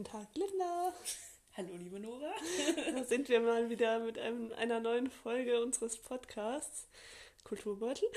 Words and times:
Guten 0.00 0.12
Tag, 0.12 0.28
Linda. 0.34 0.94
Hallo, 1.58 1.76
liebe 1.76 2.00
Nora. 2.00 2.32
Da 2.94 3.04
sind 3.04 3.28
wir 3.28 3.38
mal 3.38 3.68
wieder 3.68 3.98
mit 3.98 4.18
einem, 4.18 4.50
einer 4.52 4.80
neuen 4.80 5.10
Folge 5.10 5.62
unseres 5.62 5.98
Podcasts 5.98 6.88
Kulturbeutel. 7.44 8.08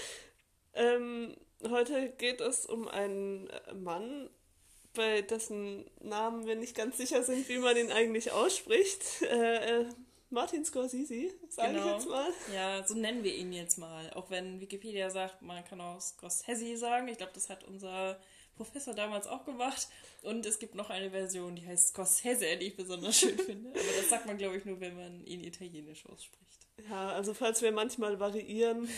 Ähm, 0.75 1.35
heute 1.69 2.07
geht 2.11 2.39
es 2.39 2.65
um 2.65 2.87
einen 2.87 3.49
Mann, 3.73 4.29
bei 4.93 5.23
dessen 5.23 5.83
Namen 5.99 6.45
wir 6.47 6.55
nicht 6.55 6.73
ganz 6.73 6.95
sicher 6.95 7.21
sind, 7.21 7.49
wie 7.49 7.57
man 7.57 7.75
ihn 7.75 7.91
eigentlich 7.91 8.31
ausspricht. 8.31 9.21
Äh, 9.23 9.81
äh, 9.81 9.85
Martin 10.29 10.63
Scorsese, 10.63 11.33
sage 11.49 11.73
Genau. 11.73 11.85
ich 11.85 11.93
jetzt 11.95 12.07
mal. 12.07 12.29
Ja, 12.53 12.87
so 12.87 12.93
nennen 12.93 13.25
wir 13.25 13.35
ihn 13.35 13.51
jetzt 13.51 13.77
mal. 13.77 14.09
Auch 14.13 14.29
wenn 14.29 14.61
Wikipedia 14.61 15.09
sagt, 15.09 15.41
man 15.41 15.65
kann 15.65 15.81
auch 15.81 15.99
Scorsese 15.99 16.77
sagen. 16.77 17.09
Ich 17.09 17.17
glaube, 17.17 17.33
das 17.35 17.49
hat 17.49 17.65
unser 17.65 18.21
Professor 18.55 18.93
damals 18.93 19.27
auch 19.27 19.45
gemacht. 19.45 19.87
Und 20.21 20.45
es 20.45 20.59
gibt 20.59 20.75
noch 20.75 20.89
eine 20.89 21.11
Version, 21.11 21.55
die 21.55 21.65
heißt 21.67 21.89
Scorsese, 21.89 22.57
die 22.57 22.67
ich 22.67 22.75
besonders 22.75 23.19
schön 23.19 23.37
finde. 23.45 23.69
Aber 23.69 23.79
das 23.97 24.09
sagt 24.09 24.25
man, 24.25 24.37
glaube 24.37 24.57
ich, 24.57 24.65
nur, 24.65 24.79
wenn 24.79 24.95
man 24.95 25.25
ihn 25.25 25.43
italienisch 25.43 26.05
ausspricht. 26.05 26.67
Ja, 26.89 27.09
also 27.09 27.33
falls 27.33 27.61
wir 27.61 27.71
manchmal 27.71 28.19
variieren, 28.19 28.89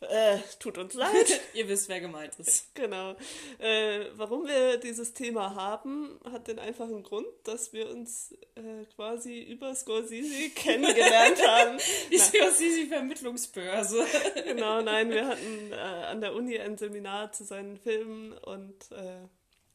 äh, 0.00 0.38
tut 0.60 0.78
uns 0.78 0.94
leid. 0.94 1.40
Ihr 1.54 1.68
wisst, 1.68 1.88
wer 1.88 2.00
gemeint 2.00 2.34
ist. 2.38 2.74
Genau. 2.74 3.16
Äh, 3.58 4.06
warum 4.14 4.46
wir 4.46 4.76
dieses 4.78 5.12
Thema 5.14 5.54
haben, 5.54 6.18
hat 6.32 6.46
den 6.48 6.58
einfachen 6.58 7.02
Grund, 7.02 7.26
dass 7.44 7.72
wir 7.72 7.88
uns 7.90 8.32
äh, 8.54 8.84
quasi 8.94 9.40
über 9.42 9.74
Scorsese 9.74 10.50
kennengelernt 10.54 11.44
haben. 11.46 11.78
Die 12.12 12.18
Scorsese-Vermittlungsbörse. 12.18 14.04
Genau, 14.44 14.80
nein, 14.82 15.10
wir 15.10 15.26
hatten 15.26 15.72
äh, 15.72 15.74
an 15.76 16.20
der 16.20 16.34
Uni 16.34 16.58
ein 16.58 16.78
Seminar 16.78 17.32
zu 17.32 17.44
seinen 17.44 17.76
Filmen 17.78 18.32
und 18.38 18.92
äh, 18.92 19.26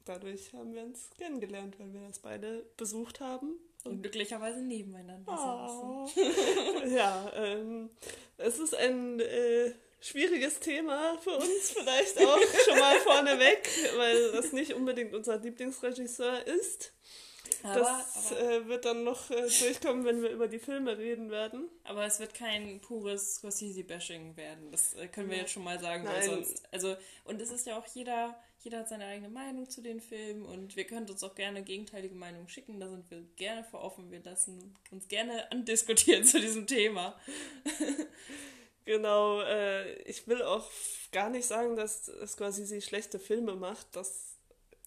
dadurch 0.06 0.54
haben 0.54 0.74
wir 0.74 0.84
uns 0.84 1.10
kennengelernt, 1.18 1.76
weil 1.80 1.94
wir 1.94 2.02
das 2.08 2.20
beide 2.20 2.66
besucht 2.78 3.20
haben. 3.20 3.60
Und 3.86 4.02
glücklicherweise 4.02 4.62
nebeneinander 4.62 5.30
Oh. 5.30 6.08
saßen. 6.08 6.96
Ja, 6.96 7.30
ähm, 7.36 7.90
es 8.38 8.58
ist 8.58 8.74
ein 8.76 9.20
äh, 9.20 9.74
schwieriges 10.04 10.60
Thema 10.60 11.18
für 11.20 11.32
uns 11.38 11.72
vielleicht 11.72 12.20
auch 12.20 12.40
schon 12.66 12.80
mal 12.80 13.00
vorneweg, 13.00 13.70
weil 13.98 14.32
das 14.34 14.52
nicht 14.52 14.74
unbedingt 14.74 15.14
unser 15.14 15.38
Lieblingsregisseur 15.38 16.46
ist. 16.46 16.94
Aber, 17.64 17.80
Das 17.80 18.32
aber, 18.32 18.42
äh, 18.42 18.68
wird 18.68 18.86
dann 18.86 19.04
noch 19.04 19.30
äh, 19.30 19.48
durchkommen, 19.60 20.06
wenn 20.06 20.22
wir 20.22 20.30
über 20.30 20.48
die 20.48 20.60
Filme 20.60 20.98
reden 20.98 21.30
werden. 21.30 21.70
aber 21.84 22.06
es 22.06 22.20
wird 22.20 22.34
kein 22.34 22.82
pures 22.82 23.36
Scorsese-Bashing 23.36 24.36
werden. 24.36 24.72
Das 24.72 24.94
äh, 24.96 25.08
können 25.08 25.30
wir 25.30 25.38
jetzt 25.38 25.52
schon 25.52 25.64
mal 25.64 25.80
sagen, 25.80 26.06
weil 26.06 26.24
sonst. 26.24 26.64
Also, 26.72 26.96
und 27.24 27.42
es 27.42 27.52
ist 27.52 27.66
ja 27.66 27.78
auch 27.78 27.86
jeder, 27.94 28.38
jeder 28.60 28.80
hat 28.80 28.90
seine 28.90 29.06
eigene 29.06 29.30
Meinung 29.30 29.70
zu 29.70 29.82
den 29.82 30.02
Filmen 30.02 30.46
und 30.46 30.76
wir 30.76 30.86
können 30.86 31.10
uns 31.10 31.24
auch 31.24 31.36
gerne 31.36 31.64
gegenteilige 31.64 32.16
Meinungen 32.16 32.50
schicken. 32.50 32.80
Da 32.80 32.90
sind 32.90 33.10
wir 33.10 33.22
gerne 33.36 33.64
für 33.64 33.80
offen. 33.80 34.12
Wir 34.12 34.22
lassen 34.24 34.76
uns 34.92 35.08
gerne 35.08 35.50
andiskutieren 35.52 36.24
zu 36.26 36.40
diesem 36.40 36.68
Thema. 36.68 37.18
Genau, 38.86 39.42
äh, 39.42 39.94
ich 40.04 40.28
will 40.28 40.42
auch 40.42 40.70
gar 41.12 41.30
nicht 41.30 41.46
sagen, 41.46 41.76
dass 41.76 42.12
Scorsese 42.26 42.82
schlechte 42.82 43.20
Filme 43.20 43.56
macht. 43.56 43.88
Das, 43.96 44.36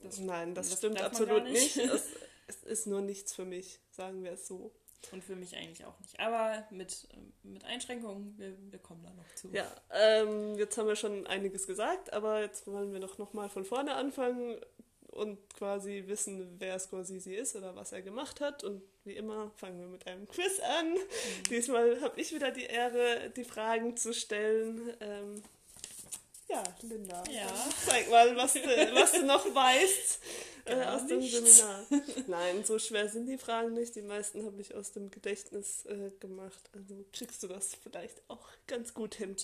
Das- 0.02 0.18
nein, 0.18 0.54
das, 0.54 0.70
das 0.70 0.78
stimmt 0.78 1.00
absolut 1.00 1.44
nicht. 1.44 1.76
nicht. 1.76 1.88
Es, 1.92 2.04
es 2.46 2.62
ist 2.62 2.86
nur 2.86 3.00
nichts 3.00 3.32
für 3.34 3.44
mich, 3.44 3.80
sagen 3.90 4.22
wir 4.22 4.32
es 4.32 4.46
so. 4.46 4.72
Und 5.12 5.22
für 5.22 5.36
mich 5.36 5.54
eigentlich 5.56 5.84
auch 5.86 5.98
nicht. 6.00 6.18
Aber 6.18 6.66
mit, 6.70 7.06
ähm, 7.14 7.32
mit 7.44 7.64
Einschränkungen, 7.64 8.36
wir, 8.38 8.56
wir 8.72 8.78
kommen 8.80 9.04
da 9.04 9.12
noch 9.12 9.34
zu. 9.36 9.48
Ja, 9.52 9.70
ähm, 9.92 10.56
jetzt 10.58 10.76
haben 10.76 10.88
wir 10.88 10.96
schon 10.96 11.26
einiges 11.28 11.66
gesagt, 11.66 12.12
aber 12.12 12.40
jetzt 12.40 12.66
wollen 12.66 12.92
wir 12.92 12.98
doch 13.00 13.16
nochmal 13.18 13.48
von 13.48 13.64
vorne 13.64 13.94
anfangen 13.94 14.58
und 15.16 15.38
quasi 15.54 16.04
wissen, 16.06 16.56
wer 16.58 16.78
Scorsese 16.78 17.34
ist 17.34 17.56
oder 17.56 17.74
was 17.74 17.92
er 17.92 18.02
gemacht 18.02 18.40
hat. 18.40 18.62
Und 18.64 18.82
wie 19.04 19.16
immer 19.16 19.50
fangen 19.56 19.78
wir 19.80 19.86
mit 19.88 20.06
einem 20.06 20.28
Quiz 20.28 20.60
an. 20.60 20.92
Mhm. 20.92 20.98
Diesmal 21.50 22.00
habe 22.00 22.20
ich 22.20 22.32
wieder 22.34 22.50
die 22.50 22.64
Ehre, 22.64 23.30
die 23.36 23.44
Fragen 23.44 23.96
zu 23.96 24.12
stellen. 24.12 24.92
Ähm, 25.00 25.42
ja, 26.48 26.62
Linda, 26.82 27.24
Ja. 27.30 27.46
zeig 27.86 28.08
mal, 28.08 28.36
was 28.36 28.52
du, 28.54 28.60
was 28.60 29.12
du 29.12 29.24
noch 29.26 29.44
weißt 29.52 30.20
äh, 30.66 30.84
aus 30.84 31.06
dem 31.06 31.18
nichts. 31.18 31.58
Seminar. 31.58 31.86
Nein, 32.28 32.64
so 32.64 32.78
schwer 32.78 33.08
sind 33.08 33.26
die 33.26 33.38
Fragen 33.38 33.72
nicht. 33.74 33.96
Die 33.96 34.02
meisten 34.02 34.44
habe 34.44 34.60
ich 34.60 34.74
aus 34.74 34.92
dem 34.92 35.10
Gedächtnis 35.10 35.86
äh, 35.86 36.10
gemacht. 36.20 36.70
Also 36.72 37.04
kriegst 37.12 37.42
du 37.42 37.48
das 37.48 37.74
vielleicht 37.82 38.22
auch 38.28 38.46
ganz 38.68 38.94
gut 38.94 39.16
hin. 39.16 39.34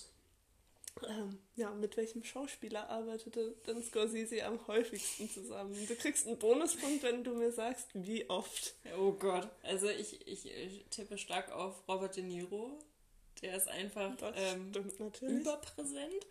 Ähm, 1.08 1.38
ja, 1.56 1.70
mit 1.70 1.96
welchem 1.96 2.22
Schauspieler 2.22 2.88
arbeitete 2.88 3.56
denn 3.66 3.82
Scorsese 3.82 4.44
am 4.44 4.64
häufigsten 4.66 5.28
zusammen? 5.28 5.74
Du 5.86 5.94
kriegst 5.96 6.26
einen 6.26 6.38
Bonuspunkt, 6.38 7.02
wenn 7.02 7.24
du 7.24 7.34
mir 7.34 7.50
sagst, 7.52 7.88
wie 7.94 8.28
oft. 8.28 8.74
Oh 8.98 9.12
Gott. 9.12 9.48
Also 9.62 9.88
ich, 9.88 10.26
ich, 10.26 10.84
tippe 10.90 11.18
stark 11.18 11.50
auf 11.52 11.88
Robert 11.88 12.16
De 12.16 12.22
Niro. 12.22 12.78
Der 13.40 13.56
ist 13.56 13.68
einfach 13.68 14.16
Das 14.16 14.34
ähm, 14.36 14.72
überpräsent. 15.22 16.26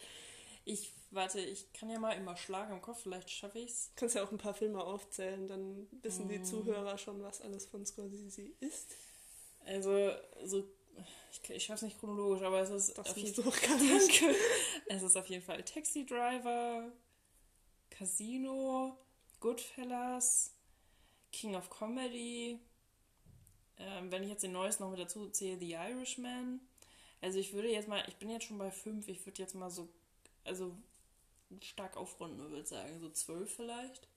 Ich, 0.63 0.91
warte, 1.09 1.41
ich 1.41 1.73
kann 1.73 1.89
ja 1.89 1.99
mal 1.99 2.13
immer 2.13 2.38
schlagen 2.38 2.73
im 2.73 2.81
Kopf, 2.81 3.01
vielleicht 3.01 3.29
schaffe 3.29 3.59
ich's. 3.59 3.89
Du 3.89 3.99
kannst 3.99 4.16
ja 4.16 4.23
auch 4.23 4.31
ein 4.31 4.38
paar 4.38 4.53
Filme 4.53 4.81
aufzählen, 4.83 5.47
dann 5.47 5.88
wissen 6.03 6.29
die 6.29 6.39
Mm. 6.39 6.45
Zuhörer 6.45 6.97
schon, 6.97 7.22
was 7.23 7.41
alles 7.41 7.66
von 7.66 7.85
Scorsese 7.85 8.43
ist. 8.59 8.95
Also, 9.66 10.11
so, 10.45 10.63
ich, 11.31 11.50
ich 11.50 11.63
schaffe 11.63 11.78
es 11.78 11.81
nicht 11.84 12.00
chronologisch, 12.00 12.44
aber 12.44 12.62
es 12.62 12.69
ist 12.69 12.97
Das 12.97 13.09
auf 13.09 13.18
jeden 13.18 13.46
nicht. 13.46 13.68
Danke. 14.22 14.35
Es 14.88 15.03
ist 15.03 15.16
auf 15.16 15.28
jeden 15.28 15.44
Fall 15.44 15.63
Taxi 15.63 16.06
Driver, 16.06 16.91
Casino, 17.90 18.97
Goodfellas, 19.40 20.53
King 21.31 21.56
of 21.56 21.69
Comedy. 21.69 22.59
Ähm, 23.78 24.12
wenn 24.12 24.24
ich 24.24 24.29
jetzt 24.29 24.44
den 24.44 24.52
neuesten 24.52 24.84
noch 24.84 24.91
mit 24.91 25.00
dazu 25.00 25.29
zähle, 25.29 25.57
The 25.57 25.72
Irishman. 25.74 26.59
Also 27.22 27.40
ich 27.40 27.53
würde 27.53 27.69
jetzt 27.69 27.88
mal, 27.88 28.03
ich 28.08 28.18
bin 28.18 28.29
jetzt 28.29 28.46
schon 28.46 28.58
bei 28.58 28.72
fünf, 28.72 29.08
ich 29.08 29.25
würde 29.25 29.41
jetzt 29.41 29.56
mal 29.56 29.69
so, 29.69 29.90
also 30.44 30.75
stark 31.62 31.97
aufrunden, 31.97 32.40
würde 32.40 32.62
ich 32.62 32.68
sagen, 32.68 33.00
so 33.00 33.09
zwölf 33.09 33.56
vielleicht. 33.56 34.08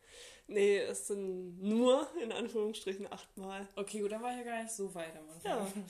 Nee, 0.46 0.78
es 0.78 1.06
sind 1.06 1.62
nur, 1.62 2.06
in 2.22 2.30
Anführungsstrichen, 2.30 3.10
achtmal. 3.10 3.66
Okay, 3.76 4.00
gut, 4.00 4.12
dann 4.12 4.22
war 4.22 4.30
ich 4.32 4.38
ja 4.38 4.44
gar 4.44 4.62
nicht 4.62 4.74
so 4.74 4.94
weit 4.94 5.16
am 5.16 5.26
Ja. 5.42 5.58
Anfang. 5.58 5.84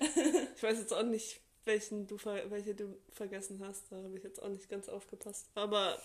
Ich 0.56 0.62
weiß 0.62 0.78
jetzt 0.78 0.92
auch 0.94 1.02
nicht, 1.02 1.40
welchen 1.64 2.06
du 2.06 2.16
ver 2.16 2.50
welche 2.50 2.74
du 2.74 2.96
vergessen 3.12 3.62
hast. 3.64 3.90
Da 3.90 3.96
habe 4.02 4.16
ich 4.16 4.24
jetzt 4.24 4.42
auch 4.42 4.48
nicht 4.48 4.68
ganz 4.68 4.88
aufgepasst. 4.88 5.50
Aber 5.54 6.00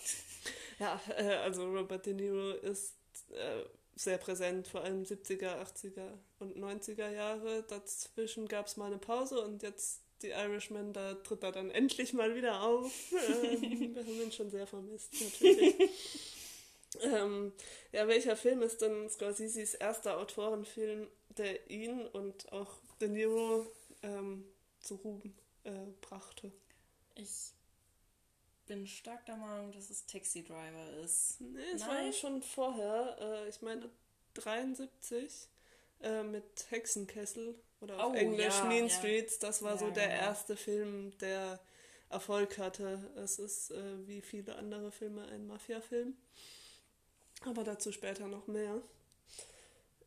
ja, 0.78 1.00
äh, 1.16 1.36
also 1.36 1.64
Robert 1.70 2.04
De 2.06 2.12
Niro 2.14 2.50
ist 2.52 2.94
äh, 3.30 3.62
sehr 3.94 4.18
präsent, 4.18 4.68
vor 4.68 4.82
allem 4.82 5.02
70er, 5.02 5.58
80er 5.62 6.12
und 6.38 6.56
90er 6.58 7.10
Jahre. 7.10 7.62
Dazwischen 7.62 8.46
gab 8.46 8.66
es 8.66 8.76
mal 8.76 8.86
eine 8.86 8.98
Pause 8.98 9.40
und 9.40 9.62
jetzt 9.62 10.02
die 10.22 10.30
Irishman, 10.30 10.92
da 10.92 11.14
tritt 11.14 11.42
er 11.42 11.52
dann 11.52 11.70
endlich 11.70 12.12
mal 12.12 12.34
wieder 12.34 12.62
auf. 12.62 12.92
Ähm, 13.12 13.94
wir 13.94 14.02
haben 14.02 14.22
ihn 14.22 14.32
schon 14.32 14.50
sehr 14.50 14.66
vermisst, 14.66 15.12
natürlich. 15.20 15.74
Ähm, 17.02 17.52
ja, 17.92 18.06
welcher 18.08 18.36
Film 18.36 18.62
ist 18.62 18.82
denn 18.82 19.08
Scorseses 19.10 19.74
erster 19.74 20.18
Autorenfilm, 20.18 21.08
der 21.36 21.70
ihn 21.70 22.06
und 22.08 22.52
auch 22.52 22.74
De 23.00 23.08
Niro 23.08 23.66
ähm, 24.02 24.44
zu 24.80 24.96
Ruhm 24.96 25.34
äh, 25.64 25.70
brachte? 26.00 26.52
Ich 27.16 27.52
bin 28.66 28.86
stark 28.86 29.24
der 29.26 29.36
Meinung, 29.36 29.72
dass 29.72 29.90
es 29.90 30.06
Taxi 30.06 30.42
Driver 30.44 30.90
ist. 31.04 31.40
Nee, 31.40 31.60
es 31.74 31.86
war 31.86 31.94
Nein? 31.94 32.06
ja 32.06 32.12
schon 32.12 32.42
vorher, 32.42 33.16
äh, 33.20 33.48
ich 33.48 33.62
meine 33.62 33.88
73 34.34 35.48
äh, 36.02 36.22
mit 36.22 36.44
Hexenkessel 36.70 37.54
oder 37.80 38.02
auf 38.04 38.12
Oh, 38.12 38.14
Englisch 38.14 38.58
ja, 38.58 38.64
Mean 38.64 38.88
ja. 38.88 38.90
Streets. 38.90 39.38
Das 39.38 39.62
war 39.62 39.72
Ja, 39.72 39.78
so 39.78 39.90
der 39.90 40.10
erste 40.10 40.56
Film, 40.56 41.16
der 41.18 41.60
Erfolg 42.10 42.58
hatte. 42.58 43.10
Es 43.16 43.38
ist 43.38 43.70
äh, 43.70 44.06
wie 44.08 44.20
viele 44.20 44.56
andere 44.56 44.90
Filme 44.92 45.26
ein 45.28 45.46
Mafia-Film. 45.46 46.16
Aber 47.44 47.64
dazu 47.64 47.92
später 47.92 48.26
noch 48.26 48.46
mehr. 48.46 48.80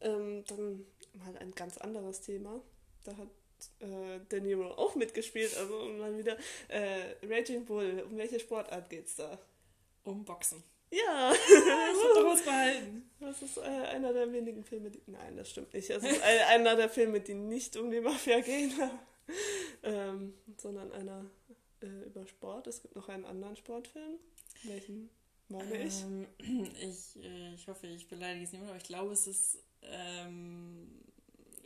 Ähm, 0.02 0.44
dann 0.48 0.86
mal 1.14 1.38
ein 1.38 1.52
ganz 1.52 1.78
anderes 1.78 2.22
Thema. 2.22 2.62
Da 3.04 3.16
hat 3.18 3.30
äh, 3.80 4.20
De 4.32 4.42
Niro 4.42 4.72
auch 4.72 4.96
mitgespielt, 4.96 5.56
also 5.58 5.86
mal 5.90 6.18
wieder 6.18 6.38
äh, 6.68 7.16
Raging 7.24 7.66
Bull. 7.66 8.06
Um 8.10 8.18
welche 8.18 8.40
Sportart 8.40 8.90
geht's 8.90 9.16
da? 9.16 9.40
Um 10.04 10.24
Boxen. 10.24 10.64
Ja, 10.92 11.32
was 12.26 12.42
behalten. 12.42 13.10
das 13.20 13.42
ist 13.44 13.58
äh, 13.58 13.62
einer 13.62 14.12
der 14.12 14.32
wenigen 14.32 14.64
Filme, 14.64 14.90
die. 14.90 15.02
Nein, 15.06 15.38
das 15.38 15.52
stimmt 15.52 15.74
nicht. 15.74 15.90
Es 15.90 16.04
ist 16.04 16.22
ein, 16.24 16.40
einer 16.48 16.76
der 16.76 16.90
Filme, 16.90 17.20
die 17.20 17.36
nicht 17.36 17.78
um 17.78 17.92
die 17.92 18.00
Mafia 18.00 18.40
gehen, 18.40 18.74
ähm, 19.84 20.34
sondern 20.58 20.92
einer 20.92 21.30
äh, 21.82 22.08
über 22.08 22.26
Sport. 22.26 22.66
Es 22.68 22.82
gibt 22.82 22.96
noch 22.96 23.08
einen 23.08 23.26
anderen 23.26 23.56
Sportfilm. 23.56 24.16
Welchen 24.64 25.10
meine 25.50 25.84
ich? 25.84 26.02
Ähm, 26.02 26.28
ich, 26.82 27.16
äh, 27.24 27.54
ich 27.54 27.68
hoffe, 27.68 27.88
ich 27.88 28.08
beleidige 28.08 28.46
es 28.46 28.52
niemand, 28.52 28.70
aber 28.72 28.78
ich 28.78 28.86
glaube, 28.86 29.14
es 29.14 29.28
ist. 29.28 29.58
Ähm, 29.82 31.02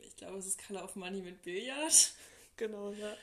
ich 0.02 0.16
glaube, 0.16 0.38
es 0.38 0.46
ist 0.46 0.66
Color 0.68 0.84
of 0.84 0.96
Money 0.96 1.22
mit 1.22 1.42
Billard. 1.42 2.14
Genau, 2.56 2.92
ja. 2.92 3.18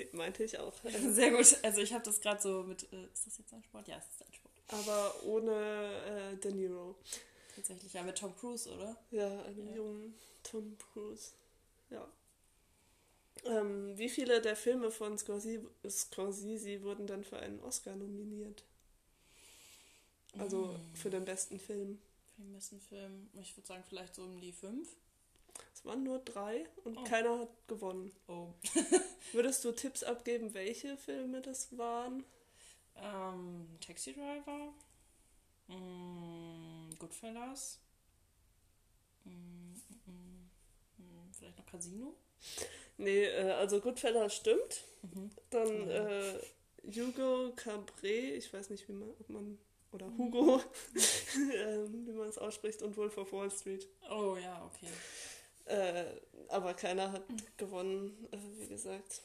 Den 0.00 0.08
meinte 0.16 0.42
ich 0.42 0.58
auch. 0.58 0.74
Sehr 0.82 1.30
gut. 1.30 1.56
Also, 1.62 1.80
ich 1.80 1.92
habe 1.92 2.02
das 2.02 2.20
gerade 2.20 2.42
so 2.42 2.64
mit. 2.64 2.92
Äh, 2.92 3.04
ist 3.12 3.24
das 3.28 3.38
jetzt 3.38 3.54
ein 3.54 3.62
Sport? 3.62 3.86
Ja, 3.86 3.96
es 3.98 4.04
ist 4.10 4.26
ein 4.26 4.32
Sport. 4.34 4.54
Aber 4.68 5.22
ohne 5.22 6.32
äh, 6.32 6.36
De 6.38 6.52
Niro. 6.52 6.96
Tatsächlich, 7.54 7.92
ja, 7.92 8.02
mit 8.02 8.18
Tom 8.18 8.34
Cruise, 8.36 8.68
oder? 8.68 8.96
Ja, 9.12 9.42
einem 9.44 9.68
Ja. 9.68 9.76
jungen 9.76 10.14
Tom 10.42 10.76
Cruise. 10.92 11.30
Ja. 11.90 12.04
Ähm, 13.44 13.96
wie 13.96 14.08
viele 14.08 14.40
der 14.40 14.56
Filme 14.56 14.90
von 14.90 15.16
Scorsese, 15.16 15.70
Scorsese 15.88 16.82
wurden 16.82 17.06
dann 17.06 17.22
für 17.22 17.38
einen 17.38 17.60
Oscar 17.60 17.94
nominiert? 17.94 18.64
Also 20.38 20.66
Mm. 20.68 20.94
für 20.96 21.10
den 21.10 21.24
besten 21.24 21.58
Film. 21.58 22.00
Für 22.36 22.42
den 22.42 22.52
besten 22.52 22.80
Film, 22.80 23.28
ich 23.40 23.56
würde 23.56 23.66
sagen, 23.66 23.84
vielleicht 23.88 24.14
so 24.14 24.22
um 24.24 24.40
die 24.40 24.52
fünf. 24.52 24.88
Es 25.72 25.84
waren 25.84 26.02
nur 26.02 26.18
drei 26.18 26.66
und 26.84 26.96
Oh. 26.98 27.04
keiner 27.04 27.38
hat 27.40 27.68
gewonnen. 27.68 28.12
Oh. 28.28 28.48
Würdest 29.32 29.64
du 29.64 29.72
Tipps 29.72 30.02
abgeben, 30.02 30.52
welche 30.54 30.96
Filme 30.96 31.40
das 31.42 31.76
waren? 31.78 32.24
Ähm, 32.96 33.68
Taxi 33.80 34.12
Driver. 34.14 34.72
Mm, 35.68 36.90
Goodfellas. 36.98 37.78
Mm, 39.24 39.30
mm, 39.30 40.12
mm, 40.12 40.50
mm, 40.98 41.32
vielleicht 41.32 41.58
noch 41.58 41.66
Casino. 41.66 42.14
Nee, 42.98 43.24
äh, 43.24 43.52
also 43.52 43.80
Goodfellas 43.80 44.34
stimmt. 44.36 44.84
Mhm. 45.02 45.30
Dann 45.50 45.88
Ja. 45.88 46.08
äh, 46.08 46.40
Hugo 46.86 47.52
Cabret, 47.56 48.36
ich 48.36 48.52
weiß 48.52 48.70
nicht, 48.70 48.88
wie 48.88 48.92
man, 48.92 49.10
ob 49.10 49.28
man, 49.30 49.58
oder 49.94 50.06
Hugo, 50.18 50.60
ähm, 51.54 52.06
wie 52.06 52.12
man 52.12 52.28
es 52.28 52.38
ausspricht, 52.38 52.82
und 52.82 52.96
Wolf 52.96 53.16
of 53.16 53.32
Wall 53.32 53.50
Street. 53.50 53.88
Oh 54.10 54.36
ja, 54.36 54.64
okay. 54.66 54.90
Äh, 55.66 56.04
aber 56.48 56.74
keiner 56.74 57.12
hat 57.12 57.22
gewonnen, 57.56 58.28
äh, 58.32 58.38
wie 58.58 58.66
gesagt. 58.66 59.22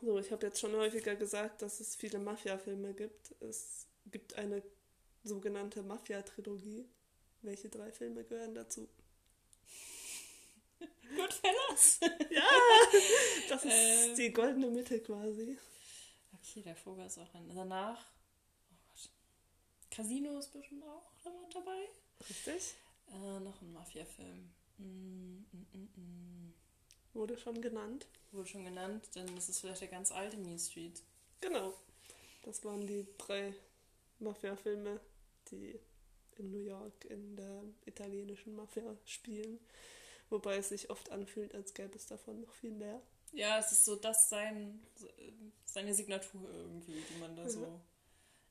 So, 0.00 0.18
ich 0.18 0.30
habe 0.30 0.46
jetzt 0.46 0.60
schon 0.60 0.74
häufiger 0.74 1.16
gesagt, 1.16 1.62
dass 1.62 1.80
es 1.80 1.96
viele 1.96 2.18
Mafia-Filme 2.18 2.92
gibt. 2.92 3.34
Es 3.40 3.86
gibt 4.10 4.34
eine 4.34 4.62
sogenannte 5.24 5.82
Mafia-Trilogie. 5.82 6.86
Welche 7.42 7.68
drei 7.68 7.90
Filme 7.92 8.24
gehören 8.24 8.54
dazu? 8.54 8.88
Goodfellas. 11.16 12.00
Das 13.48 13.64
ist 13.64 13.72
Ähm. 13.72 14.16
die 14.16 14.32
goldene 14.32 14.70
Mitte 14.70 15.00
quasi. 15.00 15.58
Okay, 16.34 16.62
der 16.62 16.76
Vogel 16.76 17.06
ist 17.06 17.18
auch 17.18 17.34
ein. 17.34 17.50
Danach. 17.54 18.04
Casino 19.96 20.38
ist 20.38 20.52
bestimmt 20.52 20.84
auch 20.84 21.10
dabei. 21.54 21.88
Richtig? 22.28 22.74
Äh, 23.08 23.40
noch 23.40 23.62
ein 23.62 23.72
Mafia-Film. 23.72 24.50
Mm, 24.76 25.46
mm, 25.52 25.66
mm, 25.72 25.88
mm. 25.96 26.54
Wurde 27.14 27.38
schon 27.38 27.62
genannt. 27.62 28.06
Wurde 28.30 28.46
schon 28.46 28.66
genannt, 28.66 29.08
denn 29.14 29.34
das 29.34 29.48
ist 29.48 29.60
vielleicht 29.60 29.80
der 29.80 29.88
ganz 29.88 30.12
alte 30.12 30.36
Mean 30.36 30.58
Street. 30.58 31.02
Genau. 31.40 31.72
Das 32.42 32.62
waren 32.62 32.86
die 32.86 33.06
drei 33.16 33.54
Mafia-Filme, 34.18 35.00
die 35.50 35.80
in 36.36 36.50
New 36.50 36.62
York 36.62 37.06
in 37.06 37.34
der 37.34 37.62
italienischen 37.86 38.54
Mafia 38.54 38.94
spielen. 39.06 39.58
Wobei 40.28 40.56
es 40.58 40.68
sich 40.68 40.90
oft 40.90 41.10
anfühlt, 41.10 41.54
als 41.54 41.72
gäbe 41.72 41.96
es 41.96 42.04
davon 42.06 42.42
noch 42.42 42.52
viel 42.52 42.72
mehr. 42.72 43.00
Ja, 43.32 43.58
es 43.58 43.72
ist 43.72 43.86
so 43.86 43.96
das 43.96 44.28
sein, 44.28 44.86
seine 45.64 45.94
Signatur 45.94 46.50
irgendwie, 46.52 47.02
die 47.10 47.18
man 47.18 47.34
da 47.34 47.48
so 47.48 47.80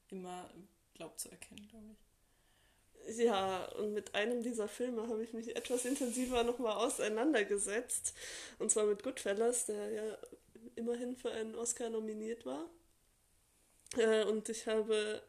immer 0.09 0.50
glaubt 0.95 1.19
zu 1.19 1.30
erkennen, 1.30 1.68
glaube 1.69 1.86
ich. 1.92 3.18
Ja, 3.18 3.65
und 3.74 3.94
mit 3.94 4.15
einem 4.15 4.42
dieser 4.42 4.68
Filme 4.68 5.07
habe 5.07 5.24
ich 5.24 5.33
mich 5.33 5.56
etwas 5.56 5.86
intensiver 5.86 6.44
nochmal 6.44 6.77
auseinandergesetzt. 6.77 8.15
Und 8.57 8.71
zwar 8.71 8.86
mit 8.86 9.03
Goodfellas, 9.03 9.68
der 9.68 9.92
ja 9.92 10.18
immerhin 10.75 11.15
für 11.15 11.31
einen 11.31 11.56
Oscar 11.56 11.89
nominiert 11.89 12.45
war. 12.45 12.65
Äh, 13.97 14.24
und 14.24 14.50
ich 14.50 14.65
habe 14.65 15.21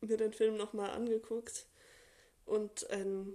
mir 0.00 0.16
den 0.16 0.32
Film 0.32 0.56
nochmal 0.56 0.90
angeguckt 0.90 1.66
und 2.46 2.88
einen 2.90 3.34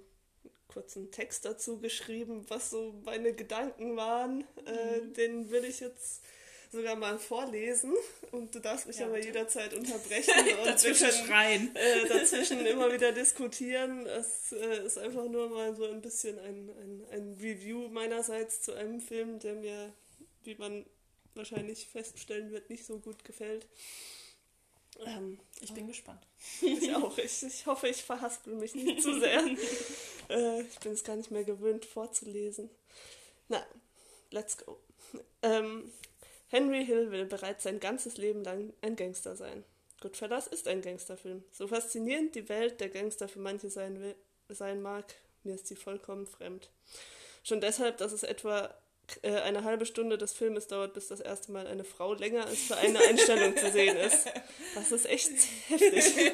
kurzen 0.68 1.12
Text 1.12 1.46
dazu 1.46 1.80
geschrieben, 1.80 2.46
was 2.50 2.72
so 2.72 2.94
meine 3.06 3.34
Gedanken 3.34 3.96
waren. 3.96 4.44
Äh, 4.66 5.02
den 5.16 5.52
will 5.52 5.66
ich 5.66 5.80
jetzt 5.82 6.24
sogar 6.74 6.96
mal 6.98 7.18
vorlesen. 7.18 7.94
Und 8.32 8.54
du 8.54 8.60
darfst 8.60 8.86
mich 8.88 8.98
Ja, 9.00 9.06
aber 9.06 9.18
jederzeit 9.24 9.74
unterbrechen. 9.80 10.34
Und 10.60 10.66
Dazwischen 10.68 11.08
können- 11.10 11.26
schreien. 11.28 11.76
äh, 11.76 12.08
dazwischen 12.10 12.66
immer 12.66 12.92
wieder 12.92 13.12
diskutieren. 13.14 14.06
Es 14.06 14.52
äh, 14.52 14.86
ist 14.86 14.98
einfach 14.98 15.26
nur 15.26 15.50
mal 15.50 15.74
so 15.76 15.86
ein 15.86 16.02
bisschen 16.02 16.38
ein, 16.40 16.70
ein, 16.70 17.06
ein 17.12 17.38
Review 17.42 17.88
meinerseits 17.88 18.62
zu 18.62 18.74
einem 18.74 19.00
Film, 19.00 19.40
der 19.40 19.54
mir, 19.56 19.94
wie 20.44 20.56
man 20.56 20.86
wahrscheinlich 21.36 21.88
feststellen 21.88 22.52
wird, 22.52 22.70
nicht 22.70 22.86
so 22.86 23.00
gut 23.00 23.24
gefällt. 23.24 23.66
Ähm, 25.06 25.40
Ich 25.62 25.74
bin 25.74 25.88
gespannt. 25.88 26.22
ich 26.62 26.94
auch. 26.96 27.18
Ich, 27.18 27.42
ich 27.44 27.66
hoffe, 27.66 27.88
ich 27.88 28.04
verhaspel 28.04 28.54
mich 28.56 28.76
nicht 28.76 29.02
zu 29.02 29.20
sehr. 29.20 29.44
äh, 30.30 30.62
ich 30.62 30.80
bin 30.80 30.92
es 30.92 31.04
gar 31.04 31.16
nicht 31.16 31.32
mehr 31.32 31.44
gewöhnt, 31.44 31.86
vorzulesen. 31.86 32.70
Na, 33.48 33.66
let's 34.32 34.58
go. 34.58 34.80
Ähm, 35.42 35.92
Henry 36.54 36.86
Hill 36.86 37.10
will 37.10 37.26
bereits 37.26 37.64
sein 37.64 37.80
ganzes 37.80 38.18
Leben 38.18 38.44
lang 38.44 38.74
ein 38.82 38.96
Gangster 38.96 39.36
sein. 39.36 39.64
Goodfellas 40.02 40.46
ist 40.46 40.68
ein 40.68 40.84
Gangsterfilm. 40.84 41.44
So 41.52 41.68
faszinierend 41.68 42.36
die 42.36 42.48
Welt 42.48 42.80
der 42.80 42.90
Gangster 42.90 43.28
für 43.28 43.40
manche 43.40 43.72
sein, 43.72 44.00
will, 44.00 44.14
sein 44.50 44.84
mag, 44.84 45.16
mir 45.42 45.56
ist 45.56 45.66
sie 45.66 45.76
vollkommen 45.76 46.28
fremd. 46.28 46.70
Schon 47.44 47.60
deshalb, 47.60 47.98
dass 47.98 48.12
es 48.12 48.22
etwa 48.22 48.72
äh, 49.24 49.32
eine 49.32 49.64
halbe 49.64 49.88
Stunde 49.88 50.20
des 50.20 50.34
Filmes 50.34 50.68
dauert, 50.68 50.94
bis 50.94 51.08
das 51.08 51.22
erste 51.22 51.52
Mal 51.52 51.66
eine 51.66 51.84
Frau 51.84 52.14
länger 52.14 52.46
als 52.46 52.60
für 52.60 52.78
eine 52.78 53.00
Einstellung 53.00 53.58
zu 53.58 53.72
sehen 53.72 53.98
ist. 53.98 54.28
Das 54.76 54.92
ist 54.92 55.08
echt 55.08 55.32
heftig. 55.70 56.34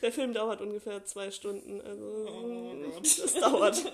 Der 0.00 0.12
Film 0.12 0.32
dauert 0.32 0.62
ungefähr 0.62 1.04
zwei 1.04 1.30
Stunden. 1.30 1.82
Also 1.82 2.26
Oh 2.26 3.00
das 3.02 3.34
dauert. 3.34 3.84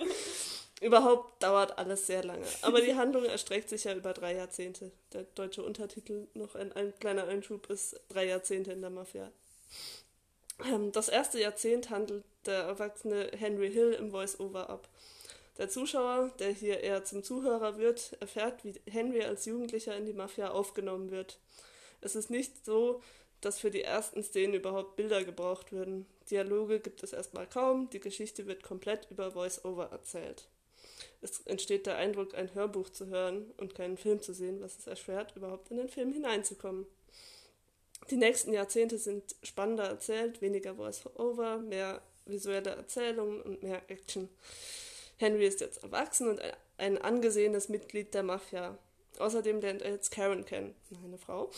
Überhaupt 0.81 1.43
dauert 1.43 1.77
alles 1.77 2.07
sehr 2.07 2.23
lange. 2.23 2.45
Aber 2.63 2.81
die 2.81 2.95
Handlung 2.95 3.23
erstreckt 3.25 3.69
sich 3.69 3.83
ja 3.83 3.93
über 3.93 4.13
drei 4.13 4.35
Jahrzehnte. 4.35 4.91
Der 5.13 5.23
deutsche 5.35 5.61
Untertitel, 5.63 6.27
noch 6.33 6.55
ein, 6.55 6.73
ein 6.73 6.93
kleiner 6.99 7.27
Einschub, 7.27 7.69
ist 7.69 8.01
drei 8.09 8.25
Jahrzehnte 8.25 8.71
in 8.71 8.81
der 8.81 8.89
Mafia. 8.89 9.31
Ähm, 10.65 10.91
Das 10.91 11.07
erste 11.07 11.39
Jahrzehnt 11.39 11.91
handelt 11.91 12.23
der 12.47 12.63
erwachsene 12.63 13.29
Henry 13.37 13.71
Hill 13.71 13.93
im 13.93 14.09
Voice-Over 14.09 14.71
ab. 14.71 14.89
Der 15.59 15.69
Zuschauer, 15.69 16.31
der 16.39 16.49
hier 16.49 16.79
eher 16.79 17.03
zum 17.03 17.23
Zuhörer 17.23 17.77
wird, 17.77 18.17
erfährt, 18.19 18.65
wie 18.65 18.73
Henry 18.89 19.23
als 19.23 19.45
Jugendlicher 19.45 19.95
in 19.95 20.07
die 20.07 20.13
Mafia 20.13 20.49
aufgenommen 20.49 21.11
wird. 21.11 21.37
Es 22.01 22.15
ist 22.15 22.31
nicht 22.31 22.65
so, 22.65 23.03
dass 23.41 23.59
für 23.59 23.69
die 23.69 23.83
ersten 23.83 24.23
Szenen 24.23 24.55
überhaupt 24.55 24.95
Bilder 24.95 25.23
gebraucht 25.23 25.71
würden. 25.71 26.07
Dialoge 26.31 26.79
gibt 26.79 27.03
es 27.03 27.13
erstmal 27.13 27.45
kaum, 27.45 27.87
die 27.91 27.99
Geschichte 27.99 28.47
wird 28.47 28.63
komplett 28.63 29.07
über 29.11 29.31
Voice-Over 29.31 29.91
erzählt. 29.91 30.47
Es 31.21 31.41
entsteht 31.41 31.85
der 31.85 31.97
Eindruck, 31.97 32.35
ein 32.35 32.53
Hörbuch 32.53 32.89
zu 32.89 33.07
hören 33.07 33.51
und 33.57 33.75
keinen 33.75 33.97
Film 33.97 34.21
zu 34.21 34.33
sehen, 34.33 34.61
was 34.61 34.77
es 34.79 34.87
erschwert, 34.87 35.35
überhaupt 35.35 35.69
in 35.71 35.77
den 35.77 35.89
Film 35.89 36.11
hineinzukommen. 36.11 36.85
Die 38.09 38.17
nächsten 38.17 38.51
Jahrzehnte 38.53 38.97
sind 38.97 39.35
spannender 39.43 39.83
erzählt, 39.85 40.41
weniger 40.41 40.75
Voice-Over, 40.75 41.59
mehr 41.59 42.01
visuelle 42.25 42.71
Erzählungen 42.71 43.41
und 43.41 43.63
mehr 43.63 43.81
Action. 43.89 44.29
Henry 45.17 45.45
ist 45.45 45.61
jetzt 45.61 45.83
erwachsen 45.83 46.27
und 46.27 46.41
ein- 46.77 46.97
angesehenes 46.97 47.69
Mitglied 47.69 48.13
der 48.13 48.23
Mafia. 48.23 48.77
Außerdem 49.19 49.59
lernt 49.61 49.81
er 49.83 49.91
jetzt 49.91 50.09
Karen 50.09 50.45
kennen, 50.45 50.73
eine 51.05 51.17
Frau, 51.17 51.51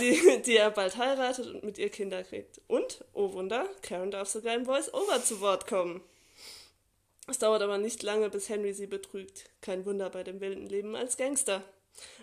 die, 0.00 0.42
die 0.44 0.56
er 0.56 0.70
bald 0.70 0.96
heiratet 0.96 1.46
und 1.46 1.62
mit 1.62 1.78
ihr 1.78 1.90
Kinder 1.90 2.24
kriegt. 2.24 2.60
Und, 2.66 3.04
oh 3.12 3.32
Wunder, 3.32 3.68
Karen 3.82 4.10
darf 4.10 4.28
sogar 4.28 4.54
im 4.56 4.64
Voice-Over 4.64 5.22
zu 5.22 5.40
Wort 5.40 5.68
kommen. 5.68 6.02
Es 7.30 7.38
dauert 7.38 7.62
aber 7.62 7.78
nicht 7.78 8.02
lange, 8.02 8.28
bis 8.28 8.48
Henry 8.48 8.74
sie 8.74 8.88
betrügt. 8.88 9.44
Kein 9.60 9.86
Wunder 9.86 10.10
bei 10.10 10.24
dem 10.24 10.40
wilden 10.40 10.66
Leben 10.66 10.96
als 10.96 11.16
Gangster. 11.16 11.62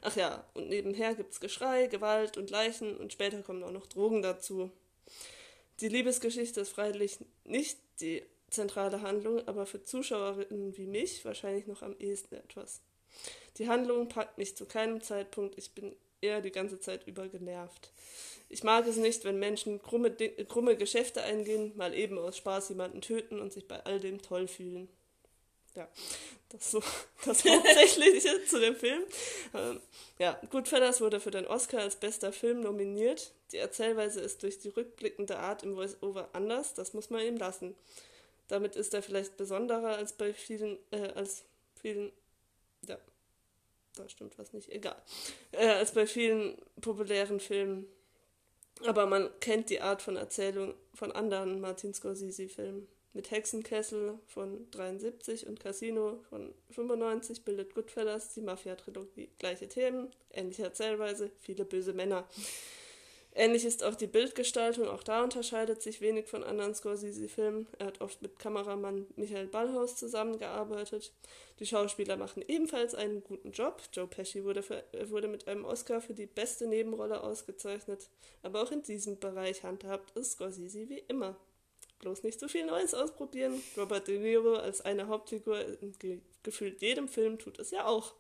Ach 0.02 0.16
ja, 0.18 0.46
und 0.54 0.68
nebenher 0.68 1.16
gibt's 1.16 1.40
Geschrei, 1.40 1.88
Gewalt 1.88 2.38
und 2.38 2.50
Leichen 2.50 2.98
und 2.98 3.14
später 3.14 3.42
kommen 3.42 3.64
auch 3.64 3.72
noch 3.72 3.86
Drogen 3.86 4.22
dazu. 4.22 4.70
Die 5.80 5.88
Liebesgeschichte 5.88 6.60
ist 6.60 6.72
freilich 6.72 7.20
nicht 7.46 7.80
die 8.02 8.24
zentrale 8.50 9.02
Handlung, 9.02 9.48
aber 9.48 9.66
für 9.66 9.82
Zuschauerinnen 9.82 10.76
wie 10.78 10.88
mich 10.88 11.24
wahrscheinlich 11.24 11.68
noch 11.68 11.84
am 11.84 11.96
ehesten 12.00 12.36
etwas. 12.36 12.82
Die 13.58 13.70
Handlung 13.70 14.10
packt 14.10 14.38
mich 14.38 14.58
zu 14.58 14.66
keinem 14.66 15.02
Zeitpunkt, 15.02 15.58
ich 15.58 15.72
bin 15.72 15.96
eher 16.22 16.42
die 16.42 16.52
ganze 16.52 16.80
Zeit 16.80 17.08
über 17.08 17.28
genervt. 17.28 17.92
Ich 18.50 18.64
mag 18.64 18.88
es 18.88 18.98
nicht, 18.98 19.24
wenn 19.24 19.40
Menschen 19.40 19.82
krumme, 19.82 20.12
krumme 20.48 20.76
Geschäfte 20.76 21.22
eingehen, 21.22 21.74
mal 21.76 21.94
eben 21.94 22.18
aus 22.18 22.38
Spaß 22.38 22.70
jemanden 22.70 23.02
töten 23.02 23.40
und 23.40 23.54
sich 23.54 23.68
bei 23.68 23.84
all 23.86 24.00
dem 24.00 24.22
toll 24.22 24.48
fühlen. 24.48 24.90
Ja, 25.78 25.88
das 26.50 26.72
so 26.72 26.82
das 27.26 27.46
Hauptsächliche 27.46 28.44
zu 28.46 28.60
dem 28.60 28.76
Film. 28.76 29.04
Ähm, 29.54 29.80
ja, 30.18 30.42
Goodfellas 30.50 31.02
wurde 31.02 31.20
für 31.20 31.30
den 31.30 31.46
Oscar 31.46 31.82
als 31.82 31.98
bester 31.98 32.34
Film 32.34 32.62
nominiert. 32.62 33.32
Die 33.52 33.58
Erzählweise 33.58 34.20
ist 34.22 34.42
durch 34.42 34.58
die 34.58 34.70
rückblickende 34.70 35.38
Art 35.38 35.62
im 35.62 35.76
Voice-Over 35.76 36.30
anders, 36.34 36.74
das 36.74 36.94
muss 36.94 37.12
man 37.12 37.22
ihm 37.22 37.38
lassen. 37.38 37.76
Damit 38.48 38.76
ist 38.76 38.96
er 38.96 39.04
vielleicht 39.04 39.38
besonderer 39.38 39.98
als 39.98 40.14
bei 40.14 40.34
vielen, 40.34 40.80
äh, 40.90 41.12
als 41.14 41.44
vielen, 41.80 42.12
ja, 42.88 42.98
da 43.94 44.10
stimmt 44.10 44.40
was 44.40 44.54
nicht, 44.54 44.70
egal, 44.70 45.00
äh, 45.52 45.68
als 45.68 45.92
bei 45.92 46.08
vielen 46.08 46.58
populären 46.82 47.40
Filmen. 47.40 47.86
Aber 48.84 49.06
man 49.06 49.30
kennt 49.42 49.70
die 49.70 49.82
Art 49.82 50.02
von 50.02 50.16
Erzählung 50.16 50.74
von 50.96 51.12
anderen 51.12 51.62
Martin 51.62 51.94
Scorsese-Filmen. 51.94 52.88
Mit 53.18 53.32
Hexenkessel 53.32 54.20
von 54.28 54.70
73 54.70 55.48
und 55.48 55.60
Casino 55.60 56.20
von 56.30 56.54
95 56.70 57.44
bildet 57.44 57.74
Goodfellas 57.74 58.36
die 58.36 58.42
Mafia-Trilogie. 58.42 59.28
Gleiche 59.40 59.68
Themen, 59.68 60.12
ähnliche 60.32 60.66
Erzählweise, 60.66 61.32
viele 61.40 61.66
böse 61.66 61.94
Männer. 61.94 62.30
Ähnlich 63.34 63.66
ist 63.66 63.84
auch 63.84 63.96
die 63.96 64.06
Bildgestaltung, 64.06 64.88
auch 64.88 65.02
da 65.02 65.24
unterscheidet 65.24 65.82
sich 65.82 66.00
wenig 66.00 66.28
von 66.28 66.44
anderen 66.44 66.76
Scorsese-Filmen. 66.76 67.66
Er 67.80 67.88
hat 67.88 68.02
oft 68.02 68.22
mit 68.22 68.38
Kameramann 68.38 69.08
Michael 69.16 69.48
Ballhaus 69.48 69.96
zusammengearbeitet. 69.96 71.12
Die 71.60 71.66
Schauspieler 71.66 72.18
machen 72.18 72.46
ebenfalls 72.48 72.94
einen 72.94 73.24
guten 73.24 73.52
Job. 73.52 73.82
Joe 73.94 74.06
Pesci 74.06 74.44
wurde, 74.44 74.62
für, 74.62 74.84
wurde 75.06 75.28
mit 75.28 75.48
einem 75.48 75.66
Oscar 75.66 76.02
für 76.02 76.14
die 76.14 76.28
beste 76.28 76.68
Nebenrolle 76.68 77.24
ausgezeichnet. 77.24 78.10
Aber 78.44 78.62
auch 78.62 78.72
in 78.72 78.84
diesem 78.84 79.18
Bereich 79.18 79.64
handhabt 79.64 80.16
es 80.16 80.34
Scorsese 80.34 80.88
wie 80.88 81.00
immer. 81.08 81.36
Bloß 82.00 82.24
nicht 82.24 82.40
so 82.40 82.48
viel 82.48 82.66
Neues 82.66 82.94
ausprobieren. 82.94 83.62
Robert 83.76 84.08
De 84.08 84.20
Niro 84.20 84.56
als 84.56 84.82
eine 84.82 85.08
Hauptfigur 85.08 85.60
in 85.82 85.98
ge 85.98 86.20
gefühlt 86.44 86.82
jedem 86.82 87.08
Film 87.08 87.40
tut 87.40 87.60
es 87.60 87.72
ja 87.72 87.86
auch. 87.86 88.14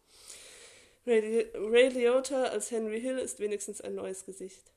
Ray, 1.05 1.47
Ray 1.53 1.89
Liotta 1.89 2.45
als 2.45 2.71
Henry 2.71 2.99
Hill 2.99 3.17
ist 3.17 3.39
wenigstens 3.39 3.79
ein 3.79 3.95
neues 3.95 4.25
Gesicht. 4.25 4.71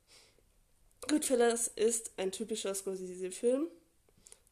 Goodfellas 1.09 1.69
ist 1.75 2.13
ein 2.17 2.31
typischer 2.31 2.75
Scorsese-Film, 2.75 3.67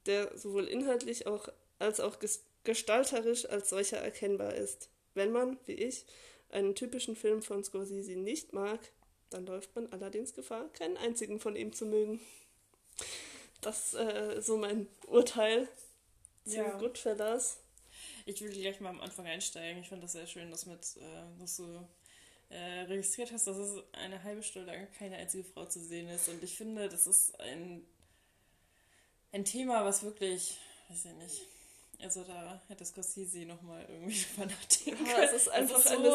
der 0.07 0.37
sowohl 0.37 0.67
inhaltlich 0.67 1.27
auch, 1.29 1.49
als 1.79 2.01
auch 2.01 2.17
gestalterisch 2.65 3.47
als 3.47 3.69
solcher 3.71 3.99
erkennbar 3.99 4.55
ist. 4.55 4.89
Wenn 5.15 5.31
man, 5.31 5.59
wie 5.67 5.75
ich, 5.75 6.05
einen 6.51 6.75
typischen 6.75 7.15
Film 7.15 7.43
von 7.43 7.63
Scorsese 7.63 8.17
nicht 8.17 8.53
mag, 8.53 8.81
dann 9.31 9.47
läuft 9.47 9.77
man 9.77 9.87
allerdings 9.93 10.35
Gefahr, 10.35 10.69
keinen 10.73 10.97
einzigen 10.97 11.39
von 11.39 11.55
ihm 11.55 11.73
zu 11.73 11.87
mögen. 11.87 12.21
Das 13.61 13.93
ist 13.93 13.95
äh, 13.95 14.41
so 14.41 14.57
mein 14.57 14.87
Urteil 15.07 15.69
zu 16.45 16.57
ja. 16.57 16.79
Goodfellas. 16.79 17.59
Ich 18.25 18.41
will 18.41 18.51
gleich 18.51 18.81
mal 18.81 18.91
am 18.91 19.01
Anfang 19.01 19.27
einsteigen. 19.27 19.83
Ich 19.83 19.89
fand 19.89 20.03
das 20.03 20.13
sehr 20.13 20.27
schön, 20.27 20.51
dass, 20.51 20.67
mit, 20.67 20.97
äh, 20.97 21.41
dass 21.41 21.57
du 21.57 21.87
äh, 22.51 22.81
registriert 22.83 23.33
hast, 23.33 23.47
dass 23.47 23.57
es 23.57 23.83
eine 23.93 24.23
halbe 24.23 24.43
Stunde 24.43 24.73
lang 24.73 24.89
keine 24.99 25.17
einzige 25.17 25.45
Frau 25.45 25.65
zu 25.67 25.81
sehen 25.81 26.09
ist. 26.09 26.29
Und 26.29 26.43
ich 26.43 26.57
finde, 26.57 26.89
das 26.89 27.07
ist 27.07 27.39
ein, 27.41 27.85
ein 29.33 29.45
Thema, 29.45 29.85
was 29.85 30.03
wirklich, 30.03 30.59
weiß 30.89 31.07
ich 31.07 31.15
nicht, 31.15 31.43
also 32.01 32.23
da 32.23 32.63
hätte 32.69 32.85
Scorsese 32.85 33.45
nochmal 33.45 33.85
irgendwie 33.89 34.25
drüber 34.37 34.47
nachdenken 34.47 35.05
können. 35.05 35.11
Ja, 35.11 35.23
es 35.25 35.33
ist 35.33 35.49
einfach 35.49 35.79
ist 35.79 35.89
so, 35.89 36.15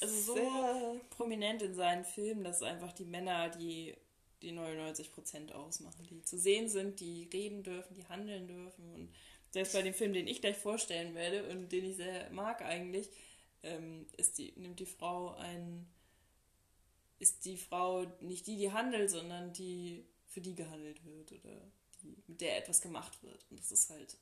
also 0.00 0.34
so 0.34 1.00
prominent 1.10 1.62
in 1.62 1.74
seinen 1.74 2.04
Filmen, 2.04 2.44
dass 2.44 2.62
einfach 2.62 2.92
die 2.92 3.04
Männer, 3.04 3.48
die 3.50 3.94
die 4.42 4.52
99% 4.52 5.52
ausmachen, 5.52 6.06
die 6.08 6.22
zu 6.22 6.38
sehen 6.38 6.68
sind, 6.68 7.00
die 7.00 7.28
reden 7.32 7.62
dürfen, 7.62 7.94
die 7.94 8.06
handeln 8.06 8.46
dürfen. 8.46 8.92
Und 8.94 9.14
selbst 9.50 9.72
bei 9.72 9.82
dem 9.82 9.94
Film, 9.94 10.12
den 10.12 10.26
ich 10.26 10.40
gleich 10.40 10.56
vorstellen 10.56 11.14
werde 11.14 11.48
und 11.48 11.70
den 11.72 11.84
ich 11.84 11.96
sehr 11.96 12.30
mag 12.30 12.62
eigentlich, 12.62 13.08
ähm, 13.62 14.06
ist 14.16 14.38
die, 14.38 14.52
nimmt 14.56 14.80
die 14.80 14.86
Frau 14.86 15.34
ein, 15.34 15.86
ist 17.18 17.44
die 17.44 17.56
Frau 17.56 18.04
nicht 18.20 18.46
die, 18.46 18.56
die 18.56 18.72
handelt, 18.72 19.10
sondern 19.10 19.52
die, 19.52 20.04
für 20.26 20.40
die 20.40 20.54
gehandelt 20.54 21.04
wird 21.04 21.32
oder 21.32 21.60
die, 22.02 22.16
mit 22.26 22.40
der 22.40 22.58
etwas 22.58 22.80
gemacht 22.80 23.22
wird. 23.22 23.46
Und 23.50 23.58
das 23.58 23.72
ist 23.72 23.90
halt, 23.90 24.16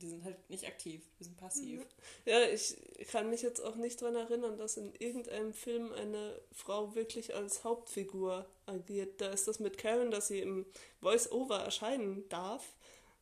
die 0.00 0.08
sind 0.08 0.24
halt 0.24 0.50
nicht 0.50 0.66
aktiv, 0.66 1.02
die 1.18 1.24
sind 1.24 1.36
passiv. 1.36 1.86
Ja, 2.24 2.42
ich 2.48 2.76
kann 3.10 3.30
mich 3.30 3.42
jetzt 3.42 3.60
auch 3.60 3.76
nicht 3.76 4.00
daran 4.00 4.16
erinnern, 4.16 4.58
dass 4.58 4.76
in 4.76 4.94
irgendeinem 4.98 5.52
Film 5.52 5.92
eine 5.92 6.40
Frau 6.52 6.94
wirklich 6.94 7.34
als 7.34 7.64
Hauptfigur 7.64 8.46
agiert. 8.66 9.20
Da 9.20 9.30
ist 9.30 9.48
das 9.48 9.60
mit 9.60 9.78
Karen, 9.78 10.10
dass 10.10 10.28
sie 10.28 10.40
im 10.40 10.66
Voice-Over 11.00 11.58
erscheinen 11.58 12.28
darf 12.28 12.64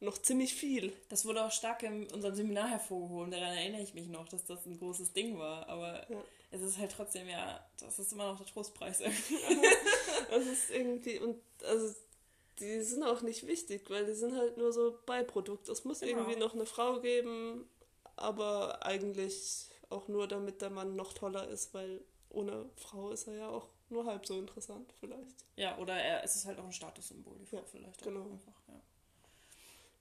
noch 0.01 0.19
ziemlich 0.19 0.55
viel. 0.55 0.93
Das 1.09 1.25
wurde 1.25 1.45
auch 1.45 1.51
stark 1.51 1.83
in 1.83 2.07
unserem 2.13 2.35
Seminar 2.35 2.69
hervorgehoben, 2.69 3.31
daran 3.31 3.57
erinnere 3.57 3.83
ich 3.83 3.95
mich 3.95 4.09
noch, 4.09 4.29
dass 4.29 4.45
das 4.45 4.65
ein 4.67 4.79
großes 4.79 5.13
Ding 5.13 5.39
war. 5.39 5.69
Aber 5.69 6.09
ja. 6.09 6.23
es 6.51 6.63
ist 6.63 6.79
halt 6.79 6.93
trotzdem 6.93 7.29
ja, 7.29 7.65
das 7.81 7.99
ist 7.99 8.13
immer 8.13 8.31
noch 8.31 8.39
der 8.39 8.47
Trostpreis. 8.47 8.99
das 10.31 10.47
ist 10.47 10.71
irgendwie, 10.71 11.19
und 11.19 11.41
also 11.65 11.95
die 12.61 12.83
sind 12.83 13.03
auch 13.03 13.23
nicht 13.23 13.47
wichtig, 13.47 13.89
weil 13.91 14.07
die 14.07 14.15
sind 14.15 14.37
halt 14.37 14.57
nur 14.57 14.73
so 14.73 14.99
Beiprodukt. 15.07 15.69
Es 15.69 15.85
muss 15.85 16.01
genau. 16.01 16.19
irgendwie 16.19 16.39
noch 16.39 16.55
eine 16.55 16.67
Frau 16.67 17.01
geben, 17.01 17.69
aber 18.17 18.85
eigentlich 18.85 19.69
auch 19.91 20.09
nur, 20.09 20.29
damit 20.29 20.61
der 20.61 20.71
Mann 20.71 20.97
noch 20.97 21.13
toller 21.13 21.49
ist, 21.49 21.73
weil 21.75 22.01
ohne 22.31 22.69
Frau 22.77 23.11
ist 23.11 23.27
er 23.27 23.35
ja 23.35 23.49
auch 23.49 23.69
nur 23.89 24.05
halb 24.05 24.27
so 24.27 24.39
interessant 24.39 24.93
vielleicht. 25.01 25.45
Ja, 25.57 25.79
oder 25.79 25.95
er, 25.95 26.23
es 26.25 26.37
ist 26.37 26.47
halt 26.47 26.59
auch 26.59 26.65
ein 26.65 26.73
Statussymbol, 26.73 27.37
die 27.39 27.47
Frau 27.47 27.57
ja, 27.59 27.65
vielleicht. 27.65 28.03
Genau. 28.03 28.23
Einfach, 28.23 28.53
ja. 28.69 28.81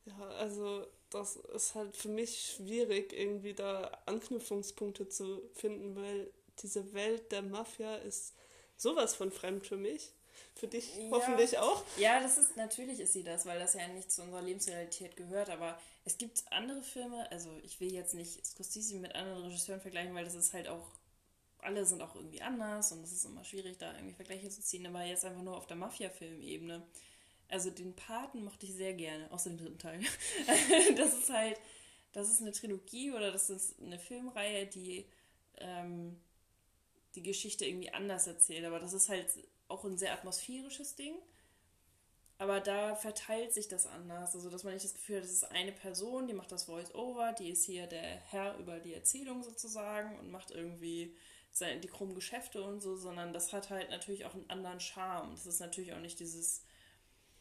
Ja, 0.05 0.27
also 0.37 0.85
das 1.09 1.35
ist 1.35 1.75
halt 1.75 1.95
für 1.95 2.09
mich 2.09 2.55
schwierig, 2.55 3.13
irgendwie 3.13 3.53
da 3.53 3.91
Anknüpfungspunkte 4.05 5.07
zu 5.09 5.49
finden, 5.53 5.95
weil 5.95 6.31
diese 6.59 6.93
Welt 6.93 7.31
der 7.31 7.41
Mafia 7.41 7.95
ist 7.97 8.33
sowas 8.77 9.15
von 9.15 9.31
fremd 9.31 9.65
für 9.65 9.77
mich. 9.77 10.13
Für 10.55 10.67
dich 10.67 10.95
ja. 10.95 11.11
hoffentlich 11.11 11.57
auch. 11.57 11.83
Ja, 11.97 12.21
das 12.21 12.37
ist 12.37 12.57
natürlich 12.57 12.99
ist 12.99 13.13
sie 13.13 13.23
das, 13.23 13.45
weil 13.45 13.59
das 13.59 13.73
ja 13.73 13.87
nicht 13.87 14.11
zu 14.11 14.23
unserer 14.23 14.41
Lebensrealität 14.41 15.15
gehört. 15.15 15.49
Aber 15.49 15.79
es 16.05 16.17
gibt 16.17 16.43
andere 16.51 16.81
Filme, 16.81 17.29
also 17.31 17.49
ich 17.63 17.79
will 17.79 17.91
jetzt 17.91 18.13
nicht 18.13 18.45
Scorsese 18.45 18.95
mit 18.95 19.13
anderen 19.15 19.43
Regisseuren 19.43 19.81
vergleichen, 19.81 20.15
weil 20.15 20.25
das 20.25 20.35
ist 20.35 20.53
halt 20.53 20.67
auch, 20.67 20.91
alle 21.59 21.85
sind 21.85 22.01
auch 22.01 22.15
irgendwie 22.15 22.41
anders 22.41 22.91
und 22.91 23.03
es 23.03 23.11
ist 23.11 23.25
immer 23.25 23.43
schwierig, 23.43 23.77
da 23.77 23.93
irgendwie 23.93 24.15
Vergleiche 24.15 24.49
zu 24.49 24.61
ziehen. 24.61 24.87
Aber 24.87 25.03
jetzt 25.03 25.25
einfach 25.25 25.43
nur 25.43 25.57
auf 25.57 25.67
der 25.67 25.77
Mafia-Film-Ebene 25.77 26.83
also 27.49 27.69
den 27.69 27.93
Paten 27.95 28.43
mochte 28.43 28.65
ich 28.65 28.73
sehr 28.73 28.93
gerne, 28.93 29.31
außer 29.31 29.49
den 29.49 29.57
dritten 29.57 29.79
Teil. 29.79 30.01
das 30.97 31.13
ist 31.13 31.29
halt, 31.29 31.59
das 32.13 32.29
ist 32.29 32.41
eine 32.41 32.51
Trilogie 32.51 33.11
oder 33.11 33.31
das 33.31 33.49
ist 33.49 33.79
eine 33.81 33.99
Filmreihe, 33.99 34.65
die 34.67 35.05
ähm, 35.59 36.19
die 37.15 37.23
Geschichte 37.23 37.65
irgendwie 37.65 37.91
anders 37.91 38.27
erzählt. 38.27 38.65
Aber 38.65 38.79
das 38.79 38.93
ist 38.93 39.09
halt 39.09 39.29
auch 39.67 39.85
ein 39.85 39.97
sehr 39.97 40.13
atmosphärisches 40.13 40.95
Ding. 40.95 41.15
Aber 42.39 42.59
da 42.59 42.95
verteilt 42.95 43.53
sich 43.53 43.67
das 43.67 43.87
anders. 43.87 44.35
Also, 44.35 44.49
dass 44.49 44.63
man 44.63 44.73
nicht 44.73 44.85
das 44.85 44.93
Gefühl 44.93 45.17
hat, 45.17 45.23
das 45.23 45.31
ist 45.31 45.51
eine 45.51 45.71
Person, 45.71 46.27
die 46.27 46.33
macht 46.33 46.51
das 46.51 46.65
Voice-Over, 46.65 47.33
die 47.33 47.49
ist 47.49 47.63
hier 47.63 47.87
der 47.87 48.17
Herr 48.29 48.57
über 48.57 48.79
die 48.79 48.93
Erzählung 48.93 49.41
sozusagen 49.41 50.19
und 50.19 50.29
macht 50.29 50.51
irgendwie 50.51 51.15
seine, 51.51 51.79
die 51.79 51.87
krummen 51.87 52.13
Geschäfte 52.13 52.61
und 52.63 52.81
so, 52.81 52.95
sondern 52.95 53.33
das 53.33 53.53
hat 53.53 53.71
halt 53.71 53.89
natürlich 53.89 54.25
auch 54.25 54.35
einen 54.35 54.49
anderen 54.49 54.79
Charme. 54.79 55.31
Das 55.31 55.47
ist 55.47 55.59
natürlich 55.59 55.93
auch 55.93 55.99
nicht 55.99 56.19
dieses 56.19 56.63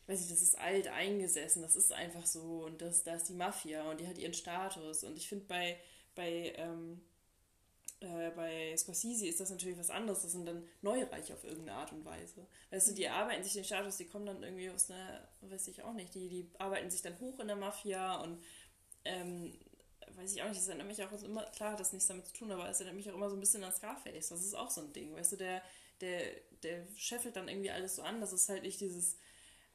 weiß 0.07 0.23
ich, 0.23 0.29
das 0.29 0.43
ist 0.43 0.59
alt 0.59 0.89
eingesessen, 0.89 1.63
das 1.63 1.77
ist 1.77 1.93
einfach 1.93 2.27
so 2.27 2.65
und 2.65 2.81
das, 2.81 3.03
da 3.03 3.15
ist 3.15 3.29
die 3.29 3.35
Mafia 3.35 3.91
und 3.91 4.01
die 4.01 4.07
hat 4.07 4.19
ihren 4.19 4.35
Status 4.35 5.05
und 5.05 5.17
ich 5.17 5.29
finde 5.29 5.47
bei, 5.47 5.79
bei, 6.15 6.53
ähm, 6.57 7.01
äh, 8.01 8.31
bei 8.31 8.77
Scorsese 8.77 9.27
ist 9.27 9.41
das 9.41 9.51
natürlich 9.51 9.79
was 9.79 9.91
anderes, 9.91 10.23
das 10.23 10.33
sind 10.33 10.47
dann 10.47 10.67
Neureiche 10.83 11.35
auf 11.35 11.45
irgendeine 11.45 11.79
Art 11.79 11.93
und 11.93 12.05
Weise. 12.05 12.47
Weißt 12.71 12.89
du, 12.89 12.95
die 12.95 13.09
arbeiten 13.09 13.43
sich 13.43 13.55
den 13.55 13.65
Status, 13.65 13.97
die 13.97 14.07
kommen 14.07 14.27
dann 14.27 14.43
irgendwie 14.43 14.71
aus 14.71 14.91
einer, 14.91 15.27
weiß 15.41 15.69
ich 15.69 15.83
auch 15.83 15.95
nicht, 15.95 16.15
die, 16.15 16.29
die 16.29 16.51
arbeiten 16.59 16.91
sich 16.91 17.03
dann 17.03 17.19
hoch 17.21 17.39
in 17.41 17.47
der 17.47 17.57
Mafia 17.57 18.17
und 18.17 18.43
ähm, 19.05 19.59
weiß 20.15 20.35
ich 20.35 20.43
auch 20.43 20.49
nicht, 20.49 20.61
das 20.61 20.69
erinnert 20.69 20.89
mich 20.89 21.03
auch 21.03 21.23
immer, 21.23 21.45
klar 21.47 21.73
hat 21.73 21.81
das 21.81 21.93
nichts 21.93 22.09
damit 22.09 22.27
zu 22.27 22.35
tun, 22.35 22.53
aber 22.53 22.69
es 22.69 22.81
erinnert 22.81 22.97
mich 22.97 23.11
auch 23.11 23.15
immer 23.15 23.31
so 23.31 23.37
ein 23.37 23.41
bisschen 23.41 23.65
an 23.65 23.73
Scarface, 23.73 24.29
das 24.29 24.45
ist 24.45 24.55
auch 24.55 24.71
so 24.71 24.83
ein 24.83 24.93
Ding, 24.93 25.15
weißt 25.15 25.33
du, 25.33 25.37
der, 25.37 25.63
der, 26.01 26.21
der 26.63 26.87
scheffelt 26.97 27.37
dann 27.37 27.49
irgendwie 27.49 27.71
alles 27.71 27.97
so 27.97 28.03
an, 28.03 28.21
das 28.21 28.33
ist 28.33 28.49
halt 28.49 28.63
nicht 28.63 28.81
dieses 28.81 29.17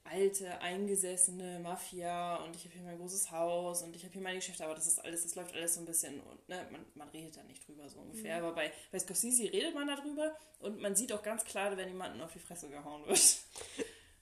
alte, 0.03 0.59
eingesessene 0.61 1.59
Mafia 1.59 2.37
und 2.43 2.55
ich 2.55 2.65
habe 2.65 2.73
hier 2.73 2.83
mein 2.83 2.97
großes 2.97 3.31
Haus 3.31 3.81
und 3.81 3.95
ich 3.95 4.03
habe 4.03 4.13
hier 4.13 4.21
meine 4.21 4.37
Geschäfte, 4.37 4.65
aber 4.65 4.75
das 4.75 4.87
ist 4.87 4.99
alles, 4.99 5.23
das 5.23 5.35
läuft 5.35 5.55
alles 5.55 5.75
so 5.75 5.79
ein 5.79 5.85
bisschen 5.85 6.19
und 6.21 6.49
ne, 6.49 6.67
man, 6.71 6.85
man 6.95 7.09
redet 7.09 7.37
da 7.37 7.43
nicht 7.43 7.65
drüber 7.67 7.87
so 7.87 7.99
ungefähr. 7.99 8.39
Mhm. 8.39 8.45
Aber 8.45 8.55
bei, 8.55 8.71
bei 8.91 8.99
Scorsese 8.99 9.43
redet 9.43 9.73
man 9.73 9.87
darüber 9.87 10.35
und 10.59 10.81
man 10.81 10.95
sieht 10.95 11.13
auch 11.13 11.23
ganz 11.23 11.45
klar, 11.45 11.75
wenn 11.77 11.87
jemanden 11.87 12.21
auf 12.21 12.33
die 12.33 12.39
Fresse 12.39 12.69
gehauen 12.69 13.05
wird. 13.05 13.37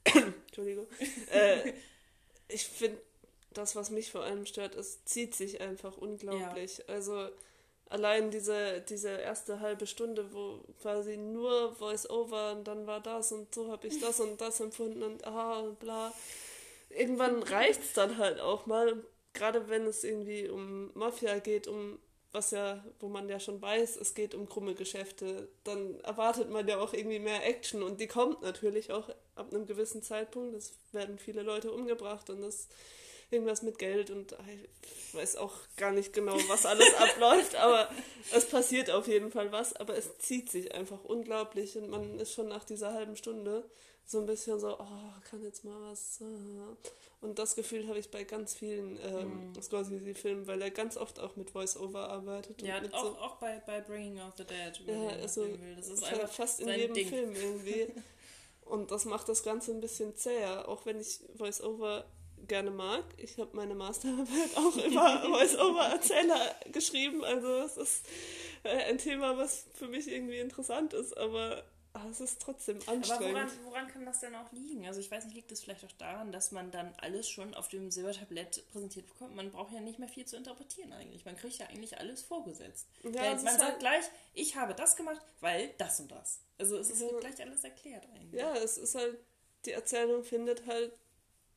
Entschuldigung. 0.47 0.87
äh, 1.31 1.73
ich 2.47 2.65
finde, 2.65 3.01
das, 3.51 3.75
was 3.75 3.89
mich 3.89 4.11
vor 4.11 4.23
allem 4.23 4.45
stört, 4.45 4.75
es 4.75 5.03
zieht 5.05 5.35
sich 5.35 5.61
einfach 5.61 5.97
unglaublich. 5.97 6.79
Ja. 6.79 6.85
Also 6.93 7.29
allein 7.89 8.31
diese, 8.31 8.81
diese 8.81 9.09
erste 9.09 9.59
halbe 9.59 9.87
Stunde, 9.87 10.31
wo 10.33 10.59
quasi 10.81 11.17
nur 11.17 11.73
Voice-Over 11.75 12.53
und 12.53 12.67
dann 12.67 12.87
war 12.87 13.01
das 13.01 13.31
und 13.31 13.53
so 13.53 13.71
habe 13.71 13.87
ich 13.87 13.99
das 13.99 14.19
und 14.19 14.39
das 14.39 14.59
empfunden 14.59 15.03
und 15.03 15.25
aha 15.25 15.59
und 15.59 15.79
bla. 15.79 16.13
Irgendwann 16.89 17.43
reicht 17.43 17.81
es 17.81 17.93
dann 17.93 18.17
halt 18.17 18.39
auch 18.39 18.65
mal, 18.65 19.03
gerade 19.33 19.69
wenn 19.69 19.85
es 19.85 20.03
irgendwie 20.03 20.47
um 20.49 20.91
Mafia 20.93 21.39
geht, 21.39 21.67
um 21.67 21.99
was 22.31 22.51
ja, 22.51 22.83
wo 22.99 23.09
man 23.09 23.27
ja 23.27 23.39
schon 23.39 23.59
weiß, 23.59 23.97
es 23.97 24.13
geht 24.13 24.35
um 24.35 24.47
krumme 24.47 24.75
Geschäfte, 24.75 25.49
dann 25.63 25.99
erwartet 26.01 26.51
man 26.51 26.67
ja 26.67 26.79
auch 26.79 26.93
irgendwie 26.93 27.17
mehr 27.17 27.43
Action 27.47 27.81
und 27.81 27.99
die 27.99 28.07
kommt 28.07 28.43
natürlich 28.43 28.91
auch 28.91 29.09
ab 29.35 29.51
einem 29.51 29.65
gewissen 29.65 30.03
Zeitpunkt. 30.03 30.55
Es 30.55 30.73
werden 30.91 31.17
viele 31.17 31.41
Leute 31.41 31.71
umgebracht 31.71 32.29
und 32.29 32.41
das 32.41 32.67
irgendwas 33.31 33.61
mit 33.61 33.77
Geld 33.77 34.09
und 34.09 34.35
ich 34.81 35.13
weiß 35.13 35.35
auch 35.37 35.53
gar 35.77 35.91
nicht 35.91 36.13
genau, 36.13 36.37
was 36.47 36.65
alles 36.65 36.93
abläuft, 36.95 37.55
aber 37.55 37.89
es 38.33 38.45
passiert 38.45 38.91
auf 38.91 39.07
jeden 39.07 39.31
Fall 39.31 39.51
was, 39.51 39.75
aber 39.75 39.97
es 39.97 40.17
zieht 40.17 40.49
sich 40.49 40.73
einfach 40.73 41.03
unglaublich 41.03 41.77
und 41.77 41.89
man 41.89 42.19
ist 42.19 42.33
schon 42.33 42.47
nach 42.47 42.63
dieser 42.63 42.93
halben 42.93 43.15
Stunde 43.15 43.69
so 44.09 44.19
ein 44.19 44.25
bisschen 44.25 44.59
so, 44.59 44.75
oh, 44.79 45.13
kann 45.29 45.43
jetzt 45.43 45.63
mal 45.63 45.79
was. 45.91 46.19
Äh. 46.21 46.25
Und 47.21 47.37
das 47.37 47.55
Gefühl 47.55 47.87
habe 47.87 47.99
ich 47.99 48.09
bei 48.09 48.23
ganz 48.23 48.55
vielen 48.55 48.97
ähm, 49.03 49.51
mm. 49.51 49.61
Scorsese-Filmen, 49.61 50.47
weil 50.47 50.61
er 50.63 50.71
ganz 50.71 50.97
oft 50.97 51.19
auch 51.19 51.35
mit 51.35 51.51
Voice-Over 51.51 52.09
arbeitet. 52.09 52.59
Ja, 52.63 52.81
auch, 52.91 53.03
so, 53.03 53.17
auch 53.19 53.35
bei, 53.35 53.61
bei 53.67 53.81
Bringing 53.81 54.19
Out 54.19 54.33
the 54.37 54.45
Dead. 54.45 54.81
Ja, 54.87 55.09
also 55.21 55.45
das 55.75 55.89
ist 55.89 56.03
einfach 56.03 56.31
fast 56.31 56.59
in 56.59 56.69
jedem 56.69 56.93
Ding. 56.95 57.07
Film 57.07 57.35
irgendwie. 57.35 57.87
Und 58.65 58.89
das 58.91 59.05
macht 59.05 59.29
das 59.29 59.43
Ganze 59.43 59.71
ein 59.71 59.81
bisschen 59.81 60.15
zäher, 60.15 60.67
auch 60.67 60.85
wenn 60.85 60.99
ich 60.99 61.19
Voice-Over 61.37 62.05
gerne 62.49 62.71
mag. 62.71 63.05
Ich 63.15 63.37
habe 63.37 63.55
meine 63.55 63.75
Masterarbeit 63.75 64.27
auch 64.57 64.75
über 64.75 65.21
Voice-Over-Erzähler 65.21 66.55
geschrieben, 66.73 67.23
also 67.23 67.59
es 67.59 67.77
ist 67.77 68.05
äh, 68.63 68.89
ein 68.89 68.97
Thema, 68.97 69.37
was 69.37 69.67
für 69.73 69.87
mich 69.87 70.11
irgendwie 70.11 70.39
interessant 70.39 70.93
ist, 70.93 71.17
aber 71.17 71.63
ah, 71.93 72.05
es 72.11 72.19
ist 72.19 72.41
trotzdem 72.41 72.79
anstrengend. 72.87 73.37
Aber 73.37 73.47
woran, 73.47 73.65
woran 73.65 73.87
kann 73.87 74.05
das 74.05 74.19
denn 74.19 74.35
auch 74.35 74.51
liegen? 74.51 74.85
Also 74.85 74.99
ich 74.99 75.09
weiß 75.09 75.25
nicht, 75.25 75.35
liegt 75.35 75.51
es 75.51 75.61
vielleicht 75.61 75.85
auch 75.85 75.91
daran, 75.93 76.31
dass 76.31 76.51
man 76.51 76.71
dann 76.71 76.93
alles 76.97 77.29
schon 77.29 77.53
auf 77.53 77.69
dem 77.69 77.91
Silbertablett 77.91 78.67
präsentiert 78.71 79.07
bekommt? 79.07 79.35
Man 79.35 79.51
braucht 79.51 79.73
ja 79.73 79.79
nicht 79.79 79.99
mehr 79.99 80.09
viel 80.09 80.25
zu 80.25 80.35
interpretieren 80.35 80.91
eigentlich. 80.91 81.25
Man 81.25 81.37
kriegt 81.37 81.57
ja 81.57 81.67
eigentlich 81.67 81.97
alles 81.97 82.21
vorgesetzt. 82.21 82.87
Ja, 83.03 83.23
man 83.23 83.39
sagt 83.39 83.63
halt 83.63 83.79
gleich, 83.79 84.05
ich 84.33 84.55
habe 84.55 84.73
das 84.73 84.95
gemacht, 84.95 85.21
weil 85.39 85.73
das 85.77 85.99
und 85.99 86.11
das. 86.11 86.41
Also 86.57 86.77
es 86.77 86.89
ist 86.89 87.01
ja. 87.01 87.07
gleich 87.19 87.41
alles 87.41 87.63
erklärt 87.63 88.05
eigentlich. 88.13 88.41
Ja, 88.41 88.53
es 88.55 88.77
ist 88.77 88.95
halt, 88.95 89.17
die 89.65 89.71
Erzählung 89.71 90.23
findet 90.23 90.65
halt 90.65 90.91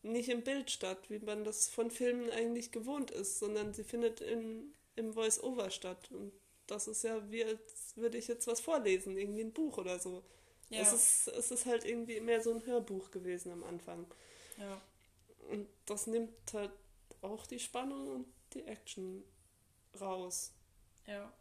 nicht 0.02 0.28
im 0.28 0.42
Bild 0.42 0.70
statt, 0.70 0.98
wie 1.08 1.18
man 1.20 1.44
das 1.44 1.68
von 1.68 1.90
Filmen 1.90 2.30
eigentlich 2.30 2.72
gewohnt 2.72 3.10
ist, 3.10 3.38
sondern 3.38 3.72
sie 3.72 3.84
findet 3.84 4.20
in, 4.20 4.74
im 4.96 5.12
Voice-Over 5.12 5.70
statt. 5.70 6.10
Und 6.10 6.32
das 6.66 6.88
ist 6.88 7.04
ja 7.04 7.30
wie 7.30 7.44
als 7.44 7.96
würde 7.96 8.18
ich 8.18 8.28
jetzt 8.28 8.46
was 8.46 8.60
vorlesen, 8.60 9.16
irgendwie 9.16 9.42
ein 9.42 9.52
Buch 9.52 9.78
oder 9.78 9.98
so. 9.98 10.22
Ja. 10.70 10.80
Es, 10.80 10.92
ist, 10.92 11.28
es 11.28 11.50
ist 11.50 11.66
halt 11.66 11.84
irgendwie 11.84 12.20
mehr 12.20 12.42
so 12.42 12.52
ein 12.52 12.64
Hörbuch 12.64 13.10
gewesen 13.10 13.52
am 13.52 13.62
Anfang. 13.64 14.06
Ja. 14.58 14.80
Und 15.50 15.68
das 15.86 16.06
nimmt 16.06 16.32
halt 16.52 16.72
auch 17.20 17.46
die 17.46 17.58
Spannung 17.58 18.08
und 18.08 18.26
die 18.54 18.64
Action 18.64 19.22
raus. 20.00 20.52
Ja. 21.06 21.32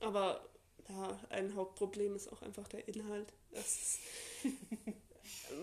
Aber 0.00 0.48
ja, 0.88 1.20
ein 1.30 1.54
Hauptproblem 1.54 2.16
ist 2.16 2.32
auch 2.32 2.42
einfach 2.42 2.68
der 2.68 2.86
Inhalt. 2.88 3.32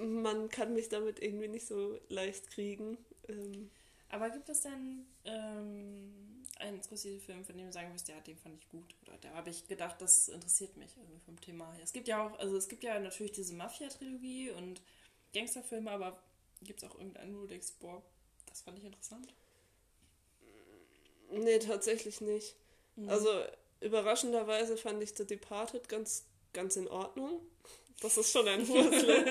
Man 0.01 0.49
kann 0.49 0.73
mich 0.73 0.89
damit 0.89 1.21
irgendwie 1.21 1.47
nicht 1.47 1.67
so 1.67 1.99
leicht 2.09 2.49
kriegen. 2.51 2.97
Ähm, 3.27 3.69
Aber 4.09 4.29
gibt 4.29 4.49
es 4.49 4.61
denn 4.61 5.05
ähm, 5.25 6.43
einen 6.59 6.81
Scorsese-Film, 6.81 7.43
von 7.45 7.57
dem 7.57 7.67
du 7.67 7.73
sagen 7.73 7.93
wirst, 7.93 8.07
ja, 8.07 8.19
den 8.21 8.37
fand 8.37 8.57
ich 8.57 8.69
gut. 8.69 8.95
Oder 9.03 9.17
da 9.17 9.29
habe 9.29 9.49
ich 9.49 9.67
gedacht, 9.67 10.01
das 10.01 10.29
interessiert 10.29 10.77
mich 10.77 10.95
irgendwie 10.97 11.19
vom 11.25 11.39
Thema 11.41 11.71
her. 11.73 11.83
Es 11.83 11.93
gibt 11.93 12.07
ja 12.07 12.25
auch, 12.25 12.39
also 12.39 12.55
es 12.57 12.67
gibt 12.67 12.83
ja 12.83 12.99
natürlich 12.99 13.31
diese 13.33 13.53
Mafia-Trilogie 13.53 14.51
und 14.51 14.81
Gangsterfilme, 15.33 15.91
aber 15.91 16.21
gibt 16.61 16.81
es 16.81 16.89
auch 16.89 16.95
irgendeinen, 16.95 17.35
wo 17.35 17.41
du 17.41 17.47
denkst, 17.47 17.73
boah, 17.79 18.01
das 18.45 18.61
fand 18.61 18.77
ich 18.79 18.85
interessant? 18.85 19.33
Nee, 21.31 21.59
tatsächlich 21.59 22.21
nicht. 22.21 22.55
Mhm. 22.95 23.09
Also 23.09 23.29
überraschenderweise 23.81 24.77
fand 24.77 25.01
ich 25.01 25.15
The 25.15 25.25
Departed 25.25 25.89
ganz, 25.89 26.25
ganz 26.53 26.75
in 26.75 26.87
Ordnung. 26.87 27.41
Das 28.01 28.17
ist 28.17 28.31
schon 28.31 28.47
ein 28.47 28.67
hohes 28.67 29.01
Lob. 29.03 29.25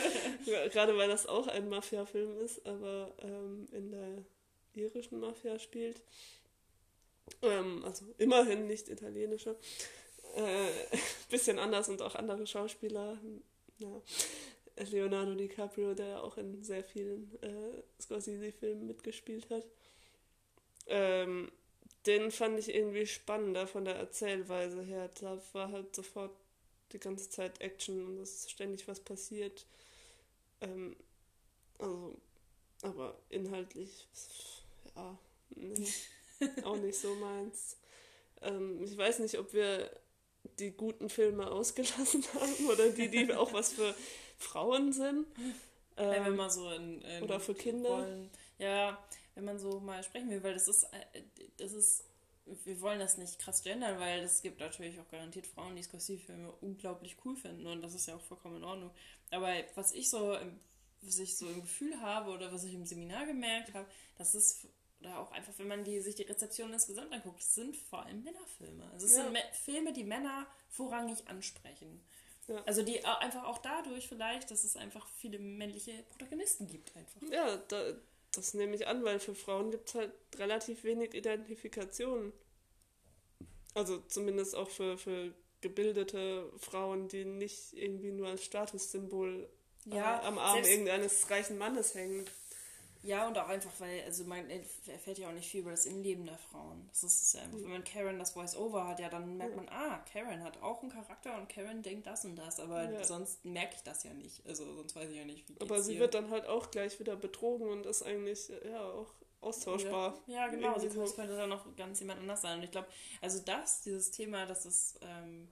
Gerade 0.45 0.97
weil 0.97 1.09
das 1.09 1.27
auch 1.27 1.47
ein 1.49 1.69
Mafia-Film 1.69 2.39
ist, 2.39 2.67
aber 2.67 3.13
ähm, 3.23 3.67
in 3.73 3.91
der 3.91 4.25
irischen 4.75 5.21
Mafia 5.21 5.59
spielt. 5.59 6.03
Ähm, 7.43 7.85
also 7.85 8.05
immerhin 8.19 8.67
nicht 8.67 8.89
italienischer. 8.89 9.57
Äh, 10.37 10.69
bisschen 11.31 11.59
anders 11.59 11.89
und 11.89 12.03
auch 12.03 12.15
andere 12.15 12.47
Schauspieler. 12.47 13.19
Ja. 13.79 14.03
Leonardo 14.91 15.35
DiCaprio, 15.35 15.95
der 15.95 16.07
ja 16.07 16.21
auch 16.21 16.39
in 16.39 16.63
sehr 16.65 16.83
vielen 16.83 17.31
äh, 17.43 17.83
Scorsese-Filmen 18.01 18.87
mitgespielt 18.87 19.49
hat. 19.51 19.65
Ähm, 20.87 21.53
den 22.07 22.31
fand 22.31 22.59
ich 22.59 22.75
irgendwie 22.75 23.07
spannender 23.07 23.67
von 23.67 23.85
der 23.85 23.97
Erzählweise 23.97 24.83
her. 24.83 25.11
Da 25.21 25.41
war 25.53 25.71
halt 25.71 25.95
sofort 25.95 26.33
die 26.93 26.99
ganze 26.99 27.31
Zeit 27.31 27.61
Action 27.61 28.05
und 28.07 28.19
es 28.19 28.41
ist 28.41 28.51
ständig 28.51 28.89
was 28.89 29.01
passiert. 29.01 29.67
Ähm, 30.63 30.97
also, 31.79 32.17
aber 32.83 33.19
inhaltlich, 33.29 34.09
ja, 34.97 35.19
nee. 35.51 35.87
auch 36.65 36.77
nicht 36.77 36.99
so 36.99 37.15
meins. 37.17 37.77
Ähm, 38.41 38.83
ich 38.83 38.97
weiß 38.97 39.21
nicht, 39.21 39.39
ob 39.39 39.53
wir 39.53 39.91
die 40.59 40.73
guten 40.73 41.09
Filme 41.09 41.51
ausgelassen 41.51 42.25
haben 42.35 42.69
oder 42.69 42.91
die, 42.91 43.09
die 43.09 43.33
auch 43.33 43.53
was 43.53 43.73
für 43.73 43.95
Frauen 44.39 44.93
sind. 44.93 45.27
Ähm, 45.97 46.13
ja, 46.13 46.25
wenn 46.25 46.37
man 46.37 46.51
so 46.51 46.71
in, 46.71 47.03
in 47.03 47.23
oder 47.23 47.39
für 47.39 47.55
Kinder. 47.55 47.91
Wollen, 47.91 48.31
ja, 48.59 49.03
wenn 49.35 49.45
man 49.45 49.59
so 49.59 49.81
mal 49.81 50.03
sprechen 50.03 50.31
will, 50.31 50.43
weil 50.43 50.55
das 50.55 50.69
ist, 50.69 50.85
äh, 50.85 51.23
das 51.59 51.73
ist, 51.73 52.05
wir 52.47 52.81
wollen 52.81 52.99
das 52.99 53.19
nicht 53.19 53.39
krass 53.39 53.63
gendern, 53.63 53.99
weil 54.01 54.21
es 54.21 54.43
gibt 54.43 54.61
natürlich 54.61 54.99
auch 55.01 55.09
garantiert 55.09 55.47
Frauen, 55.47 55.77
die 55.77 55.83
Scorsese-Filme 55.83 56.53
unglaublich 56.61 57.17
cool 57.25 57.37
finden 57.37 57.67
und 57.67 57.83
das 57.83 57.95
ist 57.95 58.07
ja 58.07 58.17
auch 58.17 58.21
vollkommen 58.21 58.57
in 58.57 58.65
Ordnung. 58.65 58.91
Aber 59.31 59.53
was 59.75 59.93
ich 59.93 60.11
so, 60.11 60.37
was 61.03 61.19
ich 61.19 61.37
so 61.37 61.49
im 61.49 61.63
Gefühl 61.63 62.01
habe 62.01 62.31
oder 62.31 62.53
was 62.53 62.65
ich 62.65 62.75
im 62.75 62.85
Seminar 62.85 63.27
gemerkt 63.27 63.75
habe, 63.75 63.87
das 64.19 64.35
ist 64.35 64.67
oder 65.03 65.19
auch 65.19 65.33
einfach, 65.33 65.53
wenn 65.59 65.69
man 65.69 65.85
die, 65.85 66.01
sich 66.01 66.15
die 66.15 66.23
Rezeption 66.23 66.73
insgesamt 66.73 67.13
anguckt, 67.13 67.43
sind 67.43 67.77
vor 67.77 68.05
allem 68.05 68.23
Männerfilme. 68.23 68.89
Also 68.93 69.07
es 69.07 69.17
ja. 69.17 69.25
sind 69.25 69.37
Filme, 69.53 69.93
die 69.93 70.05
Männer 70.05 70.47
vorrangig 70.69 71.27
ansprechen. 71.27 72.01
Ja. 72.49 72.63
Also 72.65 72.83
die 72.83 73.05
einfach 73.05 73.45
auch 73.45 73.59
dadurch 73.59 74.09
vielleicht, 74.09 74.51
dass 74.51 74.65
es 74.65 74.77
einfach 74.77 75.09
viele 75.17 75.39
männliche 75.39 76.05
Protagonisten 76.11 76.67
gibt 76.67 76.97
einfach. 76.97 77.23
Ja, 77.31 77.57
da, 77.69 77.95
das 78.33 78.55
nehme 78.55 78.75
ich 78.75 78.87
an, 78.87 79.05
weil 79.05 79.21
für 79.21 79.35
Frauen 79.35 79.71
gibt 79.71 79.89
es 79.91 79.95
halt 79.95 80.13
relativ 80.37 80.85
wenig 80.85 81.15
Identifikation. 81.15 82.33
Also 83.75 83.99
zumindest 84.09 84.55
auch 84.55 84.69
für, 84.69 84.99
für 84.99 85.35
gebildete 85.61 86.51
Frauen, 86.59 87.09
die 87.09 87.25
nicht 87.25 87.73
irgendwie 87.73 88.11
nur 88.11 88.29
als 88.29 88.45
Statussymbol 88.45 89.49
ja, 89.85 90.21
äh, 90.21 90.27
am 90.27 90.39
Arm 90.39 90.63
irgendeines 90.65 91.31
reichen 91.31 91.59
Mannes 91.59 91.95
hängen. 91.95 92.27
Ja, 93.03 93.27
und 93.27 93.37
auch 93.37 93.49
einfach, 93.49 93.73
weil, 93.79 94.03
also 94.05 94.25
man 94.25 94.49
erfährt 94.49 95.19
ja 95.19 95.29
auch 95.29 95.33
nicht 95.33 95.51
viel 95.51 95.61
über 95.61 95.73
das 95.73 95.87
Innenleben 95.87 96.25
der 96.25 96.39
Frauen. 96.39 96.89
Das 96.91 97.03
ist 97.03 97.35
ja 97.35 97.43
einfach, 97.43 97.59
wenn 97.59 97.71
man 97.71 97.85
Karen 97.85 98.19
das 98.19 98.31
Voice-Over 98.31 98.87
hat, 98.87 99.01
ja, 99.01 99.09
dann 99.09 99.37
merkt 99.37 99.57
man, 99.57 99.69
ah, 99.69 99.99
Karen 100.13 100.43
hat 100.45 100.63
auch 100.63 100.83
einen 100.83 100.93
Charakter 100.93 101.37
und 101.37 101.49
Karen 101.49 101.83
denkt 101.83 102.07
das 102.07 102.25
und 102.25 102.37
das, 102.37 102.61
aber 102.61 102.91
ja. 102.91 103.05
sonst 103.05 103.45
merke 103.45 103.75
ich 103.75 103.83
das 103.83 104.05
ja 104.05 104.13
nicht. 104.15 104.47
Also 104.47 104.73
sonst 104.77 104.95
weiß 104.95 105.11
ich 105.11 105.17
ja 105.17 105.25
nicht, 105.25 105.49
wie 105.49 105.61
Aber 105.61 105.83
sie 105.83 105.93
hier. 105.93 106.03
wird 106.03 106.15
dann 106.15 106.31
halt 106.31 106.47
auch 106.47 106.71
gleich 106.71 106.99
wieder 107.01 107.17
betrogen 107.17 107.69
und 107.69 107.87
ist 107.87 108.03
eigentlich, 108.05 108.53
ja, 108.65 108.83
auch 108.85 109.13
austauschbar. 109.41 110.21
Ja, 110.27 110.35
ja 110.35 110.49
genau, 110.49 110.79
sie 110.79 110.89
so. 110.89 111.05
könnte 111.05 111.37
dann 111.37 111.51
noch 111.51 111.75
ganz 111.77 111.99
jemand 111.99 112.21
anders 112.21 112.43
sein. 112.43 112.59
Und 112.59 112.65
ich 112.65 112.71
glaube, 112.71 112.87
also 113.21 113.41
das, 113.45 113.83
dieses 113.83 114.13
Thema, 114.13 114.47
dass 114.47 114.65
es, 114.65 114.95
ähm, 115.03 115.49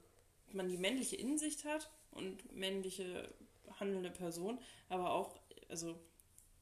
man 0.53 0.69
die 0.69 0.77
männliche 0.77 1.17
Innensicht 1.17 1.65
hat 1.65 1.89
und 2.11 2.51
männliche 2.53 3.33
handelnde 3.79 4.11
Person, 4.11 4.59
aber 4.89 5.11
auch, 5.11 5.35
also 5.69 5.95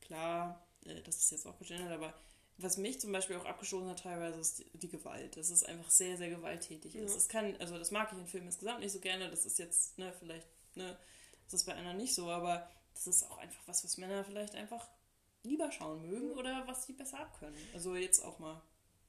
klar, 0.01 0.65
äh, 0.85 1.01
das 1.01 1.17
ist 1.17 1.31
jetzt 1.31 1.47
auch 1.47 1.57
gegendert, 1.59 1.91
aber 1.91 2.13
was 2.57 2.77
mich 2.77 2.99
zum 2.99 3.11
Beispiel 3.11 3.37
auch 3.37 3.45
abgestoßen 3.45 3.89
hat 3.89 4.03
teilweise, 4.03 4.39
ist 4.39 4.65
die, 4.73 4.89
Gewalt. 4.89 5.37
Das 5.37 5.49
ist 5.49 5.63
einfach 5.63 5.89
sehr, 5.89 6.17
sehr 6.17 6.29
gewalttätig. 6.29 6.93
Ja. 6.93 7.01
Das 7.01 7.29
kann, 7.29 7.55
also 7.59 7.77
das 7.77 7.91
mag 7.91 8.11
ich 8.11 8.17
in 8.17 8.27
Filmen 8.27 8.47
insgesamt 8.47 8.81
nicht 8.81 8.91
so 8.91 8.99
gerne. 8.99 9.29
Das 9.29 9.45
ist 9.45 9.59
jetzt, 9.59 9.97
ne, 9.97 10.13
vielleicht, 10.19 10.47
ne, 10.75 10.97
das 11.45 11.61
ist 11.61 11.65
bei 11.65 11.73
einer 11.73 11.93
nicht 11.93 12.13
so, 12.13 12.29
aber 12.29 12.69
das 12.93 13.07
ist 13.07 13.23
auch 13.23 13.37
einfach 13.37 13.61
was, 13.65 13.83
was 13.83 13.97
Männer 13.97 14.25
vielleicht 14.25 14.55
einfach 14.55 14.87
lieber 15.43 15.71
schauen 15.71 16.05
mögen 16.09 16.31
oder 16.31 16.67
was 16.67 16.85
sie 16.85 16.93
besser 16.93 17.19
abkönnen. 17.21 17.57
Also 17.73 17.95
jetzt 17.95 18.19
auch 18.19 18.39
mal 18.39 18.61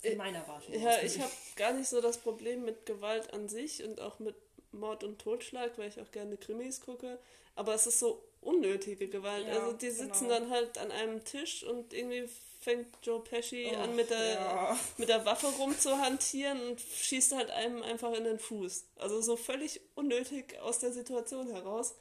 in 0.03 0.17
meiner 0.17 0.39
Erwartung. 0.39 0.81
Ja, 0.81 1.03
ich 1.03 1.19
habe 1.19 1.33
gar 1.57 1.73
nicht 1.73 1.89
so 1.89 2.01
das 2.01 2.19
Problem 2.19 2.65
mit 2.65 2.87
Gewalt 2.87 3.33
an 3.33 3.49
sich 3.49 3.83
und 3.83 4.01
auch 4.01 4.21
mit 4.21 4.37
Mord 4.73 5.03
und 5.03 5.19
Totschlag, 5.19 5.77
weil 5.77 5.89
ich 5.89 6.01
auch 6.01 6.11
gerne 6.13 6.37
Krimis 6.37 6.81
gucke. 6.81 7.19
Aber 7.57 7.75
es 7.75 7.87
ist 7.87 7.99
so 7.99 8.23
unnötige 8.41 9.09
Gewalt. 9.09 9.47
Ja, 9.47 9.61
also 9.61 9.73
die 9.73 9.91
sitzen 9.91 10.29
genau. 10.29 10.41
dann 10.41 10.51
halt 10.51 10.79
an 10.79 10.91
einem 10.91 11.25
Tisch 11.25 11.63
und 11.63 11.93
irgendwie 11.93 12.29
fängt 12.61 12.89
Joe 13.03 13.21
Pesci 13.21 13.73
oh, 13.73 13.77
an 13.77 13.97
mit 13.97 14.11
der, 14.11 14.35
ja. 14.35 14.79
mit 14.99 15.09
der 15.09 15.25
Waffe 15.25 15.47
rumzuhantieren 15.47 16.61
und 16.61 16.81
schießt 16.81 17.33
halt 17.33 17.51
einem 17.51 17.83
einfach 17.83 18.13
in 18.13 18.25
den 18.25 18.39
Fuß. 18.39 18.85
Also 18.97 19.21
so 19.23 19.37
völlig 19.37 19.81
unnötig 19.95 20.59
aus 20.61 20.79
der 20.79 20.93
Situation 20.93 21.51
heraus. 21.51 21.95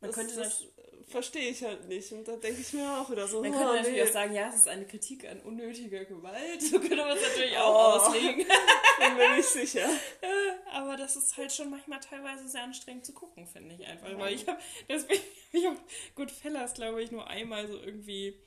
Man 0.00 0.10
das, 0.10 0.16
könnte 0.16 0.36
das 0.36 0.64
verstehe 1.08 1.50
ich 1.50 1.62
halt 1.62 1.88
nicht. 1.88 2.12
Und 2.12 2.26
da 2.28 2.36
denke 2.36 2.60
ich 2.60 2.72
mir 2.72 2.98
auch 2.98 3.10
wieder 3.10 3.26
so. 3.26 3.42
Man 3.42 3.52
oh, 3.52 3.56
könnte 3.56 3.74
natürlich 3.74 3.96
nee. 3.96 4.02
auch 4.02 4.12
sagen, 4.12 4.34
ja, 4.34 4.48
es 4.48 4.56
ist 4.56 4.68
eine 4.68 4.86
Kritik 4.86 5.28
an 5.28 5.40
unnötiger 5.40 6.04
Gewalt. 6.04 6.62
So 6.68 6.78
könnte 6.80 6.96
man 6.96 7.16
es 7.16 7.22
natürlich 7.22 7.56
auch 7.56 7.74
oh, 7.74 7.98
auslegen. 7.98 8.46
Bin 8.98 9.16
mir 9.16 9.36
nicht 9.36 9.48
sicher. 9.48 9.88
Aber 10.72 10.96
das 10.96 11.16
ist 11.16 11.36
halt 11.36 11.52
schon 11.52 11.70
manchmal 11.70 12.00
teilweise 12.00 12.46
sehr 12.48 12.62
anstrengend 12.62 13.06
zu 13.06 13.12
gucken, 13.12 13.46
finde 13.46 13.74
ich 13.74 13.86
einfach. 13.86 14.18
Weil 14.18 14.34
ich 14.34 14.46
habe, 14.46 14.58
deswegen, 14.88 15.22
ich 15.52 15.64
habe 15.64 15.78
Goodfellas, 16.14 16.74
glaube 16.74 17.02
ich, 17.02 17.10
nur 17.10 17.26
einmal 17.26 17.66
so 17.66 17.78
irgendwie 17.78 18.38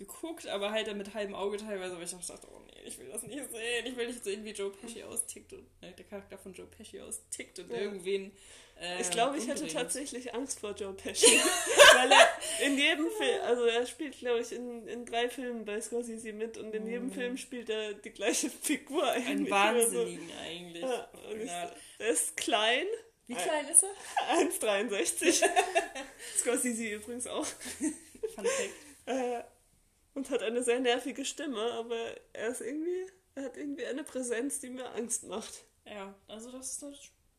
geguckt, 0.00 0.46
aber 0.48 0.72
halt 0.72 0.86
dann 0.86 0.98
mit 0.98 1.14
halbem 1.14 1.34
Auge 1.34 1.58
teilweise, 1.58 1.96
weil 1.96 2.04
ich 2.04 2.14
auch 2.14 2.24
dachte, 2.24 2.48
oh 2.50 2.60
nee, 2.66 2.88
ich 2.88 2.98
will 2.98 3.08
das 3.08 3.22
nicht 3.22 3.50
sehen. 3.50 3.86
Ich 3.86 3.96
will 3.96 4.06
nicht 4.06 4.24
sehen, 4.24 4.44
wie 4.44 4.50
Joe 4.50 4.70
Pesci 4.70 5.04
austickt 5.04 5.52
und 5.52 5.66
äh, 5.82 5.92
der 5.92 6.06
Charakter 6.06 6.38
von 6.38 6.52
Joe 6.54 6.66
Pesci 6.66 7.00
austickt 7.00 7.58
und 7.58 7.70
ja. 7.70 7.76
irgendwen. 7.76 8.32
Äh, 8.80 9.02
ich 9.02 9.10
glaube, 9.10 9.36
ich 9.36 9.46
hätte 9.46 9.68
tatsächlich 9.68 10.34
Angst 10.34 10.60
vor 10.60 10.72
Joe 10.72 10.94
Pesci. 10.94 11.26
weil 11.94 12.10
er 12.10 12.66
in 12.66 12.78
jedem 12.78 13.10
Film, 13.10 13.42
also 13.42 13.64
er 13.66 13.86
spielt, 13.86 14.18
glaube 14.18 14.40
ich, 14.40 14.52
in, 14.52 14.88
in 14.88 15.04
drei 15.04 15.28
Filmen 15.28 15.64
bei 15.66 15.80
Scorsese 15.80 16.32
mit 16.32 16.56
und 16.56 16.74
in 16.74 16.86
jedem 16.86 17.08
mm. 17.08 17.12
Film 17.12 17.36
spielt 17.36 17.68
er 17.68 17.92
die 17.92 18.10
gleiche 18.10 18.48
Figur 18.48 19.06
eigentlich. 19.06 19.28
Ein 19.28 19.50
Wahnsinnigen 19.50 20.28
so. 20.28 20.34
eigentlich. 20.42 20.82
Ja, 20.82 21.10
ja. 21.44 21.72
Er 21.98 22.08
ist 22.08 22.36
klein. 22.36 22.86
Wie 23.26 23.34
klein 23.34 23.68
ist 23.68 23.84
er? 23.84 24.36
1,63. 24.36 25.44
Scorsese 26.38 26.84
übrigens 26.88 27.26
auch. 27.26 27.46
Fun 28.34 28.44
Fact. 28.44 28.90
Äh, 29.06 29.42
und 30.14 30.30
hat 30.30 30.42
eine 30.42 30.62
sehr 30.62 30.80
nervige 30.80 31.24
Stimme, 31.24 31.72
aber 31.72 31.96
er 32.32 32.48
ist 32.48 32.60
irgendwie, 32.60 33.06
er 33.34 33.44
hat 33.44 33.56
irgendwie 33.56 33.86
eine 33.86 34.04
Präsenz, 34.04 34.60
die 34.60 34.70
mir 34.70 34.90
Angst 34.94 35.24
macht. 35.24 35.64
Ja, 35.86 36.14
also 36.28 36.50
das, 36.52 36.78
das 36.78 36.96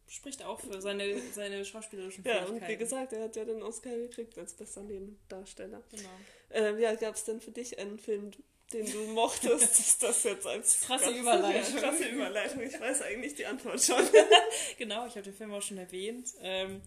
spricht 0.08 0.44
auch 0.44 0.60
für 0.60 0.82
seine, 0.82 1.22
seine 1.32 1.64
schauspielerischen 1.64 2.24
Fähigkeiten. 2.24 2.56
Ja, 2.56 2.62
und 2.62 2.68
wie 2.68 2.78
gesagt, 2.78 3.14
er 3.14 3.24
hat 3.24 3.36
ja 3.36 3.46
den 3.46 3.64
Oscar 3.64 3.96
gekriegt 3.96 4.38
als 4.38 4.54
bester 4.54 4.84
Nebendarsteller. 4.84 5.82
Genau. 5.90 6.10
Ähm, 6.52 6.80
ja, 6.80 6.94
gab 6.96 7.16
es 7.16 7.24
denn 7.24 7.40
für 7.40 7.52
dich 7.52 7.80
einen 7.80 7.98
Film, 7.98 8.32
den 8.74 8.92
du 8.92 9.00
mochtest? 9.08 9.64
ist 9.80 10.04
das 10.04 10.24
jetzt 10.24 10.46
als 10.46 10.82
krasse 10.82 11.12
Überleitung? 11.12 11.76
Ja, 11.76 11.82
krasse 11.82 12.06
Überleitung. 12.06 12.62
Ich 12.62 12.80
weiß 12.80 13.04
eigentlich 13.04 13.36
die 13.36 13.46
Antwort 13.46 13.82
schon. 13.82 14.04
genau, 14.78 15.06
ich 15.08 15.14
habe 15.14 15.24
den 15.24 15.34
Film 15.34 15.54
auch 15.54 15.62
schon 15.62 15.78
erwähnt. 15.78 16.30
Ähm, 16.42 16.82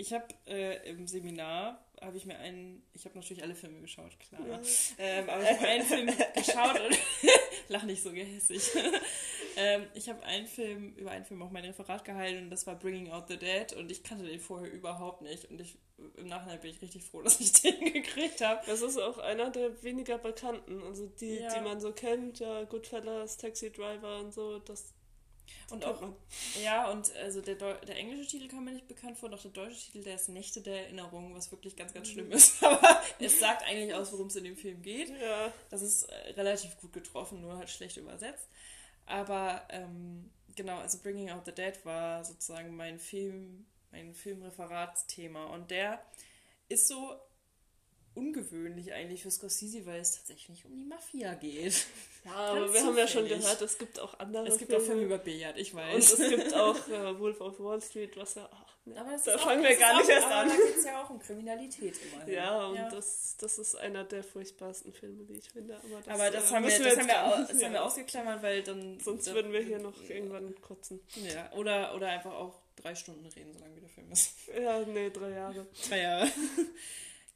ich 0.00 0.12
habe 0.12 0.24
äh, 0.46 0.88
im 0.88 1.06
Seminar 1.06 1.84
habe 2.00 2.16
ich 2.16 2.24
mir 2.24 2.38
einen, 2.38 2.82
ich 2.94 3.04
habe 3.04 3.18
natürlich 3.18 3.42
alle 3.42 3.54
Filme 3.54 3.80
geschaut, 3.80 4.18
klar. 4.18 4.40
Ja. 4.48 4.60
Ähm, 4.98 5.28
aber 5.28 5.42
ich 5.42 5.50
habe 5.50 5.68
einen 5.68 5.84
Film 5.84 6.06
geschaut 6.34 6.80
und 6.80 6.98
lach 7.68 7.82
nicht 7.82 8.02
so 8.02 8.10
gehässig. 8.10 8.62
ähm, 9.56 9.86
ich 9.92 10.08
habe 10.08 10.22
einen 10.22 10.46
Film, 10.46 10.94
über 10.96 11.10
einen 11.10 11.26
Film 11.26 11.42
auch 11.42 11.50
mein 11.50 11.66
Referat 11.66 12.06
gehalten 12.06 12.44
und 12.44 12.50
das 12.50 12.66
war 12.66 12.78
Bringing 12.78 13.10
Out 13.10 13.28
the 13.28 13.36
Dead 13.36 13.74
und 13.74 13.92
ich 13.92 14.02
kannte 14.02 14.24
den 14.24 14.40
vorher 14.40 14.72
überhaupt 14.72 15.20
nicht 15.20 15.50
und 15.50 15.60
ich, 15.60 15.76
im 16.16 16.28
Nachhinein 16.28 16.60
bin 16.60 16.70
ich 16.70 16.80
richtig 16.80 17.04
froh, 17.04 17.20
dass 17.20 17.38
ich 17.38 17.52
den 17.52 17.92
gekriegt 17.92 18.40
habe. 18.40 18.62
Das 18.64 18.80
ist 18.80 18.96
auch 18.96 19.18
einer 19.18 19.50
der 19.50 19.82
weniger 19.82 20.16
bekannten, 20.16 20.82
also 20.84 21.06
die, 21.06 21.40
ja. 21.40 21.54
die 21.54 21.60
man 21.60 21.80
so 21.80 21.92
kennt, 21.92 22.38
ja, 22.38 22.64
Goodfellas, 22.64 23.36
Taxi 23.36 23.70
Driver 23.70 24.20
und 24.20 24.32
so, 24.32 24.58
das 24.60 24.94
und 25.70 25.84
auch, 25.84 26.02
ja, 26.62 26.90
und 26.90 27.14
also 27.16 27.40
der, 27.40 27.54
der 27.54 27.96
englische 27.96 28.28
Titel 28.28 28.48
kam 28.48 28.64
mir 28.64 28.72
nicht 28.72 28.88
bekannt 28.88 29.18
vor, 29.18 29.28
doch 29.28 29.40
der 29.40 29.50
deutsche 29.50 29.78
Titel, 29.78 30.02
der 30.02 30.16
ist 30.16 30.28
Nächte 30.28 30.60
der 30.60 30.84
Erinnerung, 30.84 31.34
was 31.34 31.50
wirklich 31.52 31.76
ganz, 31.76 31.94
ganz 31.94 32.08
schlimm 32.08 32.26
mhm. 32.26 32.32
ist. 32.32 32.62
Aber 32.64 33.00
es 33.18 33.38
sagt 33.38 33.62
eigentlich 33.62 33.94
aus, 33.94 34.12
worum 34.12 34.26
es 34.26 34.36
in 34.36 34.44
dem 34.44 34.56
Film 34.56 34.82
geht. 34.82 35.10
Ja. 35.10 35.52
Das 35.70 35.82
ist 35.82 36.04
äh, 36.04 36.30
relativ 36.32 36.76
gut 36.78 36.92
getroffen, 36.92 37.40
nur 37.40 37.56
halt 37.56 37.70
schlecht 37.70 37.96
übersetzt. 37.96 38.48
Aber 39.06 39.66
ähm, 39.70 40.30
genau, 40.56 40.78
also 40.78 40.98
Bringing 40.98 41.30
Out 41.30 41.44
the 41.46 41.52
Dead 41.52 41.74
war 41.84 42.24
sozusagen 42.24 42.76
mein 42.76 42.98
Film, 42.98 43.66
mein 43.92 44.14
Filmreferatsthema. 44.14 45.46
Und 45.46 45.70
der 45.70 46.02
ist 46.68 46.88
so 46.88 47.20
ungewöhnlich 48.14 48.92
eigentlich 48.92 49.22
für 49.22 49.30
Scorsese, 49.30 49.86
weil 49.86 50.00
es 50.00 50.16
tatsächlich 50.16 50.64
um 50.64 50.76
die 50.76 50.84
Mafia 50.84 51.34
geht. 51.34 51.86
Ja, 52.22 52.32
aber 52.32 52.70
wir 52.70 52.84
haben 52.84 52.98
ja 52.98 53.08
schon 53.08 53.26
gehört, 53.26 53.62
es 53.62 53.78
gibt 53.78 53.98
auch 53.98 54.18
andere 54.18 54.46
Es 54.46 54.58
gibt 54.58 54.70
Filme. 54.70 54.82
auch 54.82 54.86
Filme 54.86 55.02
über 55.04 55.16
Billard, 55.16 55.56
ich 55.56 55.74
weiß. 55.74 56.12
Und 56.12 56.20
es 56.20 56.28
gibt 56.28 56.54
auch 56.54 56.76
äh, 56.88 57.18
Wolf 57.18 57.40
of 57.40 57.58
Wall 57.60 57.80
Street, 57.80 58.14
was 58.18 58.34
ja... 58.34 58.46
Ach, 58.52 58.76
ne, 58.84 59.00
aber 59.00 59.16
da 59.24 59.38
fangen 59.38 59.62
wir 59.62 59.74
gar 59.76 59.96
nicht 59.96 60.10
erst 60.10 60.26
an. 60.26 60.50
Da 60.50 60.54
geht 60.66 60.76
es 60.76 60.84
ja 60.84 61.02
auch 61.02 61.08
um 61.08 61.18
Kriminalität 61.18 61.94
immerhin. 62.12 62.34
Ja, 62.34 62.66
und 62.66 62.76
ja. 62.76 62.90
Das, 62.90 63.38
das 63.38 63.58
ist 63.58 63.74
einer 63.74 64.04
der 64.04 64.22
furchtbarsten 64.22 64.92
Filme, 64.92 65.24
die 65.24 65.38
ich 65.38 65.48
finde. 65.48 65.76
Aber 65.76 66.02
das, 66.02 66.08
aber 66.08 66.30
das, 66.30 66.50
äh, 66.50 66.54
haben, 66.54 66.64
wir, 66.66 66.70
das, 66.70 66.98
haben, 66.98 67.06
wir, 67.06 67.46
das 67.48 67.58
ja. 67.58 67.64
haben 67.64 67.72
wir 67.72 67.84
ausgeklammert, 67.84 68.42
weil 68.42 68.62
dann... 68.64 69.00
Sonst 69.00 69.26
dann, 69.26 69.34
würden 69.36 69.52
wir 69.54 69.62
hier 69.62 69.78
noch 69.78 69.98
irgendwann 70.06 70.60
kotzen. 70.60 71.00
Ja, 71.14 71.50
oder, 71.54 71.94
oder 71.94 72.08
einfach 72.08 72.34
auch 72.34 72.60
drei 72.76 72.94
Stunden 72.94 73.24
reden, 73.24 73.54
solange 73.54 73.76
wie 73.76 73.80
der 73.80 73.88
Film 73.88 74.12
ist. 74.12 74.34
Ja, 74.54 74.80
nee, 74.80 75.08
drei 75.08 75.30
Jahre. 75.30 75.66
Drei 75.88 76.02
Jahre. 76.02 76.30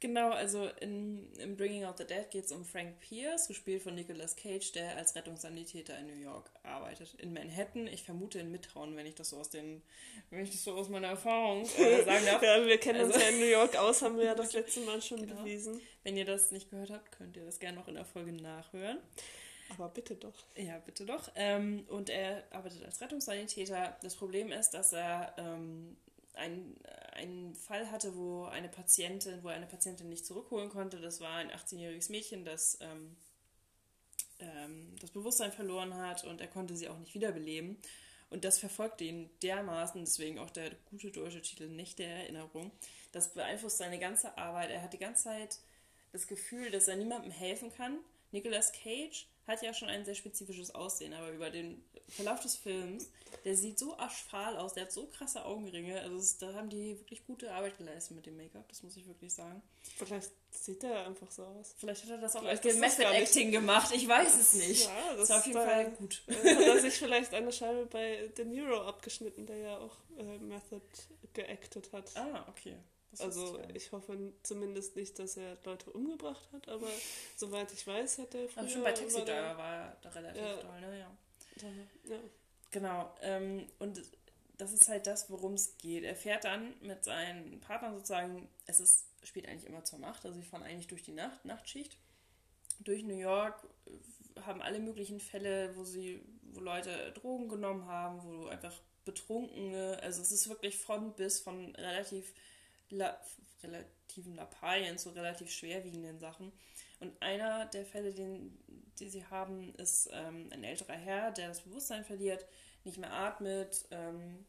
Genau, 0.05 0.29
also 0.29 0.69
in, 0.81 1.33
in 1.39 1.57
Bringing 1.57 1.83
Out 1.83 1.97
the 1.97 2.05
Dead 2.05 2.29
geht 2.29 2.45
es 2.45 2.51
um 2.51 2.63
Frank 2.63 2.99
Pierce, 2.99 3.47
gespielt 3.47 3.81
von 3.81 3.95
Nicolas 3.95 4.35
Cage, 4.35 4.71
der 4.73 4.95
als 4.97 5.15
Rettungssanitäter 5.15 5.97
in 5.97 6.05
New 6.05 6.21
York 6.21 6.51
arbeitet. 6.61 7.15
In 7.15 7.33
Manhattan, 7.33 7.87
ich 7.87 8.03
vermute 8.03 8.37
in 8.37 8.51
Midtown, 8.51 8.95
wenn 8.95 9.07
ich 9.07 9.15
das 9.15 9.31
so 9.31 9.37
aus 9.37 9.49
den, 9.49 9.81
wenn 10.29 10.43
ich 10.43 10.51
das 10.51 10.63
so 10.63 10.75
aus 10.75 10.89
meiner 10.89 11.07
Erfahrung 11.07 11.63
äh, 11.63 12.03
sagen 12.03 12.23
darf. 12.23 12.39
ja, 12.43 12.63
wir 12.63 12.77
kennen 12.77 12.99
also, 12.99 13.13
uns 13.13 13.23
ja 13.23 13.29
in 13.29 13.39
New 13.39 13.47
York 13.47 13.75
aus, 13.77 14.03
haben 14.03 14.15
wir 14.17 14.25
ja 14.25 14.35
das 14.35 14.53
letzte 14.53 14.81
Mal 14.81 15.01
schon 15.01 15.21
genau. 15.21 15.41
bewiesen. 15.41 15.81
Wenn 16.03 16.15
ihr 16.17 16.25
das 16.25 16.51
nicht 16.51 16.69
gehört 16.69 16.91
habt, 16.91 17.11
könnt 17.11 17.35
ihr 17.35 17.43
das 17.43 17.57
gerne 17.57 17.79
noch 17.79 17.87
in 17.87 17.95
der 17.95 18.05
Folge 18.05 18.31
nachhören. 18.31 18.99
Aber 19.71 19.89
bitte 19.89 20.15
doch. 20.15 20.45
Ja, 20.55 20.77
bitte 20.85 21.07
doch. 21.07 21.31
Ähm, 21.33 21.85
und 21.89 22.11
er 22.11 22.43
arbeitet 22.51 22.85
als 22.85 23.01
Rettungssanitäter. 23.01 23.97
Das 24.03 24.15
Problem 24.15 24.51
ist, 24.51 24.69
dass 24.69 24.93
er 24.93 25.33
ähm, 25.39 25.97
ein, 26.35 26.75
einen 27.13 27.55
Fall 27.55 27.91
hatte, 27.91 28.15
wo 28.15 28.45
eine 28.45 28.69
Patientin, 28.69 29.43
wo 29.43 29.49
eine 29.49 29.65
Patientin 29.65 30.09
nicht 30.09 30.25
zurückholen 30.25 30.69
konnte. 30.69 30.99
Das 30.99 31.21
war 31.21 31.35
ein 31.35 31.51
18-jähriges 31.51 32.11
Mädchen, 32.11 32.45
das 32.45 32.77
ähm, 32.81 33.15
ähm, 34.39 34.95
das 34.99 35.11
Bewusstsein 35.11 35.51
verloren 35.51 35.95
hat 35.95 36.23
und 36.23 36.41
er 36.41 36.47
konnte 36.47 36.75
sie 36.75 36.89
auch 36.89 36.97
nicht 36.97 37.13
wiederbeleben. 37.13 37.77
Und 38.29 38.43
das 38.43 38.59
verfolgt 38.59 39.01
ihn 39.01 39.29
dermaßen, 39.43 40.03
deswegen 40.03 40.39
auch 40.39 40.49
der 40.49 40.71
gute 40.89 41.11
deutsche 41.11 41.41
Titel 41.41 41.67
Nicht 41.67 41.99
der 41.99 42.09
Erinnerung. 42.09 42.71
Das 43.11 43.33
beeinflusst 43.33 43.77
seine 43.77 43.99
ganze 43.99 44.37
Arbeit. 44.37 44.71
Er 44.71 44.81
hat 44.81 44.93
die 44.93 44.99
ganze 44.99 45.25
Zeit 45.25 45.59
das 46.11 46.27
Gefühl, 46.27 46.71
dass 46.71 46.87
er 46.87 46.95
niemandem 46.97 47.31
helfen 47.31 47.71
kann. 47.71 47.99
Nicolas 48.31 48.73
Cage 48.73 49.27
hat 49.47 49.61
ja 49.61 49.73
schon 49.73 49.89
ein 49.89 50.05
sehr 50.05 50.15
spezifisches 50.15 50.73
Aussehen, 50.73 51.13
aber 51.13 51.31
über 51.31 51.49
den 51.49 51.83
Verlauf 52.07 52.39
des 52.39 52.55
Films, 52.55 53.09
der 53.43 53.55
sieht 53.55 53.77
so 53.77 53.97
aschfahl 53.97 54.57
aus, 54.57 54.73
der 54.73 54.83
hat 54.83 54.91
so 54.91 55.07
krasse 55.07 55.45
Augenringe. 55.45 55.99
Also 56.01 56.17
das, 56.17 56.37
da 56.37 56.53
haben 56.53 56.69
die 56.69 56.97
wirklich 56.99 57.25
gute 57.25 57.51
Arbeit 57.51 57.77
geleistet 57.77 58.15
mit 58.15 58.25
dem 58.25 58.37
Make-up, 58.37 58.67
das 58.69 58.83
muss 58.83 58.97
ich 58.97 59.07
wirklich 59.07 59.33
sagen. 59.33 59.61
Vielleicht 59.97 60.31
sieht 60.51 60.83
er 60.83 61.05
einfach 61.05 61.29
so 61.29 61.43
aus. 61.43 61.75
Vielleicht 61.77 62.03
hat 62.03 62.11
er 62.11 62.17
das 62.17 62.35
auch 62.35 62.43
als 62.43 62.63
Method 62.63 63.03
Acting 63.03 63.51
gemacht, 63.51 63.93
ich 63.93 64.07
weiß 64.07 64.39
es 64.39 64.53
nicht. 64.53 64.85
Ja, 64.85 65.15
das, 65.15 65.29
ist 65.29 65.31
auf 65.31 65.45
jeden 65.45 65.59
Fall 65.59 65.91
gut. 65.91 66.23
Hat 66.27 66.43
er 66.43 66.79
sich 66.79 66.95
vielleicht 66.95 67.33
eine 67.33 67.51
Scheibe 67.51 67.85
bei 67.85 68.31
The 68.35 68.45
Nero 68.45 68.81
abgeschnitten, 68.81 69.45
der 69.45 69.57
ja 69.57 69.77
auch 69.77 69.95
äh, 70.17 70.37
Method 70.39 70.81
geactet 71.33 71.91
hat. 71.91 72.15
Ah, 72.15 72.45
okay. 72.49 72.75
Also 73.21 73.59
ich 73.73 73.91
hoffe 73.91 74.33
zumindest 74.43 74.95
nicht, 74.95 75.17
dass 75.19 75.37
er 75.37 75.57
Leute 75.63 75.91
umgebracht 75.91 76.47
hat, 76.51 76.67
aber 76.67 76.87
soweit 77.35 77.71
ich 77.71 77.85
weiß, 77.85 78.19
hat 78.19 78.35
er 78.35 78.47
früher... 78.47 78.63
Aber 78.63 78.69
schon 78.69 78.83
bei 78.83 78.91
Taxi 78.91 79.19
war 79.19 79.27
er 79.27 79.97
da 80.01 80.09
relativ 80.09 80.41
ja, 80.41 80.55
doll, 80.61 80.81
ne? 80.81 80.99
Ja. 80.99 81.11
Ja. 82.09 82.19
Genau. 82.71 83.15
Ähm, 83.21 83.67
und 83.79 84.01
das 84.57 84.73
ist 84.73 84.87
halt 84.87 85.07
das, 85.07 85.29
worum 85.29 85.53
es 85.53 85.77
geht. 85.77 86.03
Er 86.03 86.15
fährt 86.15 86.43
dann 86.43 86.73
mit 86.81 87.03
seinen 87.03 87.59
Partnern 87.61 87.93
sozusagen, 87.95 88.49
es 88.65 88.79
ist, 88.79 89.05
spielt 89.23 89.47
eigentlich 89.47 89.69
immer 89.69 89.83
zur 89.83 89.99
Nacht, 89.99 90.25
also 90.25 90.39
sie 90.39 90.45
fahren 90.45 90.63
eigentlich 90.63 90.87
durch 90.87 91.03
die 91.03 91.13
Nacht, 91.13 91.45
Nachtschicht, 91.45 91.97
durch 92.79 93.03
New 93.03 93.17
York, 93.17 93.67
haben 94.45 94.61
alle 94.61 94.79
möglichen 94.79 95.19
Fälle, 95.19 95.75
wo 95.75 95.83
sie, 95.83 96.21
wo 96.53 96.59
Leute 96.59 97.11
Drogen 97.13 97.49
genommen 97.49 97.85
haben, 97.85 98.21
wo 98.23 98.47
einfach 98.47 98.73
Betrunkene, 99.05 99.99
also 100.01 100.21
es 100.21 100.31
ist 100.31 100.49
wirklich 100.49 100.77
von 100.77 101.13
bis 101.13 101.39
von 101.39 101.75
relativ 101.75 102.33
la, 102.89 103.19
relativen 103.63 104.35
Lappalien 104.35 104.97
zu 104.97 105.09
relativ 105.09 105.51
schwerwiegenden 105.51 106.19
Sachen. 106.19 106.51
Und 106.99 107.21
einer 107.21 107.65
der 107.65 107.85
Fälle, 107.85 108.13
den, 108.13 108.57
die 108.99 109.09
sie 109.09 109.25
haben, 109.25 109.73
ist 109.75 110.09
ähm, 110.11 110.49
ein 110.51 110.63
älterer 110.63 110.93
Herr, 110.93 111.31
der 111.31 111.49
das 111.49 111.61
Bewusstsein 111.61 112.05
verliert, 112.05 112.45
nicht 112.83 112.97
mehr 112.97 113.11
atmet, 113.11 113.85
ähm, 113.91 114.45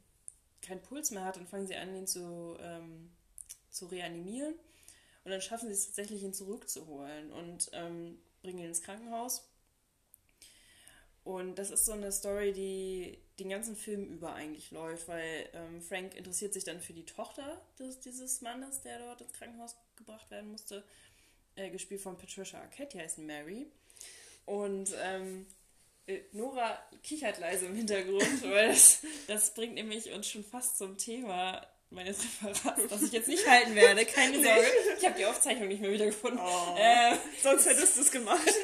keinen 0.63 0.83
Puls 0.83 1.11
mehr 1.11 1.25
hat, 1.25 1.37
dann 1.37 1.47
fangen 1.47 1.67
sie 1.67 1.77
an, 1.77 1.95
ihn 1.95 2.07
zu, 2.07 2.57
ähm, 2.61 3.11
zu 3.71 3.87
reanimieren. 3.87 4.55
Und 5.25 5.31
dann 5.31 5.41
schaffen 5.41 5.67
sie 5.67 5.73
es 5.73 5.87
tatsächlich, 5.87 6.23
ihn 6.23 6.35
zurückzuholen 6.35 7.33
und 7.33 7.71
ähm, 7.73 8.19
bringen 8.43 8.61
ihn 8.61 8.67
ins 8.67 8.83
Krankenhaus. 8.83 9.49
Und 11.27 11.57
das 11.57 11.73
ist 11.73 11.85
so 11.85 11.91
eine 11.91 12.13
Story, 12.13 12.53
die 12.53 13.19
den 13.41 13.49
ganzen 13.49 13.75
Film 13.75 14.05
über 14.05 14.35
eigentlich 14.35 14.71
läuft, 14.71 15.09
weil 15.09 15.49
ähm, 15.55 15.83
Frank 15.83 16.15
interessiert 16.15 16.55
sich 16.55 16.63
dann 16.63 16.81
für 16.81 16.93
die 16.93 17.05
Tochter 17.05 17.61
des, 17.81 17.99
dieses 17.99 18.43
Mannes, 18.43 18.81
der 18.83 19.01
dort 19.01 19.23
ins 19.23 19.33
Krankenhaus 19.33 19.75
gebracht 19.97 20.31
werden 20.31 20.53
musste, 20.53 20.85
äh, 21.57 21.69
gespielt 21.71 22.01
von 22.01 22.17
Patricia 22.17 22.61
Arquette, 22.61 22.97
die 22.97 23.03
heißt 23.03 23.19
Mary. 23.19 23.67
Und 24.45 24.95
ähm, 25.03 25.47
äh, 26.07 26.21
Nora 26.31 26.79
kichert 27.03 27.41
leise 27.41 27.67
im 27.67 27.75
Hintergrund, 27.75 28.43
weil 28.49 28.69
das, 28.69 29.01
das 29.27 29.53
bringt 29.53 29.75
nämlich 29.75 30.13
uns 30.13 30.29
schon 30.29 30.45
fast 30.45 30.79
zum 30.79 30.97
Thema 30.97 31.67
meines 31.91 32.19
Referats, 32.23 32.83
das 32.89 33.03
ich 33.03 33.13
jetzt 33.13 33.29
nicht 33.29 33.49
halten 33.49 33.75
werde. 33.75 34.05
Keine 34.07 34.35
Sorge. 34.43 34.67
Ich 34.99 35.05
habe 35.05 35.19
die 35.19 35.27
Aufzeichnung 35.27 35.69
nicht 35.69 35.81
mehr 35.81 35.91
wiedergefunden. 35.91 36.41
Oh, 36.41 36.77
äh, 36.79 37.17
sonst 37.43 37.67
hättest 37.67 37.97
du 37.97 38.03
es 38.03 38.11
gemacht. 38.11 38.55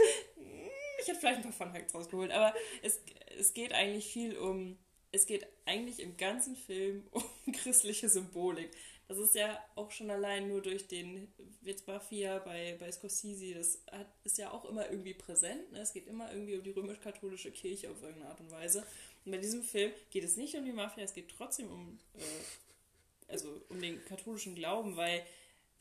Ich 1.03 1.09
hätte 1.09 1.21
vielleicht 1.21 1.39
ein 1.39 1.43
paar 1.43 1.53
Fun 1.53 1.73
Facts 1.73 1.95
rausgeholt, 1.95 2.31
aber 2.31 2.55
es, 2.83 3.01
es 3.39 3.55
geht 3.55 3.73
eigentlich 3.73 4.07
viel 4.13 4.37
um. 4.37 4.79
Es 5.15 5.27
geht 5.27 5.47
eigentlich 5.67 6.01
im 6.01 6.17
ganzen 6.17 6.57
Film 6.57 7.07
um 7.11 7.23
christliche 7.53 8.09
Symbolik. 8.09 8.71
das 9.09 9.19
ist 9.19 9.35
ja 9.35 9.63
auch 9.75 9.91
schon 9.91 10.11
allein 10.11 10.49
nur 10.49 10.63
durch 10.63 10.89
den, 10.89 11.31
jetzt 11.61 11.87
Mafia 11.87 12.39
bei, 12.39 12.77
bei 12.79 12.91
Scorsese, 12.91 13.55
das 13.55 13.83
hat, 13.91 14.07
ist 14.25 14.39
ja 14.39 14.51
auch 14.51 14.65
immer 14.65 14.89
irgendwie 14.89 15.13
präsent. 15.13 15.71
Ne? 15.73 15.81
Es 15.81 15.93
geht 15.93 16.07
immer 16.07 16.33
irgendwie 16.33 16.57
um 16.57 16.63
die 16.63 16.71
römisch-katholische 16.71 17.51
Kirche 17.51 17.91
auf 17.91 18.01
irgendeine 18.01 18.31
Art 18.31 18.41
und 18.41 18.51
Weise. 18.51 18.87
Und 19.25 19.33
bei 19.33 19.39
diesem 19.39 19.63
Film 19.63 19.93
geht 20.11 20.25
es 20.25 20.37
nicht 20.37 20.55
um 20.55 20.65
die 20.65 20.73
Mafia, 20.73 21.05
es 21.05 21.13
geht 21.13 21.29
trotzdem 21.37 21.71
um, 21.71 21.99
äh, 22.15 23.33
also 23.33 23.61
um 23.69 23.81
den 23.81 24.03
katholischen 24.07 24.55
Glauben, 24.55 24.97
weil 24.97 25.23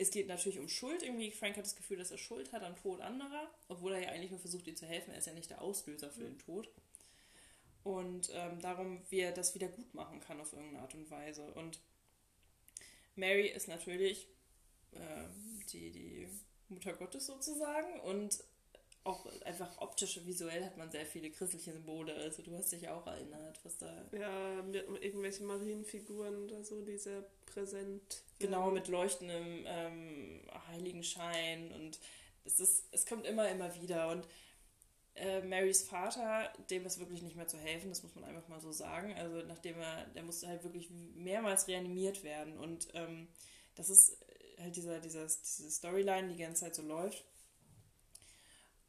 es 0.02 0.10
geht 0.10 0.28
natürlich 0.28 0.60
um 0.60 0.68
Schuld. 0.68 1.04
Irgendwie, 1.04 1.32
Frank 1.32 1.58
hat 1.58 1.66
das 1.66 1.76
Gefühl, 1.76 1.98
dass 1.98 2.12
er 2.12 2.18
Schuld 2.18 2.52
hat 2.52 2.64
am 2.64 2.76
Tod 2.76 3.02
anderer, 3.02 3.52
obwohl 3.68 3.94
er 3.94 4.02
ja 4.02 4.10
eigentlich 4.10 4.32
nur 4.32 4.40
versucht, 4.40 4.66
ihnen 4.68 4.76
zu 4.76 4.88
helfen. 4.88 5.12
Er 5.12 5.20
ist 5.20 5.28
ja 5.28 5.34
nicht 5.34 5.50
der 5.50 5.62
Auslöser 5.62 6.10
für 6.10 6.24
den 6.24 6.40
Tod. 6.40 6.70
Und 7.84 8.32
ähm, 8.34 8.60
darum, 8.62 9.02
wie 9.10 9.20
er 9.20 9.32
das 9.32 9.54
wieder 9.54 9.68
gut 9.68 9.94
machen 9.94 10.20
kann 10.20 10.42
auf 10.42 10.54
irgendeine 10.54 10.82
Art 10.82 10.96
und 10.96 11.10
Weise. 11.12 11.54
Und 11.54 11.80
Mary 13.16 13.48
ist 13.48 13.68
natürlich 13.68 14.28
äh, 14.92 15.28
die, 15.72 15.92
die 15.92 16.28
Mutter 16.70 16.94
Gottes 16.94 17.28
sozusagen 17.28 18.00
und 18.02 18.44
auch 19.04 19.26
einfach 19.46 19.80
optisch, 19.80 20.20
visuell 20.26 20.64
hat 20.64 20.78
man 20.78 20.92
sehr 20.92 21.06
viele 21.06 21.32
christliche 21.32 21.74
Symbole. 21.74 22.14
Also 22.16 22.44
du 22.44 22.56
hast 22.56 22.72
dich 22.72 22.88
auch 22.90 23.08
erinnert, 23.08 23.60
was 23.64 23.78
da. 23.78 24.06
Ja, 24.12 24.58
irgendwelche 25.02 25.44
Marienfiguren 25.44 26.44
oder 26.44 26.64
so, 26.64 26.82
die 26.82 26.98
sehr 26.98 27.26
präsent. 27.48 28.24
Genau, 28.40 28.70
mit 28.70 28.88
leuchtendem 28.88 29.66
ähm, 29.66 30.42
Heiligenschein 30.68 31.72
und 31.72 32.00
es 32.46 32.60
ist, 32.60 32.86
es 32.92 33.06
kommt 33.06 33.26
immer, 33.26 33.50
immer 33.50 33.74
wieder. 33.76 34.10
Und 34.10 34.28
äh, 35.16 35.42
Marys 35.42 35.84
Vater, 35.84 36.52
dem 36.70 36.86
ist 36.86 37.00
wirklich 37.00 37.22
nicht 37.22 37.36
mehr 37.36 37.48
zu 37.48 37.58
helfen, 37.58 37.90
das 37.90 38.04
muss 38.04 38.16
man 38.16 38.24
einfach 38.24 38.48
mal 38.48 38.62
so 38.62 38.72
sagen. 38.72 39.14
Also 39.16 39.42
nachdem 39.48 39.80
er, 39.80 40.06
der 40.08 40.24
musste 40.24 40.48
halt 40.48 40.64
wirklich 40.64 40.90
mehrmals 41.16 41.68
reanimiert 41.68 42.24
werden. 42.24 42.58
Und 42.58 42.88
ähm, 42.94 43.28
das 43.76 43.90
ist 43.90 44.18
halt 44.60 44.76
dieser, 44.76 45.00
dieser, 45.00 45.26
diese 45.26 45.72
Storyline, 45.72 46.30
die 46.30 46.38
ganze 46.38 46.66
Zeit 46.66 46.76
so 46.76 46.84
läuft. 46.84 47.26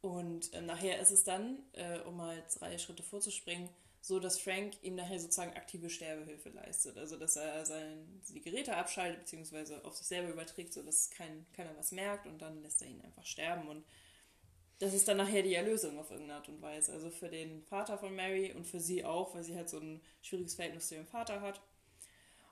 Und 0.03 0.53
äh, 0.53 0.61
nachher 0.61 0.99
ist 0.99 1.11
es 1.11 1.23
dann, 1.23 1.59
äh, 1.71 1.99
um 1.99 2.17
mal 2.17 2.43
drei 2.59 2.77
Schritte 2.77 3.03
vorzuspringen, 3.03 3.69
so 4.01 4.19
dass 4.19 4.37
Frank 4.37 4.73
ihm 4.81 4.95
nachher 4.95 5.17
sozusagen 5.17 5.55
aktive 5.55 5.89
Sterbehilfe 5.89 6.49
leistet. 6.49 6.97
Also 6.97 7.15
dass 7.15 7.37
er 7.37 7.65
sein, 7.65 8.21
die 8.27 8.41
Geräte 8.41 8.75
abschaltet, 8.75 9.21
beziehungsweise 9.21 9.81
auf 9.85 9.95
sich 9.95 10.05
selber 10.05 10.27
überträgt, 10.27 10.73
sodass 10.73 11.09
kein, 11.09 11.45
keiner 11.53 11.71
was 11.77 11.93
merkt 11.93 12.27
und 12.27 12.41
dann 12.41 12.61
lässt 12.61 12.81
er 12.81 12.89
ihn 12.89 12.99
einfach 12.99 13.25
sterben. 13.25 13.65
Und 13.69 13.85
das 14.79 14.93
ist 14.93 15.07
dann 15.07 15.15
nachher 15.15 15.41
die 15.41 15.55
Erlösung 15.55 15.97
auf 15.97 16.11
irgendeine 16.11 16.39
Art 16.39 16.49
und 16.49 16.61
Weise. 16.61 16.91
Also 16.91 17.09
für 17.09 17.29
den 17.29 17.63
Vater 17.63 17.97
von 17.97 18.13
Mary 18.13 18.51
und 18.51 18.67
für 18.67 18.81
sie 18.81 19.05
auch, 19.05 19.33
weil 19.33 19.45
sie 19.45 19.55
halt 19.55 19.69
so 19.69 19.79
ein 19.79 20.01
schwieriges 20.21 20.55
Verhältnis 20.55 20.89
zu 20.89 20.95
ihrem 20.95 21.07
Vater 21.07 21.39
hat. 21.39 21.61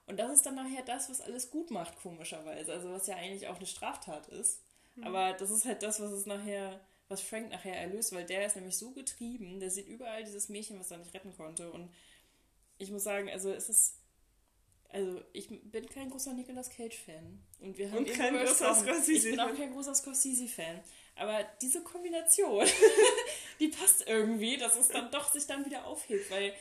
Und 0.06 0.18
das 0.18 0.32
ist 0.32 0.46
dann 0.46 0.54
nachher 0.54 0.84
das, 0.86 1.10
was 1.10 1.20
alles 1.20 1.50
gut 1.50 1.70
macht, 1.70 1.98
komischerweise. 2.00 2.72
Also 2.72 2.90
was 2.92 3.06
ja 3.08 3.16
eigentlich 3.16 3.48
auch 3.48 3.56
eine 3.56 3.66
Straftat 3.66 4.28
ist. 4.28 4.62
Mhm. 4.96 5.04
Aber 5.04 5.34
das 5.34 5.50
ist 5.50 5.66
halt 5.66 5.82
das, 5.82 6.00
was 6.00 6.12
es 6.12 6.24
nachher, 6.24 6.80
was 7.12 7.20
Frank 7.22 7.50
nachher 7.50 7.76
erlöst, 7.76 8.12
weil 8.12 8.24
der 8.24 8.46
ist 8.46 8.56
nämlich 8.56 8.76
so 8.76 8.90
getrieben, 8.90 9.60
der 9.60 9.70
sieht 9.70 9.86
überall 9.86 10.24
dieses 10.24 10.48
Mädchen, 10.48 10.78
was 10.80 10.90
er 10.90 10.98
nicht 10.98 11.14
retten 11.14 11.34
konnte. 11.36 11.70
Und 11.70 11.92
ich 12.78 12.90
muss 12.90 13.04
sagen, 13.04 13.30
also 13.30 13.52
es 13.52 13.68
ist. 13.68 13.98
Also, 14.88 15.22
ich 15.32 15.48
bin 15.48 15.88
kein 15.88 16.10
großer 16.10 16.34
Nicolas 16.34 16.68
Cage-Fan. 16.68 17.42
Und 17.60 17.78
wir 17.78 17.90
haben 17.90 17.98
und 17.98 18.12
kein 18.12 18.36
großer 18.36 18.74
Scorsese. 18.74 19.30
Ich 19.30 19.36
bin 19.36 19.40
auch 19.40 19.56
kein 19.56 19.72
großer 19.72 19.94
Scorsese-Fan. 19.94 20.82
Aber 21.16 21.42
diese 21.62 21.82
Kombination, 21.82 22.66
die 23.60 23.68
passt 23.68 24.06
irgendwie, 24.06 24.58
dass 24.58 24.76
es 24.76 24.88
dann 24.88 25.10
doch 25.10 25.32
sich 25.32 25.46
dann 25.46 25.64
wieder 25.64 25.86
aufhebt, 25.86 26.30
weil 26.30 26.52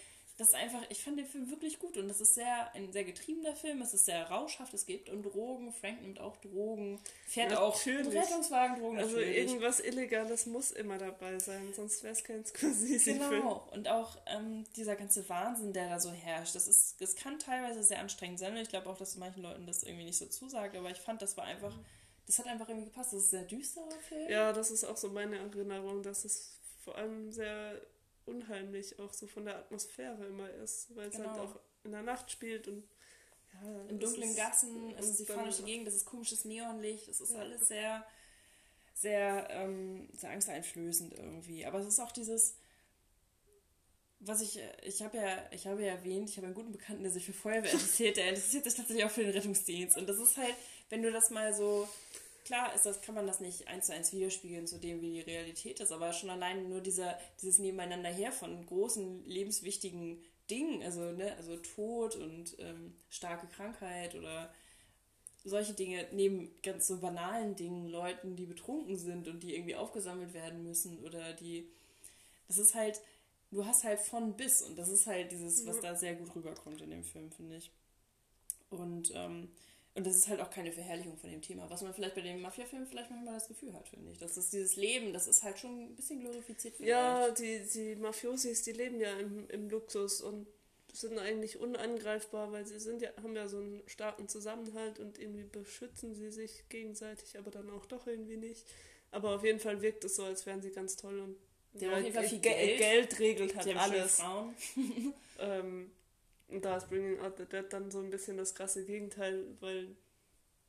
das 0.42 0.50
ist 0.50 0.56
einfach, 0.56 0.82
ich 0.90 1.04
fand 1.04 1.20
den 1.20 1.28
Film 1.28 1.52
wirklich 1.52 1.78
gut 1.78 1.98
und 1.98 2.08
das 2.08 2.20
ist 2.20 2.34
sehr, 2.34 2.74
ein 2.74 2.92
sehr 2.92 3.04
getriebener 3.04 3.56
Film, 3.56 3.80
es 3.84 3.94
ist 3.94 4.06
sehr 4.06 4.28
rauschhaft, 4.28 4.74
es 4.74 4.88
geht 4.88 5.08
um 5.08 5.22
Drogen, 5.22 5.72
Frank 5.72 6.02
nimmt 6.02 6.20
auch 6.20 6.36
Drogen, 6.38 7.00
fährt 7.28 7.52
natürlich. 7.52 8.08
auch 8.08 8.24
Rettungswagen, 8.24 8.82
Drogen. 8.82 8.98
Also 8.98 9.18
natürlich. 9.18 9.38
irgendwas 9.38 9.80
Illegales 9.82 10.48
muss 10.48 10.72
immer 10.72 10.98
dabei 10.98 11.38
sein, 11.38 11.72
sonst 11.76 12.02
wäre 12.02 12.14
es 12.14 12.24
kein 12.24 12.44
Scorsese-Film. 12.44 13.30
Genau, 13.30 13.70
und 13.72 13.88
auch 13.88 14.18
ähm, 14.26 14.64
dieser 14.76 14.96
ganze 14.96 15.30
Wahnsinn, 15.30 15.74
der 15.74 15.90
da 15.90 16.00
so 16.00 16.10
herrscht, 16.10 16.56
das, 16.56 16.68
ist, 16.68 17.00
das 17.00 17.16
kann 17.16 17.38
teilweise 17.38 17.84
sehr 17.84 18.00
anstrengend 18.00 18.40
sein 18.40 18.54
und 18.54 18.62
ich 18.64 18.70
glaube 18.70 18.90
auch, 18.90 18.98
dass 18.98 19.18
manchen 19.18 19.44
Leuten 19.44 19.68
das 19.68 19.84
irgendwie 19.84 20.06
nicht 20.06 20.18
so 20.18 20.26
zusagt, 20.26 20.76
aber 20.76 20.90
ich 20.90 20.98
fand, 20.98 21.22
das 21.22 21.38
war 21.38 21.44
einfach... 21.44 21.78
Das 22.26 22.40
hat 22.40 22.48
einfach 22.48 22.70
irgendwie 22.70 22.86
gepasst. 22.86 23.12
Das 23.14 23.24
ist 23.24 23.34
ein 23.34 23.40
sehr 23.40 23.44
düsterer 23.44 24.00
Film. 24.08 24.30
Ja, 24.30 24.54
das 24.54 24.72
ist 24.72 24.86
auch 24.86 24.96
so 24.96 25.10
meine 25.10 25.38
Erinnerung, 25.38 26.02
dass 26.02 26.24
es 26.24 26.56
vor 26.84 26.96
allem 26.96 27.32
sehr 27.32 27.82
unheimlich 28.26 29.00
auch 29.00 29.14
so 29.14 29.28
von 29.28 29.46
der 29.46 29.58
Atmosphäre 29.58 30.26
immer 30.26 30.50
ist, 30.50 30.96
weil 30.96 31.10
es 31.10 31.16
halt 31.16 31.26
genau. 31.26 31.40
halt 31.40 31.50
auch 31.50 31.60
in 31.84 31.92
der 31.92 32.04
Nacht 32.04 32.32
spielt 32.32 32.68
und 32.68 32.84
ja, 33.54 33.90
in 33.90 34.00
dunklen 34.00 34.36
Gassen, 34.36 34.94
es 34.98 35.10
ist 35.10 35.20
die 35.20 35.26
spanische 35.26 35.64
Gegend, 35.64 35.88
das 35.88 35.96
ist 35.96 36.06
komisches 36.06 36.46
Neonlicht, 36.46 37.08
das 37.08 37.20
ist 37.20 37.34
ja. 37.34 37.40
alles 37.40 37.68
sehr, 37.68 38.06
sehr, 38.94 39.48
ähm, 39.52 40.08
sehr 40.14 40.32
angsteinflößend 40.32 41.14
irgendwie. 41.14 41.66
Aber 41.66 41.80
es 41.80 41.88
ist 41.88 42.00
auch 42.00 42.12
dieses, 42.12 42.56
was 44.20 44.42
ich, 44.42 44.60
ich 44.84 45.02
habe 45.02 45.18
ja, 45.18 45.38
ich 45.52 45.68
habe 45.68 45.84
ja 45.84 45.94
erwähnt, 45.94 46.30
ich 46.30 46.38
habe 46.38 46.48
einen 46.48 46.56
guten 46.56 46.72
Bekannten, 46.72 47.04
der 47.04 47.12
sich 47.12 47.26
für 47.26 47.34
Feuerwehr 47.34 47.72
interessiert, 47.72 48.18
der 48.18 48.30
interessiert 48.30 48.64
sich 48.64 48.76
tatsächlich 48.76 49.06
auch 49.06 49.12
für 49.12 49.24
den 49.24 49.32
Rettungsdienst. 49.32 49.98
Und 49.98 50.08
das 50.08 50.18
ist 50.18 50.38
halt, 50.38 50.56
wenn 50.90 51.02
du 51.02 51.12
das 51.12 51.30
mal 51.30 51.54
so, 51.54 51.88
klar 52.46 52.74
ist 52.74 52.86
das, 52.86 53.02
kann 53.02 53.16
man 53.16 53.28
das 53.28 53.40
nicht 53.40 53.68
eins 53.68 53.88
zu 53.88 53.94
eins 53.94 54.14
widerspiegeln 54.14 54.68
zu 54.68 54.78
dem, 54.80 55.02
wie 55.02 55.12
die 55.12 55.22
Realität 55.22 55.80
ist, 55.80 55.92
aber 55.92 56.14
schon 56.14 56.30
allein 56.30 56.70
nur 56.70 56.82
dieser, 56.82 57.18
dieses 57.42 57.60
Nebeneinander 57.60 58.10
her 58.10 58.32
von 58.32 58.66
großen, 58.66 59.26
lebenswichtigen 59.26 60.24
Dingen, 60.50 60.84
also, 60.84 61.12
ne, 61.12 61.36
also 61.38 61.56
Tod 61.58 62.16
und 62.16 62.58
ähm, 62.60 62.94
starke 63.10 63.48
Krankheit 63.48 64.16
oder 64.16 64.54
solche 65.44 65.74
Dinge, 65.74 66.08
neben 66.12 66.52
ganz 66.62 66.88
so 66.88 67.00
banalen 67.00 67.56
Dingen, 67.56 67.88
Leuten, 67.88 68.36
die 68.36 68.46
betrunken 68.46 68.98
sind 68.98 69.28
und 69.28 69.42
die 69.42 69.56
irgendwie 69.56 69.76
aufgesammelt 69.76 70.34
werden 70.34 70.64
müssen 70.64 71.00
oder 71.00 71.34
die, 71.34 71.68
das 72.48 72.58
ist 72.58 72.76
halt, 72.76 73.02
du 73.50 73.66
hast 73.66 73.84
halt 73.84 74.00
von 74.00 74.36
bis 74.36 74.62
und 74.62 74.78
das 74.78 74.90
ist 74.90 75.08
halt 75.08 75.32
dieses, 75.32 75.66
was 75.66 75.80
da 75.80 75.96
sehr 75.96 76.16
gut 76.16 76.36
rüberkommt 76.36 76.82
in 76.82 76.92
dem 76.92 77.04
Film, 77.04 77.32
finde 77.32 77.58
ich. 77.58 77.72
Und 78.70 79.12
ähm, 79.16 79.50
und 79.94 80.08
das 80.08 80.16
ist 80.16 80.30
halt 80.30 80.40
auch 80.40 80.50
keine 80.50 80.72
Verherrlichung 80.72 81.18
von 81.18 81.30
dem 81.30 81.42
Thema, 81.42 81.70
was 81.70 81.82
man 81.82 81.94
vielleicht 81.94 82.16
bei 82.16 82.22
dem 82.22 82.42
Mafia-Film 82.42 82.88
vielleicht 82.88 83.12
manchmal 83.12 83.34
das 83.34 83.48
Gefühl 83.48 83.74
hat, 83.74 83.90
finde 83.90 84.12
ich. 84.12 84.18
Das 84.18 84.38
ist 84.38 84.54
dieses 84.54 84.78
Leben, 84.78 85.12
das 85.12 85.28
ist 85.28 85.44
halt 85.44 85.60
schon 85.60 85.92
ein 85.92 85.96
bisschen 85.96 86.22
glorifiziert. 86.22 86.76
Vielleicht. 86.78 86.90
Ja, 86.90 87.30
die, 87.32 87.62
die 87.74 87.96
Mafiosis, 87.96 88.64
die 88.64 88.72
leben 88.72 89.02
ja 89.02 89.14
im, 89.20 89.50
im 89.50 89.70
Luxus 89.70 90.22
und 90.22 90.48
sind 90.94 91.18
eigentlich 91.20 91.60
unangreifbar, 91.60 92.52
weil 92.52 92.66
sie 92.66 92.80
sind 92.80 93.02
ja, 93.02 93.10
haben 93.22 93.36
ja 93.36 93.48
so 93.48 93.58
einen 93.58 93.82
starken 93.88 94.28
Zusammenhalt 94.28 95.00
und 95.00 95.20
irgendwie 95.20 95.44
beschützen 95.44 96.16
sie 96.16 96.32
sich 96.32 96.68
gegenseitig, 96.70 97.38
aber 97.38 97.52
dann 97.52 97.70
auch 97.70 97.86
doch 97.86 98.08
irgendwie 98.08 98.38
nicht. 98.38 98.66
Aber 99.12 99.36
auf 99.36 99.44
jeden 99.44 99.60
Fall 99.60 99.82
wirkt 99.82 100.06
es 100.06 100.16
so, 100.16 100.24
als 100.24 100.46
wären 100.46 100.62
sie 100.62 100.72
ganz 100.72 100.96
toll 100.96 101.20
und 101.20 101.36
die 101.74 101.86
ja, 101.86 101.94
auf 101.94 102.02
jeden 102.02 102.14
Fall 102.14 102.28
viel 102.28 102.40
Geld. 102.40 102.78
Geld 102.78 103.20
regelt 103.20 103.56
halt 103.56 103.78
alles. 103.78 104.20
Frauen. 104.20 104.56
ähm, 105.40 105.92
und 106.52 106.66
da 106.66 106.78
ist 106.78 106.90
Bringing 106.90 107.20
Out 107.20 107.38
the 107.38 107.46
Dead 107.46 107.66
dann 107.70 107.92
so 107.92 108.00
ein 108.00 108.10
bisschen 108.10 108.38
das 108.38 108.56
krasse 108.56 108.86
Gegenteil, 108.86 109.46
weil 109.60 109.96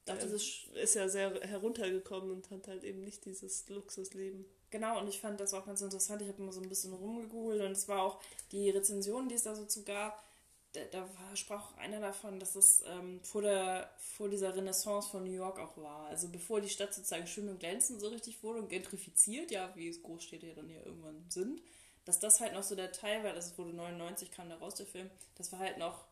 Ach, 0.09 0.19
das 0.19 0.33
ist, 0.33 0.67
ist 0.75 0.95
ja 0.95 1.09
sehr 1.09 1.33
heruntergekommen 1.43 2.31
und 2.31 2.51
hat 2.51 2.67
halt 2.67 2.83
eben 2.85 3.03
nicht 3.05 3.25
dieses 3.25 3.69
Luxusleben. 3.69 4.45
Genau, 4.71 4.99
und 5.01 5.09
ich 5.09 5.21
fand 5.21 5.39
das 5.39 5.55
auch 5.55 5.67
ganz 5.67 5.83
interessant. 5.83 6.23
Ich 6.23 6.29
habe 6.29 6.43
mal 6.43 6.53
so 6.53 6.61
ein 6.61 6.69
bisschen 6.69 6.93
rumgegoogelt 6.93 7.61
und 7.61 7.73
es 7.73 7.89
war 7.89 8.03
auch 8.03 8.21
die 8.51 8.71
Rezension, 8.71 9.29
die 9.29 9.35
es 9.35 9.43
da 9.43 9.55
so 9.55 9.65
zu 9.65 9.85
gab. 9.85 10.25
Da, 10.73 10.81
da 10.91 11.37
sprach 11.37 11.77
einer 11.77 12.01
davon, 12.01 12.41
dass 12.41 12.57
es 12.57 12.83
ähm, 12.87 13.21
vor, 13.23 13.43
der, 13.43 13.91
vor 13.99 14.31
dieser 14.31 14.57
Renaissance 14.57 15.11
von 15.11 15.25
New 15.25 15.33
York 15.33 15.59
auch 15.59 15.77
war. 15.77 16.07
Also 16.07 16.29
bevor 16.31 16.63
die 16.63 16.71
Stadt 16.71 16.95
sozusagen 16.95 17.27
schön 17.27 17.51
und 17.51 17.61
glänzend 17.61 18.01
so 18.01 18.09
richtig 18.09 18.43
wurde 18.43 18.61
und 18.61 18.71
gentrifiziert, 18.71 19.51
ja, 19.51 19.71
wie 19.77 19.89
es 19.89 20.03
Großstädte 20.03 20.47
ja 20.47 20.55
dann 20.55 20.71
ja 20.71 20.83
irgendwann 20.83 21.27
sind, 21.29 21.61
dass 22.05 22.21
das 22.21 22.41
halt 22.41 22.53
noch 22.55 22.63
so 22.63 22.75
der 22.75 22.93
Teil 22.93 23.23
war, 23.25 23.33
das 23.33 23.57
wurde 23.59 23.73
99, 23.73 24.31
kam 24.31 24.49
da 24.49 24.57
raus 24.57 24.75
der 24.75 24.87
Film, 24.87 25.11
das 25.37 25.53
war 25.53 25.61
halt 25.61 25.79
noch, 25.79 26.05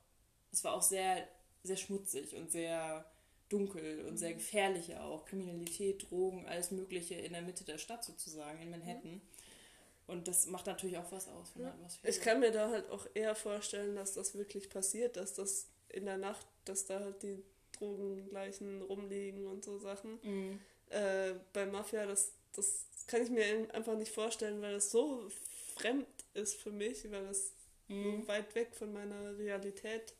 es 0.52 0.62
war 0.64 0.74
auch 0.74 0.82
sehr, 0.82 1.26
sehr 1.62 1.76
schmutzig 1.76 2.36
und 2.36 2.50
sehr 2.50 3.04
dunkel 3.48 4.06
und 4.06 4.16
sehr 4.16 4.34
gefährlich 4.34 4.96
auch. 4.96 5.24
Kriminalität, 5.26 6.10
Drogen, 6.10 6.46
alles 6.46 6.70
Mögliche 6.70 7.16
in 7.16 7.32
der 7.32 7.42
Mitte 7.42 7.64
der 7.64 7.78
Stadt 7.78 8.04
sozusagen, 8.04 8.62
in 8.62 8.70
Manhattan. 8.70 9.20
Und 10.06 10.26
das 10.26 10.46
macht 10.46 10.66
natürlich 10.66 10.98
auch 10.98 11.12
was 11.12 11.28
aus 11.28 11.50
von 11.50 11.62
der 11.62 11.72
Atmosphäre. 11.72 12.12
Ich 12.12 12.20
kann 12.20 12.40
mir 12.40 12.50
da 12.50 12.70
halt 12.70 12.88
auch 12.90 13.06
eher 13.14 13.34
vorstellen, 13.34 13.94
dass 13.94 14.14
das 14.14 14.34
wirklich 14.34 14.70
passiert, 14.70 15.16
dass 15.16 15.34
das 15.34 15.68
in 15.88 16.04
der 16.04 16.18
Nacht, 16.18 16.46
dass 16.64 16.86
da 16.86 17.00
halt 17.00 17.22
die 17.22 17.42
Drogengleichen 17.78 18.82
rumliegen 18.82 19.46
und 19.46 19.64
so 19.64 19.78
Sachen. 19.78 20.18
Mhm. 20.22 20.60
Äh, 20.88 21.34
bei 21.52 21.66
Mafia, 21.66 22.06
das, 22.06 22.32
das 22.54 22.86
kann 23.06 23.22
ich 23.22 23.30
mir 23.30 23.72
einfach 23.72 23.96
nicht 23.96 24.12
vorstellen, 24.12 24.60
weil 24.62 24.74
das 24.74 24.90
so 24.90 25.28
fremd 25.80 26.06
ist 26.34 26.56
für 26.56 26.70
mich, 26.70 27.10
weil 27.10 27.26
es 27.26 27.52
mhm. 27.88 28.26
weit 28.28 28.54
weg 28.54 28.74
von 28.74 28.92
meiner 28.92 29.36
Realität 29.38 30.14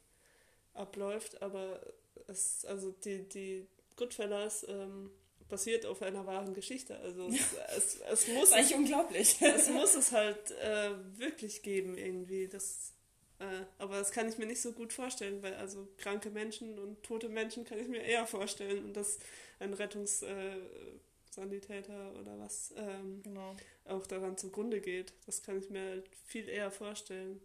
abläuft. 0.74 1.42
Aber 1.42 1.80
es, 2.26 2.64
also 2.64 2.92
die, 3.04 3.28
die 3.28 3.66
Goodfellas 3.96 4.66
ähm, 4.68 5.10
basiert 5.48 5.84
auf 5.86 6.02
einer 6.02 6.26
wahren 6.26 6.54
Geschichte. 6.54 6.98
Also 7.00 7.28
es, 7.28 7.56
es, 7.76 8.00
es 8.00 8.28
muss 8.28 8.52
eigentlich 8.52 8.74
unglaublich. 8.74 9.36
es 9.40 9.68
muss 9.68 9.94
es 9.94 10.12
halt 10.12 10.50
äh, 10.52 10.92
wirklich 11.18 11.62
geben 11.62 11.98
irgendwie. 11.98 12.48
Das 12.48 12.92
Äh, 13.38 13.64
aber 13.78 13.98
das 13.98 14.12
kann 14.12 14.28
ich 14.28 14.38
mir 14.38 14.46
nicht 14.46 14.60
so 14.60 14.72
gut 14.72 14.92
vorstellen, 14.92 15.42
weil 15.42 15.54
also 15.54 15.88
kranke 15.98 16.30
Menschen 16.30 16.78
und 16.78 17.02
tote 17.02 17.28
Menschen 17.28 17.64
kann 17.64 17.78
ich 17.78 17.88
mir 17.88 18.02
eher 18.02 18.26
vorstellen 18.26 18.84
und 18.84 18.94
dass 18.94 19.18
ein 19.58 19.74
Rettungssanitäter 21.30 22.14
oder 22.18 22.38
was 22.38 22.74
ähm, 22.76 23.22
Genau. 23.22 23.54
auch 23.84 24.06
daran 24.06 24.36
zugrunde 24.36 24.80
geht. 24.80 25.12
Das 25.26 25.42
kann 25.42 25.58
ich 25.58 25.70
mir 25.70 25.80
halt 25.82 26.08
viel 26.26 26.48
eher 26.48 26.70
vorstellen. 26.70 27.40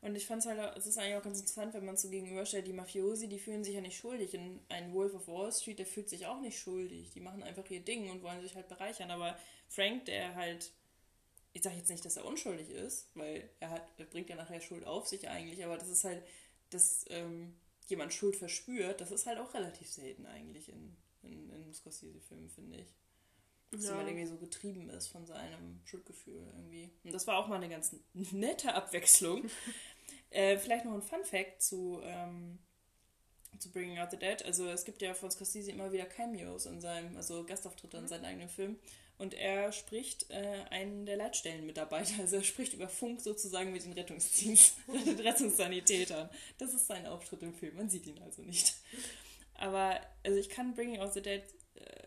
Und 0.00 0.14
ich 0.14 0.26
fand 0.26 0.42
es 0.42 0.48
halt, 0.48 0.60
auch- 0.60 0.76
es 0.76 0.86
ist 0.86 0.96
eigentlich 0.96 1.16
auch 1.16 1.22
ganz 1.24 1.40
interessant, 1.40 1.74
wenn 1.74 1.84
man 1.84 1.96
es 1.96 2.02
so 2.02 2.08
gegenüberstellt, 2.08 2.66
die 2.66 2.72
Mafiosi, 2.72 3.28
die 3.28 3.40
fühlen 3.40 3.64
sich 3.64 3.74
ja 3.74 3.80
nicht 3.80 3.96
schuldig. 3.98 4.32
Und 4.34 4.60
ein 4.68 4.92
Wolf 4.94 5.14
of 5.14 5.26
Wall 5.26 5.52
Street, 5.52 5.78
der 5.80 5.86
fühlt 5.86 6.08
sich 6.08 6.26
auch 6.26 6.40
nicht 6.40 6.58
schuldig. 6.58 7.10
Die 7.10 7.20
machen 7.20 7.42
einfach 7.42 7.68
ihr 7.70 7.80
Ding 7.80 8.08
und 8.10 8.22
wollen 8.22 8.40
sich 8.40 8.54
halt 8.54 8.68
bereichern. 8.68 9.10
Aber 9.10 9.36
Frank, 9.68 10.04
der 10.04 10.36
halt, 10.36 10.70
ich 11.52 11.62
sage 11.62 11.76
jetzt 11.76 11.90
nicht, 11.90 12.04
dass 12.04 12.16
er 12.16 12.24
unschuldig 12.24 12.70
ist, 12.70 13.08
weil 13.14 13.50
er 13.58 13.70
hat, 13.70 13.88
er 13.98 14.04
bringt 14.04 14.28
ja 14.30 14.36
nachher 14.36 14.60
Schuld 14.60 14.84
auf 14.86 15.08
sich 15.08 15.28
eigentlich, 15.28 15.64
aber 15.64 15.76
das 15.76 15.88
ist 15.88 16.04
halt, 16.04 16.22
dass 16.70 17.04
ähm, 17.08 17.56
jemand 17.88 18.12
Schuld 18.14 18.36
verspürt, 18.36 19.00
das 19.00 19.10
ist 19.10 19.26
halt 19.26 19.38
auch 19.38 19.52
relativ 19.52 19.90
selten 19.90 20.26
eigentlich 20.26 20.68
in, 20.68 20.96
in, 21.22 21.50
in 21.50 21.74
Scorsese-Filmen, 21.74 22.50
finde 22.50 22.76
ich. 22.78 22.94
Dass 23.70 23.84
Ja. 23.84 23.90
jemand 23.90 24.08
irgendwie 24.08 24.26
so 24.26 24.36
getrieben 24.36 24.88
ist 24.90 25.08
von 25.08 25.26
seinem 25.26 25.80
Schuldgefühl 25.84 26.42
irgendwie. 26.54 26.90
Und 27.04 27.12
das 27.12 27.26
war 27.26 27.36
auch 27.38 27.48
mal 27.48 27.56
eine 27.56 27.68
ganz 27.68 27.94
nette 28.14 28.74
Abwechslung. 28.74 29.44
äh, 30.30 30.56
vielleicht 30.58 30.84
noch 30.84 30.94
ein 30.94 31.02
Fun 31.02 31.24
Fact 31.24 31.62
zu, 31.62 32.00
ähm, 32.02 32.58
zu 33.58 33.70
Bringing 33.70 33.98
Out 33.98 34.10
the 34.12 34.16
Dead. 34.16 34.42
Also 34.44 34.68
es 34.68 34.84
gibt 34.84 35.02
ja 35.02 35.12
von 35.14 35.30
Scorsese 35.30 35.70
immer 35.70 35.92
wieder 35.92 36.06
Cameos 36.06 36.66
in 36.66 36.80
seinem, 36.80 37.16
also 37.16 37.44
Gastauftritte 37.44 37.96
in 37.98 38.08
seinen 38.08 38.24
eigenen 38.24 38.48
Filmen. 38.48 38.78
Und 39.18 39.34
er 39.34 39.72
spricht 39.72 40.30
äh, 40.30 40.64
einen 40.70 41.04
der 41.04 41.16
Leitstellenmitarbeiter, 41.16 42.20
also 42.20 42.36
er 42.36 42.44
spricht 42.44 42.72
über 42.74 42.88
Funk 42.88 43.20
sozusagen 43.20 43.72
mit 43.72 43.84
den 43.84 43.92
Rettungsdienst, 43.92 44.76
den 45.06 45.18
Rettungssanitätern. 45.18 46.30
Das 46.58 46.72
ist 46.72 46.86
sein 46.86 47.04
Auftritt 47.04 47.42
im 47.42 47.52
Film, 47.52 47.74
man 47.76 47.90
sieht 47.90 48.06
ihn 48.06 48.22
also 48.22 48.42
nicht. 48.42 48.76
Aber 49.54 50.00
also 50.24 50.38
ich 50.38 50.48
kann 50.48 50.72
Bringing 50.76 51.00
Out 51.00 51.14
the 51.14 51.20
Dead 51.20 51.42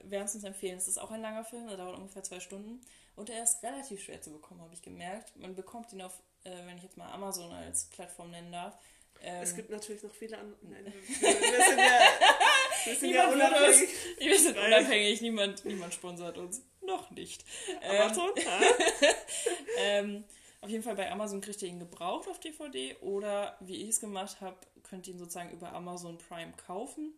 wärmstens 0.03 0.43
empfehlen. 0.43 0.77
Es 0.77 0.87
ist 0.87 0.97
auch 0.97 1.11
ein 1.11 1.21
langer 1.21 1.43
Film, 1.43 1.67
er 1.67 1.77
dauert 1.77 1.95
ungefähr 1.97 2.23
zwei 2.23 2.39
Stunden. 2.39 2.81
Und 3.15 3.29
er 3.29 3.43
ist 3.43 3.61
relativ 3.63 4.01
schwer 4.03 4.21
zu 4.21 4.31
bekommen, 4.31 4.61
habe 4.61 4.73
ich 4.73 4.81
gemerkt. 4.81 5.35
Man 5.37 5.55
bekommt 5.55 5.91
ihn 5.93 6.01
auf, 6.01 6.13
äh, 6.43 6.51
wenn 6.65 6.77
ich 6.77 6.83
jetzt 6.83 6.97
mal 6.97 7.11
Amazon 7.11 7.51
als 7.51 7.85
Plattform 7.85 8.31
nennen 8.31 8.51
darf. 8.51 8.77
Ähm, 9.21 9.43
Es 9.43 9.55
gibt 9.55 9.69
natürlich 9.69 10.01
noch 10.03 10.13
viele 10.13 10.37
andere. 10.37 10.57
Nein, 10.63 10.85
wir, 10.85 11.29
wir 11.29 11.65
sind 11.65 11.79
ja, 11.79 11.99
wir 12.85 12.95
sind 12.95 13.09
ja 13.11 13.27
unabhängig. 13.31 13.89
wir 14.17 14.39
sind 14.39 14.57
unabhängig, 14.57 15.21
niemand, 15.21 15.65
niemand 15.65 15.93
sponsert 15.93 16.37
uns. 16.37 16.61
Noch 16.81 17.11
nicht. 17.11 17.45
Ähm, 17.81 18.01
Amazon? 18.01 18.31
Ja. 18.43 18.59
ähm, 19.77 20.23
auf 20.61 20.69
jeden 20.69 20.83
Fall 20.83 20.95
bei 20.95 21.11
Amazon 21.11 21.41
kriegt 21.41 21.61
ihr 21.61 21.69
ihn 21.69 21.79
gebraucht 21.79 22.27
auf 22.27 22.39
DVD 22.39 22.95
oder 23.01 23.57
wie 23.61 23.81
ich 23.83 23.89
es 23.89 23.99
gemacht 23.99 24.41
habe, 24.41 24.57
könnt 24.83 25.07
ihr 25.07 25.13
ihn 25.13 25.19
sozusagen 25.19 25.51
über 25.51 25.73
Amazon 25.73 26.17
Prime 26.17 26.53
kaufen. 26.65 27.13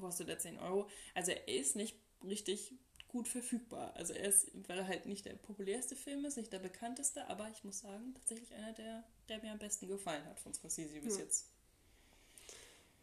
Kostet 0.00 0.28
er 0.28 0.38
10 0.38 0.58
Euro. 0.58 0.88
Also 1.14 1.30
er 1.32 1.46
ist 1.48 1.76
nicht 1.76 1.96
richtig 2.24 2.72
gut 3.08 3.28
verfügbar. 3.28 3.94
Also 3.94 4.14
er 4.14 4.28
ist, 4.28 4.50
weil 4.66 4.78
er 4.78 4.88
halt 4.88 5.06
nicht 5.06 5.26
der 5.26 5.34
populärste 5.34 5.94
Film 5.96 6.24
ist, 6.24 6.36
nicht 6.38 6.52
der 6.52 6.58
bekannteste, 6.60 7.26
aber 7.28 7.48
ich 7.54 7.62
muss 7.62 7.80
sagen, 7.80 8.14
tatsächlich 8.14 8.52
einer, 8.54 8.72
der, 8.72 9.04
der 9.28 9.38
mir 9.42 9.52
am 9.52 9.58
besten 9.58 9.86
gefallen 9.86 10.24
hat 10.24 10.40
von 10.40 10.54
Scorsese 10.54 10.98
bis 11.00 11.16
Ja. 11.18 11.22
jetzt. 11.22 11.46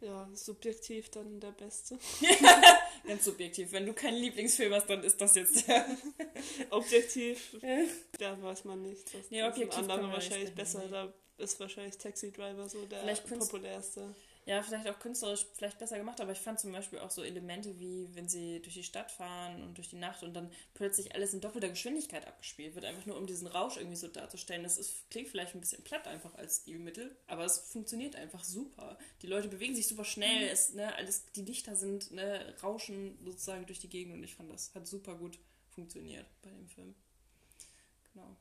ja, 0.00 0.28
subjektiv 0.34 1.10
dann 1.10 1.38
der 1.40 1.52
Beste. 1.52 1.98
Ganz 3.06 3.24
subjektiv. 3.24 3.72
Wenn 3.72 3.86
du 3.86 3.92
keinen 3.92 4.16
Lieblingsfilm 4.16 4.72
hast, 4.74 4.88
dann 4.90 5.02
ist 5.04 5.20
das 5.20 5.34
jetzt 5.36 5.66
der. 5.68 5.86
Objektiv, 6.70 7.56
da 8.18 8.40
weiß 8.42 8.64
man 8.64 8.82
nicht. 8.82 9.14
Das, 9.14 9.30
Nee, 9.30 9.42
objektiv 9.42 9.88
andere 9.88 10.10
wahrscheinlich 10.12 10.54
besser. 10.54 10.86
Da 10.88 11.12
ist 11.38 11.58
wahrscheinlich 11.60 11.96
Taxi 11.98 12.32
Driver 12.32 12.68
so 12.68 12.84
der 12.86 12.98
populärste. 13.38 14.14
Ja, 14.46 14.62
vielleicht 14.62 14.88
auch 14.88 14.98
künstlerisch 14.98 15.46
vielleicht 15.54 15.78
besser 15.78 15.98
gemacht, 15.98 16.20
aber 16.20 16.32
ich 16.32 16.40
fand 16.40 16.58
zum 16.58 16.72
Beispiel 16.72 16.98
auch 16.98 17.10
so 17.10 17.22
Elemente 17.22 17.78
wie, 17.78 18.08
wenn 18.14 18.28
sie 18.28 18.60
durch 18.62 18.74
die 18.74 18.82
Stadt 18.82 19.10
fahren 19.10 19.62
und 19.62 19.76
durch 19.76 19.90
die 19.90 19.96
Nacht 19.96 20.22
und 20.22 20.34
dann 20.34 20.50
plötzlich 20.72 21.14
alles 21.14 21.34
in 21.34 21.40
doppelter 21.40 21.68
Geschwindigkeit 21.68 22.26
abgespielt 22.26 22.74
wird, 22.74 22.86
einfach 22.86 23.04
nur 23.04 23.18
um 23.18 23.26
diesen 23.26 23.46
Rausch 23.46 23.76
irgendwie 23.76 23.96
so 23.96 24.08
darzustellen. 24.08 24.62
Das 24.62 24.78
ist, 24.78 25.10
klingt 25.10 25.28
vielleicht 25.28 25.54
ein 25.54 25.60
bisschen 25.60 25.84
platt 25.84 26.08
einfach 26.08 26.34
als 26.36 26.62
Stilmittel, 26.62 27.14
aber 27.26 27.44
es 27.44 27.58
funktioniert 27.58 28.16
einfach 28.16 28.42
super. 28.42 28.98
Die 29.20 29.26
Leute 29.26 29.48
bewegen 29.48 29.76
sich 29.76 29.86
super 29.86 30.04
schnell, 30.04 30.48
es, 30.48 30.72
ne, 30.72 30.94
alles, 30.96 31.26
die 31.32 31.42
Lichter 31.42 31.76
sind, 31.76 32.10
ne, 32.10 32.54
rauschen 32.62 33.18
sozusagen 33.22 33.66
durch 33.66 33.78
die 33.78 33.90
Gegend 33.90 34.14
und 34.14 34.24
ich 34.24 34.34
fand, 34.34 34.50
das 34.50 34.74
hat 34.74 34.86
super 34.86 35.16
gut 35.16 35.38
funktioniert 35.68 36.26
bei 36.42 36.50
dem 36.50 36.66
Film. 36.66 36.94
Genau. 38.14 38.36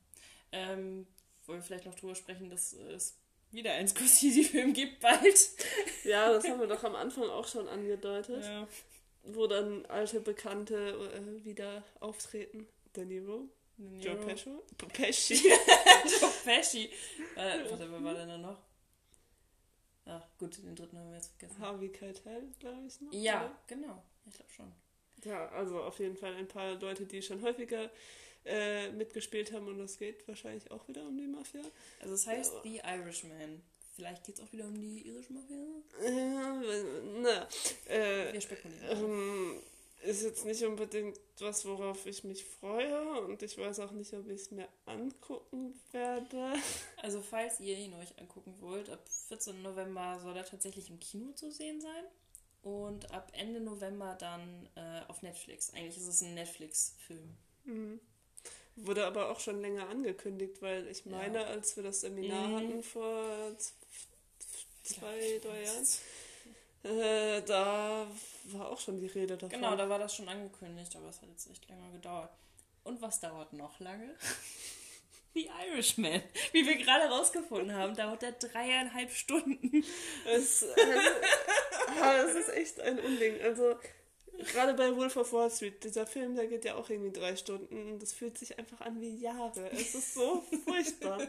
Ähm, 0.53 1.07
wollen 1.45 1.59
wir 1.59 1.63
vielleicht 1.63 1.85
noch 1.85 1.95
drüber 1.95 2.15
sprechen, 2.15 2.49
dass 2.49 2.73
es 2.73 3.18
wieder 3.51 3.73
einen 3.73 3.87
Scorsese-Film 3.87 4.73
gibt 4.73 4.99
bald. 4.99 5.49
Ja, 6.03 6.31
das 6.31 6.47
haben 6.47 6.59
wir 6.59 6.67
doch 6.67 6.83
am 6.83 6.95
Anfang 6.95 7.23
auch 7.29 7.47
schon 7.47 7.67
angedeutet, 7.67 8.43
Ja. 8.43 8.67
wo 9.23 9.47
dann 9.47 9.85
alte 9.87 10.19
Bekannte 10.21 10.75
äh, 11.13 11.43
wieder 11.45 11.83
auftreten. 11.99 12.67
De 12.95 13.05
Niro, 13.05 13.47
Joe 13.77 13.99
Joe 13.99 14.15
Pesci. 14.15 14.49
Pesci. 14.93 15.33
Joe 16.21 16.31
Pesci. 16.43 16.89
Äh, 17.35 17.69
warte, 17.69 17.91
wer 17.91 18.03
war 18.03 18.13
denn 18.15 18.27
da 18.27 18.37
noch? 18.37 18.59
Ach, 20.05 20.25
gut, 20.39 20.57
den 20.57 20.75
dritten 20.75 20.97
haben 20.97 21.09
wir 21.09 21.17
jetzt 21.17 21.37
vergessen. 21.37 21.59
Harvey 21.61 21.89
Keitel, 21.89 22.51
glaube 22.59 22.87
ich 22.87 22.99
noch. 22.99 23.13
Ja, 23.13 23.45
oder? 23.45 23.55
genau. 23.67 24.03
Ich 24.25 24.33
glaube 24.35 24.51
schon. 24.51 24.71
Ja, 25.23 25.47
also 25.49 25.83
auf 25.83 25.99
jeden 25.99 26.15
Fall 26.17 26.33
ein 26.35 26.47
paar 26.47 26.73
Leute, 26.79 27.05
die 27.05 27.21
schon 27.21 27.41
häufiger 27.43 27.91
äh, 28.45 28.91
mitgespielt 28.91 29.51
haben 29.51 29.67
und 29.67 29.79
es 29.81 29.97
geht 29.97 30.27
wahrscheinlich 30.27 30.69
auch 30.71 30.87
wieder 30.87 31.01
um 31.03 31.17
die 31.17 31.27
Mafia. 31.27 31.61
Also 32.01 32.13
es 32.15 32.25
heißt 32.27 32.53
Ja. 32.53 32.61
The 32.63 32.81
Irishman. 33.01 33.61
Vielleicht 33.95 34.23
geht 34.25 34.35
es 34.35 34.41
auch 34.41 34.51
wieder 34.53 34.63
um 34.65 34.79
die 34.79 35.05
irische 35.07 35.33
Mafia? 35.33 35.57
Äh, 36.01 36.83
na, 37.21 37.47
äh, 37.87 38.31
Wir 38.33 38.41
spekulieren. 38.41 39.03
ähm, 39.03 39.61
ist 40.03 40.23
jetzt 40.23 40.45
nicht 40.45 40.63
unbedingt 40.63 41.19
was, 41.39 41.65
worauf 41.65 42.05
ich 42.05 42.23
mich 42.23 42.45
freue 42.45 43.21
und 43.23 43.43
ich 43.43 43.57
weiß 43.57 43.81
auch 43.81 43.91
nicht, 43.91 44.13
ob 44.13 44.25
ich 44.29 44.41
es 44.41 44.51
mir 44.51 44.69
angucken 44.85 45.77
werde. 45.91 46.53
Also 47.01 47.21
falls 47.21 47.59
ihr 47.59 47.77
ihn 47.77 47.93
euch 47.95 48.17
angucken 48.17 48.55
wollt, 48.61 48.89
ab 48.89 49.01
14. 49.27 49.61
November 49.61 50.17
soll 50.23 50.37
er 50.37 50.45
tatsächlich 50.45 50.89
im 50.89 50.99
Kino 51.01 51.33
zu 51.33 51.51
sehen 51.51 51.81
sein. 51.81 52.05
Und 52.61 53.11
ab 53.11 53.31
Ende 53.35 53.59
November 53.61 54.15
dann 54.19 54.67
äh, 54.75 55.01
auf 55.07 55.21
Netflix. 55.21 55.73
Eigentlich 55.73 55.95
ist 55.97 56.07
es 56.07 56.21
ein 56.21 56.33
Netflix-Film. 56.33 57.35
Mhm. 57.65 57.99
Wurde 58.85 59.05
aber 59.05 59.29
auch 59.29 59.39
schon 59.39 59.61
länger 59.61 59.89
angekündigt, 59.89 60.61
weil 60.61 60.87
ich 60.87 61.05
Ja. 61.05 61.11
meine, 61.11 61.45
als 61.45 61.75
wir 61.75 61.83
das 61.83 62.01
Seminar 62.01 62.47
Mhm. 62.47 62.55
hatten 62.55 62.83
vor 62.83 63.55
zwei, 64.83 65.39
drei 65.43 65.63
Jahren, 65.63 65.87
äh, 66.83 67.41
da 67.43 68.07
war 68.45 68.69
auch 68.69 68.79
schon 68.79 68.99
die 68.99 69.07
Rede 69.07 69.35
davon. 69.37 69.49
Genau, 69.49 69.75
da 69.75 69.89
war 69.89 69.99
das 69.99 70.15
schon 70.15 70.29
angekündigt, 70.29 70.95
aber 70.95 71.09
es 71.09 71.21
hat 71.21 71.29
jetzt 71.29 71.49
echt 71.51 71.67
länger 71.69 71.91
gedauert. 71.91 72.31
Und 72.83 73.01
was 73.01 73.19
dauert 73.19 73.53
noch 73.53 73.79
lange? 73.79 74.15
The 75.35 75.47
Irishman. 75.71 76.23
Wie 76.53 76.65
wir 76.65 76.75
gerade 76.77 77.05
rausgefunden 77.13 77.73
haben, 77.75 77.95
dauert 77.95 78.23
der 78.23 78.31
dreieinhalb 78.31 79.11
Stunden. 79.11 79.85
Es, 80.25 80.63
also, 80.63 82.27
das 82.27 82.35
ist 82.35 82.49
echt 82.49 82.79
ein 82.79 82.97
Unding. 82.99 83.39
Also, 83.41 83.77
gerade 84.45 84.73
bei 84.73 84.95
Wolf 84.95 85.15
of 85.17 85.31
Wall 85.33 85.49
Street, 85.51 85.83
dieser 85.83 86.05
Film, 86.05 86.35
der 86.35 86.47
geht 86.47 86.65
ja 86.65 86.75
auch 86.75 86.89
irgendwie 86.89 87.11
drei 87.11 87.35
Stunden 87.35 87.91
und 87.93 87.99
das 88.01 88.13
fühlt 88.13 88.37
sich 88.37 88.57
einfach 88.59 88.81
an 88.81 88.99
wie 89.01 89.17
Jahre. 89.17 89.69
Es 89.71 89.95
ist 89.95 90.13
so 90.13 90.41
furchtbar. 90.65 91.19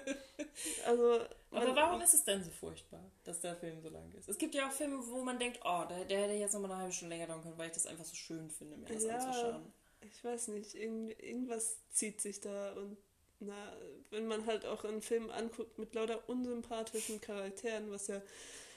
Also, 0.87 1.21
Aber 1.51 1.75
warum 1.75 2.01
ist 2.01 2.15
es 2.15 2.25
denn 2.25 2.43
so 2.43 2.51
furchtbar, 2.51 3.03
dass 3.25 3.41
der 3.41 3.57
Film 3.57 3.81
so 3.83 3.89
lang 3.89 4.11
ist? 4.19 4.29
Es 4.29 4.39
gibt 4.39 4.55
ja 4.55 4.69
auch 4.69 4.73
Filme, 4.73 4.99
wo 5.07 5.23
man 5.23 5.39
denkt, 5.39 5.61
oh, 5.65 5.85
der, 5.89 6.05
der 6.05 6.23
hätte 6.23 6.35
jetzt 6.35 6.53
nochmal 6.53 6.71
eine 6.73 6.81
halbe 6.81 6.93
Stunde 6.93 7.15
länger 7.17 7.29
dauern 7.29 7.43
können, 7.43 7.59
weil 7.59 7.69
ich 7.69 7.75
das 7.75 7.87
einfach 7.87 8.05
so 8.05 8.15
schön 8.15 8.51
finde, 8.51 8.77
mir 8.77 8.87
das 8.87 9.03
Ja. 9.05 9.15
anzuschauen. 9.15 9.73
Ich 10.03 10.25
weiß 10.25 10.49
nicht, 10.49 10.75
irgend, 10.75 11.21
irgendwas 11.23 11.77
zieht 11.93 12.21
sich 12.21 12.41
da 12.41 12.73
und 12.73 12.97
na, 13.41 13.73
wenn 14.11 14.27
man 14.27 14.45
halt 14.47 14.67
auch 14.67 14.85
einen 14.85 15.01
Film 15.03 15.31
anguckt 15.31 15.79
mit 15.79 15.95
lauter 15.95 16.29
unsympathischen 16.29 17.21
Charakteren, 17.21 17.91
was 17.91 18.07
ja 18.09 18.21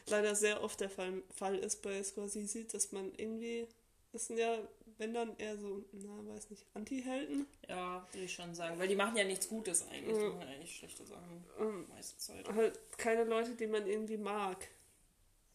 leider 0.08 0.36
sehr 0.36 0.63
oft 0.63 0.80
der 0.80 0.89
Fall, 0.89 1.22
Fall 1.36 1.58
ist 1.58 1.82
bei 1.82 2.02
Scorsese, 2.02 2.63
dass 2.65 2.91
man 2.91 3.12
irgendwie, 3.17 3.67
das 4.13 4.28
sind 4.28 4.38
ja, 4.38 4.58
wenn 4.97 5.13
dann 5.13 5.36
eher 5.38 5.58
so, 5.58 5.84
na, 5.91 6.34
weiß 6.34 6.49
nicht, 6.52 6.65
Anti-Helden. 6.73 7.45
Ja, 7.67 8.08
würde 8.12 8.23
ich 8.26 8.34
schon 8.34 8.54
sagen. 8.56 8.80
Weil 8.80 8.88
die 8.88 8.95
machen 8.95 9.17
ja 9.17 9.23
nichts 9.26 9.49
Gutes 9.49 9.86
eigentlich. 9.89 10.17
Die 10.17 10.23
machen 10.26 10.47
eigentlich 10.47 10.76
schlechte 10.78 11.06
Sachen. 11.06 11.43
Ähm, 11.60 11.86
Meiste 11.89 12.17
Zeit. 12.17 12.47
halt 12.47 12.80
keine 12.97 13.26
Leute, 13.26 13.56
die 13.56 13.67
man 13.67 13.86
irgendwie 13.88 14.17
mag. 14.17 14.67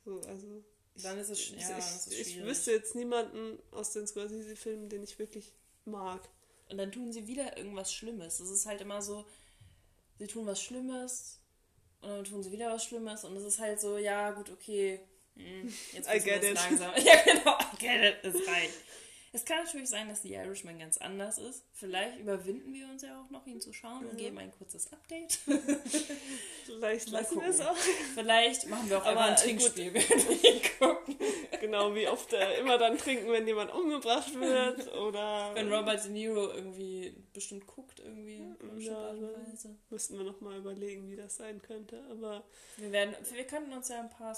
So, 0.04 0.20
also. 0.22 0.62
ich- 0.94 1.02
Dann 1.02 1.18
ist 1.18 1.30
es 1.30 1.38
ich, 1.38 1.52
ja, 1.60 1.76
das 1.76 2.06
ist 2.06 2.12
ich, 2.12 2.20
ich 2.20 2.32
schwierig. 2.34 2.48
wüsste 2.48 2.72
jetzt 2.72 2.94
niemanden 2.94 3.58
aus 3.70 3.92
den 3.92 4.06
Scorsese-Filmen, 4.06 4.88
den 4.88 5.02
ich 5.04 5.18
wirklich 5.18 5.52
mag. 5.84 6.28
Und 6.68 6.76
dann 6.78 6.92
tun 6.92 7.12
sie 7.12 7.26
wieder 7.26 7.56
irgendwas 7.56 7.92
Schlimmes. 7.94 8.40
Es 8.40 8.50
ist 8.50 8.66
halt 8.66 8.80
immer 8.82 9.00
so, 9.00 9.24
sie 10.18 10.26
tun 10.26 10.46
was 10.46 10.60
Schlimmes 10.62 11.38
und 12.02 12.08
dann 12.08 12.24
tun 12.24 12.42
sie 12.42 12.50
wieder 12.52 12.70
was 12.72 12.84
Schlimmes 12.84 13.24
und 13.24 13.36
es 13.36 13.44
ist 13.44 13.58
halt 13.60 13.80
so, 13.80 13.96
ja, 13.96 14.32
gut, 14.32 14.50
okay, 14.50 15.00
hm, 15.38 15.72
jetzt 15.92 16.08
I 16.12 16.18
get 16.20 16.42
es 16.42 16.50
it. 16.50 16.54
langsam. 16.56 16.92
Ja, 17.04 17.14
genau, 17.24 17.56
I 17.58 17.76
get 17.78 18.02
it, 18.02 18.16
es 18.24 18.46
reicht. 18.48 18.74
Es 19.30 19.44
kann 19.44 19.62
natürlich 19.64 19.90
sein, 19.90 20.08
dass 20.08 20.22
The 20.22 20.32
Irishman 20.32 20.78
ganz 20.78 20.96
anders 20.96 21.36
ist. 21.36 21.62
Vielleicht 21.74 22.18
überwinden 22.18 22.72
wir 22.72 22.86
uns 22.88 23.02
ja 23.02 23.20
auch 23.20 23.28
noch, 23.30 23.46
ihn 23.46 23.60
zu 23.60 23.74
schauen 23.74 24.06
und 24.06 24.16
geben 24.16 24.38
ein 24.38 24.50
kurzes 24.52 24.90
Update. 24.90 25.38
Vielleicht 26.64 27.10
Mal 27.12 27.20
lassen 27.20 27.40
wir 27.40 27.48
es 27.48 27.60
auch. 27.60 27.76
Vielleicht 28.14 28.68
machen 28.68 28.88
wir 28.88 28.98
auch 28.98 29.04
Aber, 29.06 29.20
ein. 29.24 29.36
Trinkspiel, 29.36 29.92
während 29.92 30.28
wir 30.28 30.50
ihn 30.54 30.60
gucken. 30.78 31.16
Genau, 31.60 31.94
wie 31.94 32.08
oft 32.08 32.32
äh, 32.32 32.58
immer 32.60 32.78
dann 32.78 32.96
trinken, 32.96 33.30
wenn 33.30 33.46
jemand 33.46 33.72
umgebracht 33.72 34.32
wird 34.34 34.92
oder 34.94 35.54
Wenn 35.54 35.72
Robert 35.72 36.04
De 36.04 36.10
Niro 36.10 36.50
irgendwie 36.52 37.14
bestimmt 37.34 37.66
guckt, 37.66 38.00
irgendwie 38.00 38.42
Ja. 38.78 39.12
Weise. 39.50 39.76
müssten 39.90 40.16
wir 40.16 40.24
noch 40.24 40.40
mal 40.40 40.56
überlegen, 40.56 41.08
wie 41.10 41.16
das 41.16 41.36
sein 41.36 41.60
könnte. 41.60 42.02
Aber 42.10 42.44
Wir, 42.76 42.92
werden, 42.92 43.14
wir 43.32 43.44
könnten 43.44 43.72
uns 43.72 43.88
ja 43.88 44.00
ein 44.00 44.10
paar 44.10 44.34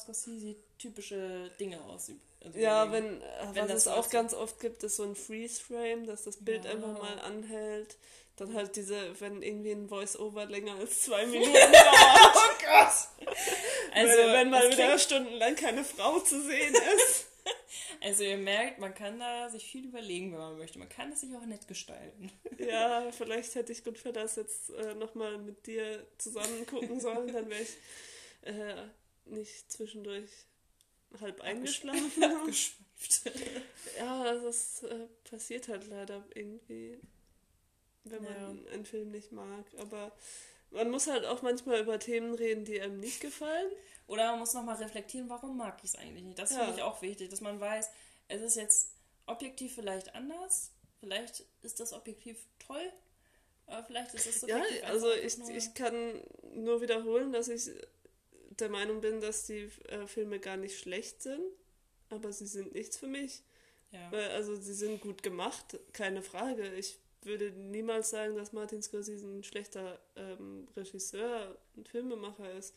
Scorsese-typische 0.81 1.51
Dinge 1.61 1.81
aus. 1.85 2.11
also 2.45 2.59
ja, 2.59 2.91
wenn, 2.93 3.21
Wenn 3.53 3.63
was 3.65 3.69
das 3.69 3.77
es 3.83 3.89
auch 3.89 4.05
ist. 4.07 4.11
ganz 4.11 4.35
oft 4.35 4.61
gibt, 4.61 4.83
ist 4.83 4.97
so 4.97 5.05
ein 5.05 5.15
Freeze-Frame, 5.15 6.07
dass 6.07 6.25
das 6.25 6.39
Bild 6.39 6.65
Ja. 6.65 6.73
einfach 6.73 6.99
mal 6.99 7.19
anhält. 7.21 7.97
Dann 8.37 8.55
halt 8.55 8.75
diese, 8.77 9.21
wenn 9.21 9.43
irgendwie 9.43 9.73
ein 9.73 9.89
Voice-Over 9.89 10.47
länger 10.47 10.77
als 10.77 11.03
zwei 11.03 11.27
Minuten 11.27 11.53
dauert. 11.53 12.35
Oh 12.35 12.65
Gott! 12.65 13.27
Also, 13.93 14.17
wenn, 14.17 14.33
wenn 14.33 14.51
mal 14.51 14.63
das 14.63 14.73
wieder 14.73 14.87
klingt- 14.87 15.01
stundenlang 15.03 15.55
keine 15.57 15.85
Frau 15.85 16.19
zu 16.21 16.41
sehen 16.43 16.75
ist. 16.97 17.27
also 18.01 18.23
ihr 18.25 18.39
merkt, 18.39 18.79
man 18.79 18.95
kann 18.95 19.19
da 19.19 19.51
sich 19.51 19.65
viel 19.71 19.85
überlegen, 19.87 20.33
wenn 20.33 20.39
man 20.39 20.57
möchte. 20.59 20.79
Man 20.79 20.89
kann 20.89 21.13
es 21.13 21.21
sich 21.21 21.35
auch 21.37 21.45
nett 21.45 21.69
gestalten. 21.69 22.33
ja, 22.59 23.11
vielleicht 23.13 23.55
hätte 23.57 23.73
ich 23.73 23.85
Goodfellas 23.85 24.37
jetzt 24.37 24.71
äh, 24.71 24.95
nochmal 24.95 25.37
mit 25.37 25.67
dir 25.67 26.07
zusammen 26.17 26.65
gucken 26.67 26.99
sollen, 26.99 27.31
dann 27.33 27.51
wäre 27.51 27.61
ich 27.63 27.77
äh, 28.43 28.87
nicht 29.27 29.71
zwischendurch 29.71 30.31
halb 31.21 31.41
eingeschlafen. 31.41 32.23
Abgeschweift. 32.25 33.33
ja, 33.99 34.35
das 34.35 34.83
äh, 34.85 35.07
passiert 35.29 35.69
halt 35.69 35.87
leider 35.89 36.25
irgendwie, 36.35 36.99
wenn 38.05 38.23
man 38.23 38.33
Ja. 38.67 38.73
einen 38.73 38.85
Film 38.85 39.11
nicht 39.11 39.33
mag. 39.33 39.65
Aber 39.79 40.13
man 40.71 40.91
muss 40.91 41.07
halt 41.07 41.25
auch 41.25 41.43
manchmal 41.43 41.81
über 41.81 41.99
Themen 41.99 42.35
reden, 42.35 42.65
die 42.65 42.81
einem 42.81 43.01
nicht 43.01 43.21
gefallen. 43.21 43.71
Oder 44.07 44.31
man 44.33 44.41
muss 44.41 44.55
nochmal 44.55 44.77
reflektieren, 44.77 45.29
warum 45.29 45.57
mag 45.57 45.79
ich 45.83 45.91
es 45.91 45.97
eigentlich 45.97 46.25
nicht. 46.25 46.39
Das 46.39 46.51
Ja. 46.51 46.59
finde 46.65 46.75
ich 46.77 46.83
auch 46.83 47.01
wichtig, 47.03 47.31
dass 47.31 47.41
man 47.41 47.61
weiß, 47.61 47.89
es 48.29 48.43
ist 48.43 48.57
jetzt 48.57 48.93
objektiv 49.27 49.75
vielleicht 49.75 50.15
anders. 50.15 50.73
Vielleicht 51.01 51.45
ist 51.63 51.81
das 51.81 51.93
objektiv 51.93 52.37
toll. 52.59 52.93
Aber 53.67 53.85
vielleicht 53.85 54.15
ist 54.15 54.27
es 54.27 54.41
Ja, 54.43 54.59
subjektiv 54.59 54.85
also 54.85 55.13
ich, 55.13 55.39
ich 55.49 55.75
kann 55.75 56.21
nur 56.55 56.81
wiederholen, 56.81 57.33
dass 57.33 57.49
ich 57.49 57.71
der 58.61 58.69
Meinung 58.69 59.01
bin, 59.01 59.21
dass 59.21 59.47
die 59.47 59.71
äh, 59.89 60.07
Filme 60.07 60.39
gar 60.41 60.57
nicht 60.57 60.79
schlecht 60.79 61.23
sind, 61.23 61.43
aber 62.09 62.33
sie 62.33 62.47
sind 62.47 62.75
nichts 62.75 62.97
für 62.97 63.07
mich. 63.07 63.43
ja. 63.93 64.11
Weil, 64.13 64.29
also 64.31 64.57
sie 64.57 64.75
sind 64.75 65.01
gut 65.01 65.23
gemacht, 65.23 65.79
keine 65.93 66.23
Frage. 66.23 66.73
Ich 66.75 66.99
würde 67.23 67.51
niemals 67.51 68.11
sagen, 68.11 68.35
dass 68.37 68.53
Martin 68.53 68.83
Scorsese 68.83 69.27
ein 69.27 69.45
schlechter 69.45 70.01
ähm, 70.17 70.67
Regisseur 70.77 71.57
und 71.77 71.89
Filmemacher 71.89 72.53
ist. 72.55 72.75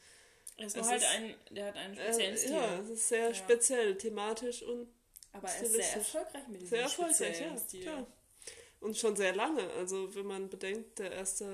Er 0.58 0.68
ist 0.68 0.76
es 0.78 0.88
halt 0.88 1.02
ist- 1.02 1.08
ein, 1.10 1.36
der 1.52 1.66
hat 1.68 1.76
einen 1.78 1.98
Äh, 1.98 2.04
speziellen 2.14 2.38
Stil. 2.38 2.52
ja, 2.52 2.80
es 2.80 2.90
ist 2.90 3.08
sehr 3.08 3.28
Ja. 3.30 3.34
speziell, 3.34 3.98
thematisch 3.98 4.62
und 4.64 4.88
aber 5.32 5.48
er 5.48 5.64
ist 5.64 5.72
sehr 5.74 5.94
erfolgreich 5.96 6.48
mit 6.48 6.62
diesem 6.62 6.70
sehr 6.70 6.82
erfolgreich, 6.84 7.42
ja. 7.42 7.58
Stil. 7.58 7.82
Klar. 7.82 8.08
Und 8.82 8.98
schon 8.98 9.16
sehr 9.16 9.34
lange. 9.34 9.68
Also 9.72 10.14
wenn 10.14 10.28
man 10.28 10.50
bedenkt, 10.50 11.00
der 11.00 11.12
erste 11.14 11.46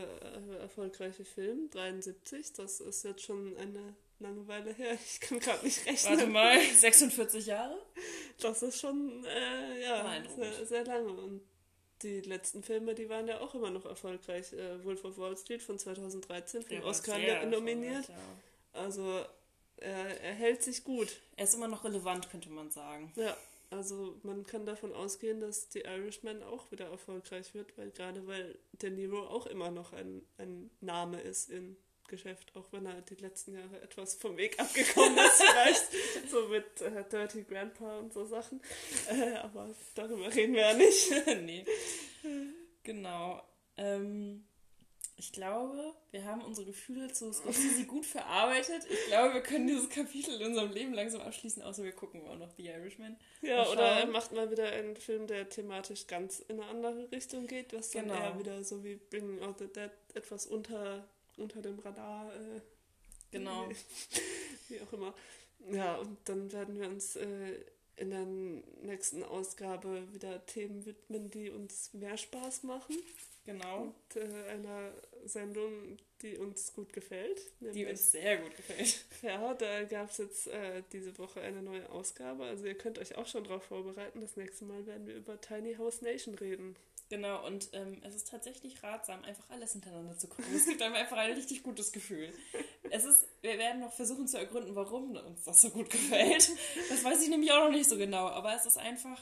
äh, 0.51 0.55
erfolgreiche 0.57 1.23
Film, 1.23 1.69
73, 1.69 2.53
das 2.53 2.79
ist 2.81 3.03
jetzt 3.03 3.21
schon 3.21 3.55
eine 3.55 3.95
lange 4.19 4.47
Weile 4.47 4.73
her. 4.73 4.97
Ich 5.05 5.19
kann 5.19 5.39
gerade 5.39 5.65
nicht 5.65 5.85
rechnen. 5.85 6.17
Warte 6.17 6.27
mal, 6.27 6.59
46 6.59 7.45
Jahre? 7.45 7.77
Das 8.39 8.61
ist 8.61 8.79
schon 8.79 9.25
äh, 9.25 9.81
ja, 9.81 10.23
sehr, 10.35 10.65
sehr 10.65 10.85
lange. 10.85 11.09
Und 11.09 11.41
die 12.01 12.21
letzten 12.21 12.63
Filme, 12.63 12.95
die 12.95 13.09
waren 13.09 13.27
ja 13.27 13.41
auch 13.41 13.55
immer 13.55 13.69
noch 13.69 13.85
erfolgreich. 13.85 14.53
Äh, 14.53 14.83
Wolf 14.83 15.03
of 15.03 15.17
Wall 15.17 15.37
Street 15.37 15.61
von 15.61 15.77
2013, 15.77 16.63
für 16.63 16.69
den 16.69 16.83
Oscar 16.83 17.17
nominiert. 17.45 18.07
ja. 18.07 18.15
Also 18.73 19.25
er, 19.77 20.21
er 20.21 20.33
hält 20.33 20.63
sich 20.63 20.83
gut. 20.83 21.19
Er 21.35 21.45
ist 21.45 21.55
immer 21.55 21.67
noch 21.67 21.83
relevant, 21.83 22.29
könnte 22.29 22.49
man 22.49 22.69
sagen. 22.69 23.11
Ja, 23.15 23.35
also 23.69 24.19
man 24.23 24.45
kann 24.45 24.65
davon 24.65 24.93
ausgehen, 24.93 25.39
dass 25.39 25.71
The 25.71 25.81
Irishman 25.81 26.43
auch 26.43 26.71
wieder 26.71 26.87
erfolgreich 26.87 27.53
wird, 27.53 27.77
weil 27.77 27.91
gerade 27.91 28.25
weil 28.27 28.57
De 28.73 28.89
Niro 28.89 29.27
auch 29.27 29.45
immer 29.45 29.71
noch 29.71 29.93
ein, 29.93 30.21
ein 30.37 30.69
Name 30.81 31.21
ist 31.21 31.49
im 31.49 31.77
Geschäft, 32.09 32.51
auch 32.55 32.65
wenn 32.71 32.85
er 32.85 33.01
die 33.01 33.15
letzten 33.15 33.53
Jahre 33.53 33.81
etwas 33.81 34.15
vom 34.15 34.35
Weg 34.37 34.59
abgekommen 34.59 35.17
ist, 35.17 35.41
vielleicht 35.41 35.87
so 36.31 36.47
mit 36.49 36.81
äh, 36.81 37.03
Dirty 37.09 37.43
Grandpa 37.43 37.99
und 37.99 38.13
so 38.13 38.25
Sachen. 38.25 38.61
Äh, 39.09 39.35
aber 39.37 39.69
darüber 39.95 40.33
reden 40.33 40.53
wir 40.53 40.61
ja 40.61 40.73
nicht. 40.73 41.11
nee. 41.43 41.65
Genau. 42.83 43.41
Ähm, 43.77 44.45
ich 45.19 45.33
glaube, 45.33 45.93
wir 46.11 46.23
haben 46.23 46.41
unsere 46.41 46.65
Gefühle 46.65 47.11
zu 47.11 47.33
Scorsese 47.33 47.83
gut 47.87 48.05
verarbeitet. 48.05 48.85
Ich 48.89 49.07
glaube, 49.07 49.33
wir 49.33 49.41
können 49.43 49.67
dieses 49.67 49.89
Kapitel 49.89 50.39
in 50.39 50.47
unserem 50.47 50.71
Leben 50.71 50.93
langsam 50.93 51.19
abschließen, 51.21 51.61
außer 51.61 51.83
wir 51.83 51.91
gucken 51.91 52.25
auch 52.25 52.37
noch 52.37 52.49
The 52.55 52.67
Irishman. 52.67 53.17
Ja, 53.41 53.67
oder 53.67 53.81
er 53.83 54.05
macht 54.07 54.31
mal 54.31 54.49
wieder 54.49 54.71
einen 54.71 54.95
Film, 54.95 55.27
der 55.27 55.49
thematisch 55.49 56.07
ganz 56.07 56.39
in 56.39 56.61
eine 56.61 56.69
andere 56.69 57.11
Richtung 57.11 57.47
geht, 57.47 57.73
was 57.73 57.89
dann 57.91 58.07
Genau. 58.07 58.15
eher 58.15 58.39
wieder 58.39 58.63
so 58.63 58.81
wie 58.83 58.95
Bringing 58.95 59.41
Out 59.43 59.59
the 59.59 59.67
Dead 59.67 59.91
etwas 60.13 60.45
unter, 60.45 61.05
unter 61.39 61.61
dem 61.61 61.79
Radar 61.79 62.31
äh, 62.33 62.61
Genau. 63.31 63.69
Wie, 64.69 64.81
auch 64.81 64.93
immer. 64.93 65.13
Ja, 65.71 65.97
und 65.97 66.17
dann 66.25 66.51
werden 66.51 66.79
wir 66.79 66.87
uns 66.87 67.15
äh, 67.15 67.59
in 67.97 68.11
der 68.11 68.25
nächsten 68.81 69.23
Ausgabe 69.23 70.11
wieder 70.13 70.45
Themen 70.45 70.85
widmen, 70.85 71.29
die 71.29 71.49
uns 71.49 71.93
mehr 71.93 72.17
Spaß 72.17 72.63
machen. 72.63 72.95
Genau. 73.45 73.83
Und 73.83 74.21
äh, 74.21 74.49
einer 74.49 74.91
Sendung, 75.25 75.97
die 76.21 76.37
uns 76.37 76.73
gut 76.73 76.93
gefällt. 76.93 77.41
Die 77.59 77.85
uns 77.85 78.11
sehr 78.11 78.37
gut 78.37 78.55
gefällt. 78.55 79.05
ja, 79.21 79.53
da 79.53 79.83
gab 79.83 80.11
es 80.11 80.17
jetzt 80.17 80.47
äh, 80.47 80.83
diese 80.91 81.17
Woche 81.17 81.41
eine 81.41 81.61
neue 81.61 81.89
Ausgabe. 81.89 82.45
Also 82.45 82.65
ihr 82.65 82.77
könnt 82.77 82.99
euch 82.99 83.17
auch 83.17 83.27
schon 83.27 83.43
darauf 83.43 83.63
vorbereiten. 83.63 84.21
Das 84.21 84.37
nächste 84.37 84.65
Mal 84.65 84.85
werden 84.85 85.07
wir 85.07 85.15
über 85.15 85.39
Tiny 85.41 85.75
House 85.75 86.01
Nation 86.01 86.35
reden. 86.35 86.75
Genau, 87.09 87.43
und 87.47 87.69
ähm, 87.73 88.01
es 88.03 88.13
ist 88.15 88.29
tatsächlich 88.29 88.83
ratsam, 88.83 89.23
einfach 89.23 89.49
alles 89.49 89.71
hintereinander 89.71 90.15
zu 90.17 90.27
gucken. 90.27 90.45
Es 90.55 90.65
gibt 90.67 90.79
einem 90.83 90.93
einfach 90.93 91.17
ein 91.17 91.31
richtig 91.33 91.63
gutes 91.63 91.91
Gefühl. 91.91 92.31
Es 92.91 93.03
ist, 93.03 93.25
wir 93.41 93.57
werden 93.57 93.81
noch 93.81 93.91
versuchen 93.93 94.27
zu 94.27 94.37
ergründen, 94.37 94.75
warum 94.75 95.15
uns 95.15 95.43
das 95.43 95.61
so 95.61 95.71
gut 95.71 95.89
gefällt. 95.89 96.51
Das 96.89 97.03
weiß 97.03 97.23
ich 97.23 97.29
nämlich 97.29 97.51
auch 97.51 97.63
noch 97.65 97.71
nicht 97.71 97.89
so 97.89 97.97
genau, 97.97 98.27
aber 98.27 98.55
es 98.55 98.67
ist 98.67 98.77
einfach, 98.77 99.19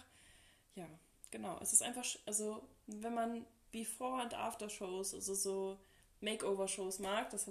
ja, 0.75 0.85
genau, 1.31 1.57
es 1.61 1.71
ist 1.71 1.81
einfach, 1.81 2.05
also 2.25 2.61
wenn 2.87 3.13
man 3.13 3.45
Before- 3.71 4.21
und 4.21 4.33
After-Shows, 4.33 5.13
also 5.13 5.33
so 5.33 5.77
Makeover-Shows 6.19 6.99
mag, 6.99 7.29
das 7.29 7.47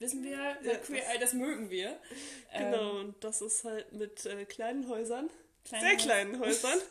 wissen 0.00 0.24
wir, 0.24 0.56
Ja, 0.62 0.76
Queer 0.78 1.00
das- 1.04 1.14
Eye, 1.14 1.18
das 1.20 1.32
mögen 1.32 1.70
wir. 1.70 1.96
Genau, 2.56 2.90
Ähm, 2.90 3.06
und 3.06 3.24
das 3.24 3.40
ist 3.40 3.62
halt 3.62 3.92
mit 3.92 4.26
äh, 4.26 4.44
kleinen 4.46 4.88
Häusern, 4.88 5.30
kleine 5.64 5.86
sehr 5.86 5.96
kleinen 5.96 6.40
Häusern. 6.40 6.78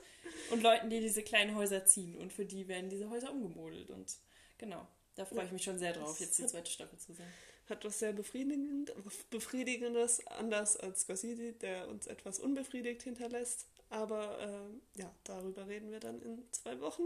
Und 0.52 0.64
Leuten, 0.64 0.90
die 0.90 1.00
diese 1.00 1.24
kleinen 1.24 1.56
Häuser 1.56 1.86
ziehen 1.86 2.18
und 2.18 2.32
für 2.32 2.46
die 2.46 2.68
werden 2.68 2.90
diese 2.90 3.10
Häuser 3.10 3.32
umgemodelt 3.32 3.90
und 3.90 4.16
genau, 4.58 4.88
da 5.16 5.26
freue 5.26 5.46
ich 5.46 5.52
mich 5.52 5.64
schon 5.64 5.80
sehr 5.80 5.94
drauf, 5.94 6.20
jetzt 6.20 6.38
die 6.38 6.46
zweite 6.46 6.70
Staffel 6.70 7.00
zu 7.00 7.14
sehen. 7.14 7.28
hat 7.70 7.84
was 7.86 8.00
sehr 8.00 8.14
befriedigend, 8.14 8.92
Befriedigendes, 9.30 10.26
anders 10.28 10.78
als 10.78 11.02
Scorsese, 11.02 11.54
der 11.54 11.88
uns 11.88 12.08
etwas 12.08 12.40
unbefriedigt 12.40 13.04
hinterlässt. 13.04 13.68
Aber 13.90 14.38
ähm, 14.40 14.82
ja, 14.96 15.12
darüber 15.24 15.68
reden 15.68 15.92
wir 15.92 16.00
dann 16.00 16.22
in 16.22 16.44
zwei 16.52 16.80
Wochen. 16.82 17.04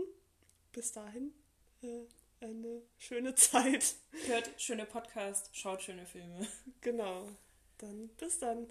Bis 0.72 0.92
dahin 0.92 1.34
äh, 1.82 2.06
eine 2.42 2.82
schöne 2.98 3.36
Zeit. 3.36 3.96
Hört 4.26 4.50
schöne 4.58 4.86
Podcasts, 4.86 5.50
schaut 5.54 5.82
schöne 5.82 6.06
Filme. 6.06 6.48
Genau. 6.82 7.28
Dann 7.78 8.10
bis 8.18 8.40
dann. 8.40 8.68